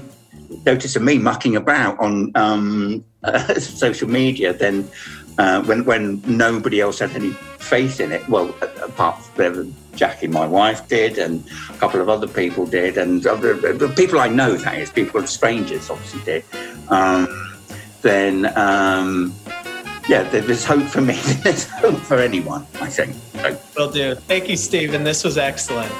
[0.65, 4.89] notice of me mucking about on um, uh, social media, then
[5.37, 8.49] uh, when when nobody else had any faith in it, well,
[8.83, 13.55] apart from Jackie, my wife, did, and a couple of other people did, and other,
[13.89, 16.45] people I know that is people, of strangers, obviously did.
[16.89, 17.27] Um,
[18.01, 19.33] then um,
[20.07, 21.13] yeah, there's hope for me.
[21.43, 23.13] there's hope for anyone, I think.
[23.13, 23.59] So.
[23.77, 24.15] Will do.
[24.15, 25.03] Thank you, Stephen.
[25.03, 25.91] This was excellent.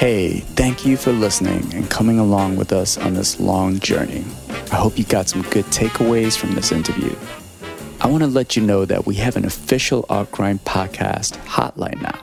[0.00, 4.24] Hey, thank you for listening and coming along with us on this long journey.
[4.72, 7.14] I hope you got some good takeaways from this interview.
[8.00, 12.00] I want to let you know that we have an official Art Grind podcast hotline
[12.00, 12.18] now.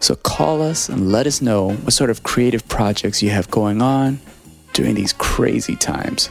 [0.00, 3.80] So call us and let us know what sort of creative projects you have going
[3.80, 4.20] on
[4.74, 6.28] during these crazy times.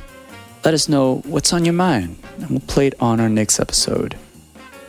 [0.65, 4.17] Let us know what's on your mind, and we'll play it on our next episode.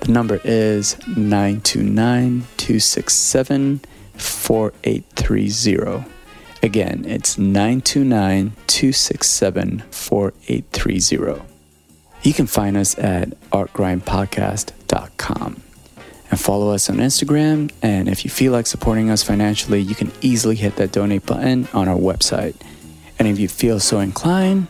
[0.01, 3.80] The number is 929 267
[4.16, 6.09] 4830.
[6.62, 11.42] Again, it's 929 267 4830.
[12.22, 15.62] You can find us at artgrindpodcast.com
[16.30, 17.72] and follow us on Instagram.
[17.82, 21.66] And if you feel like supporting us financially, you can easily hit that donate button
[21.74, 22.55] on our website.
[23.18, 24.68] And if you feel so inclined,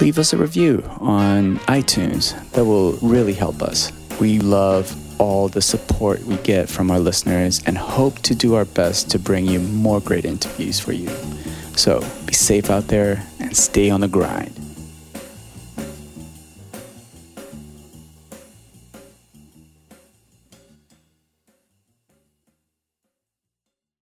[0.00, 2.34] leave us a review on iTunes.
[2.52, 3.92] That will really help us.
[4.18, 8.64] We love all the support we get from our listeners and hope to do our
[8.64, 11.08] best to bring you more great interviews for you.
[11.76, 14.59] So be safe out there and stay on the grind.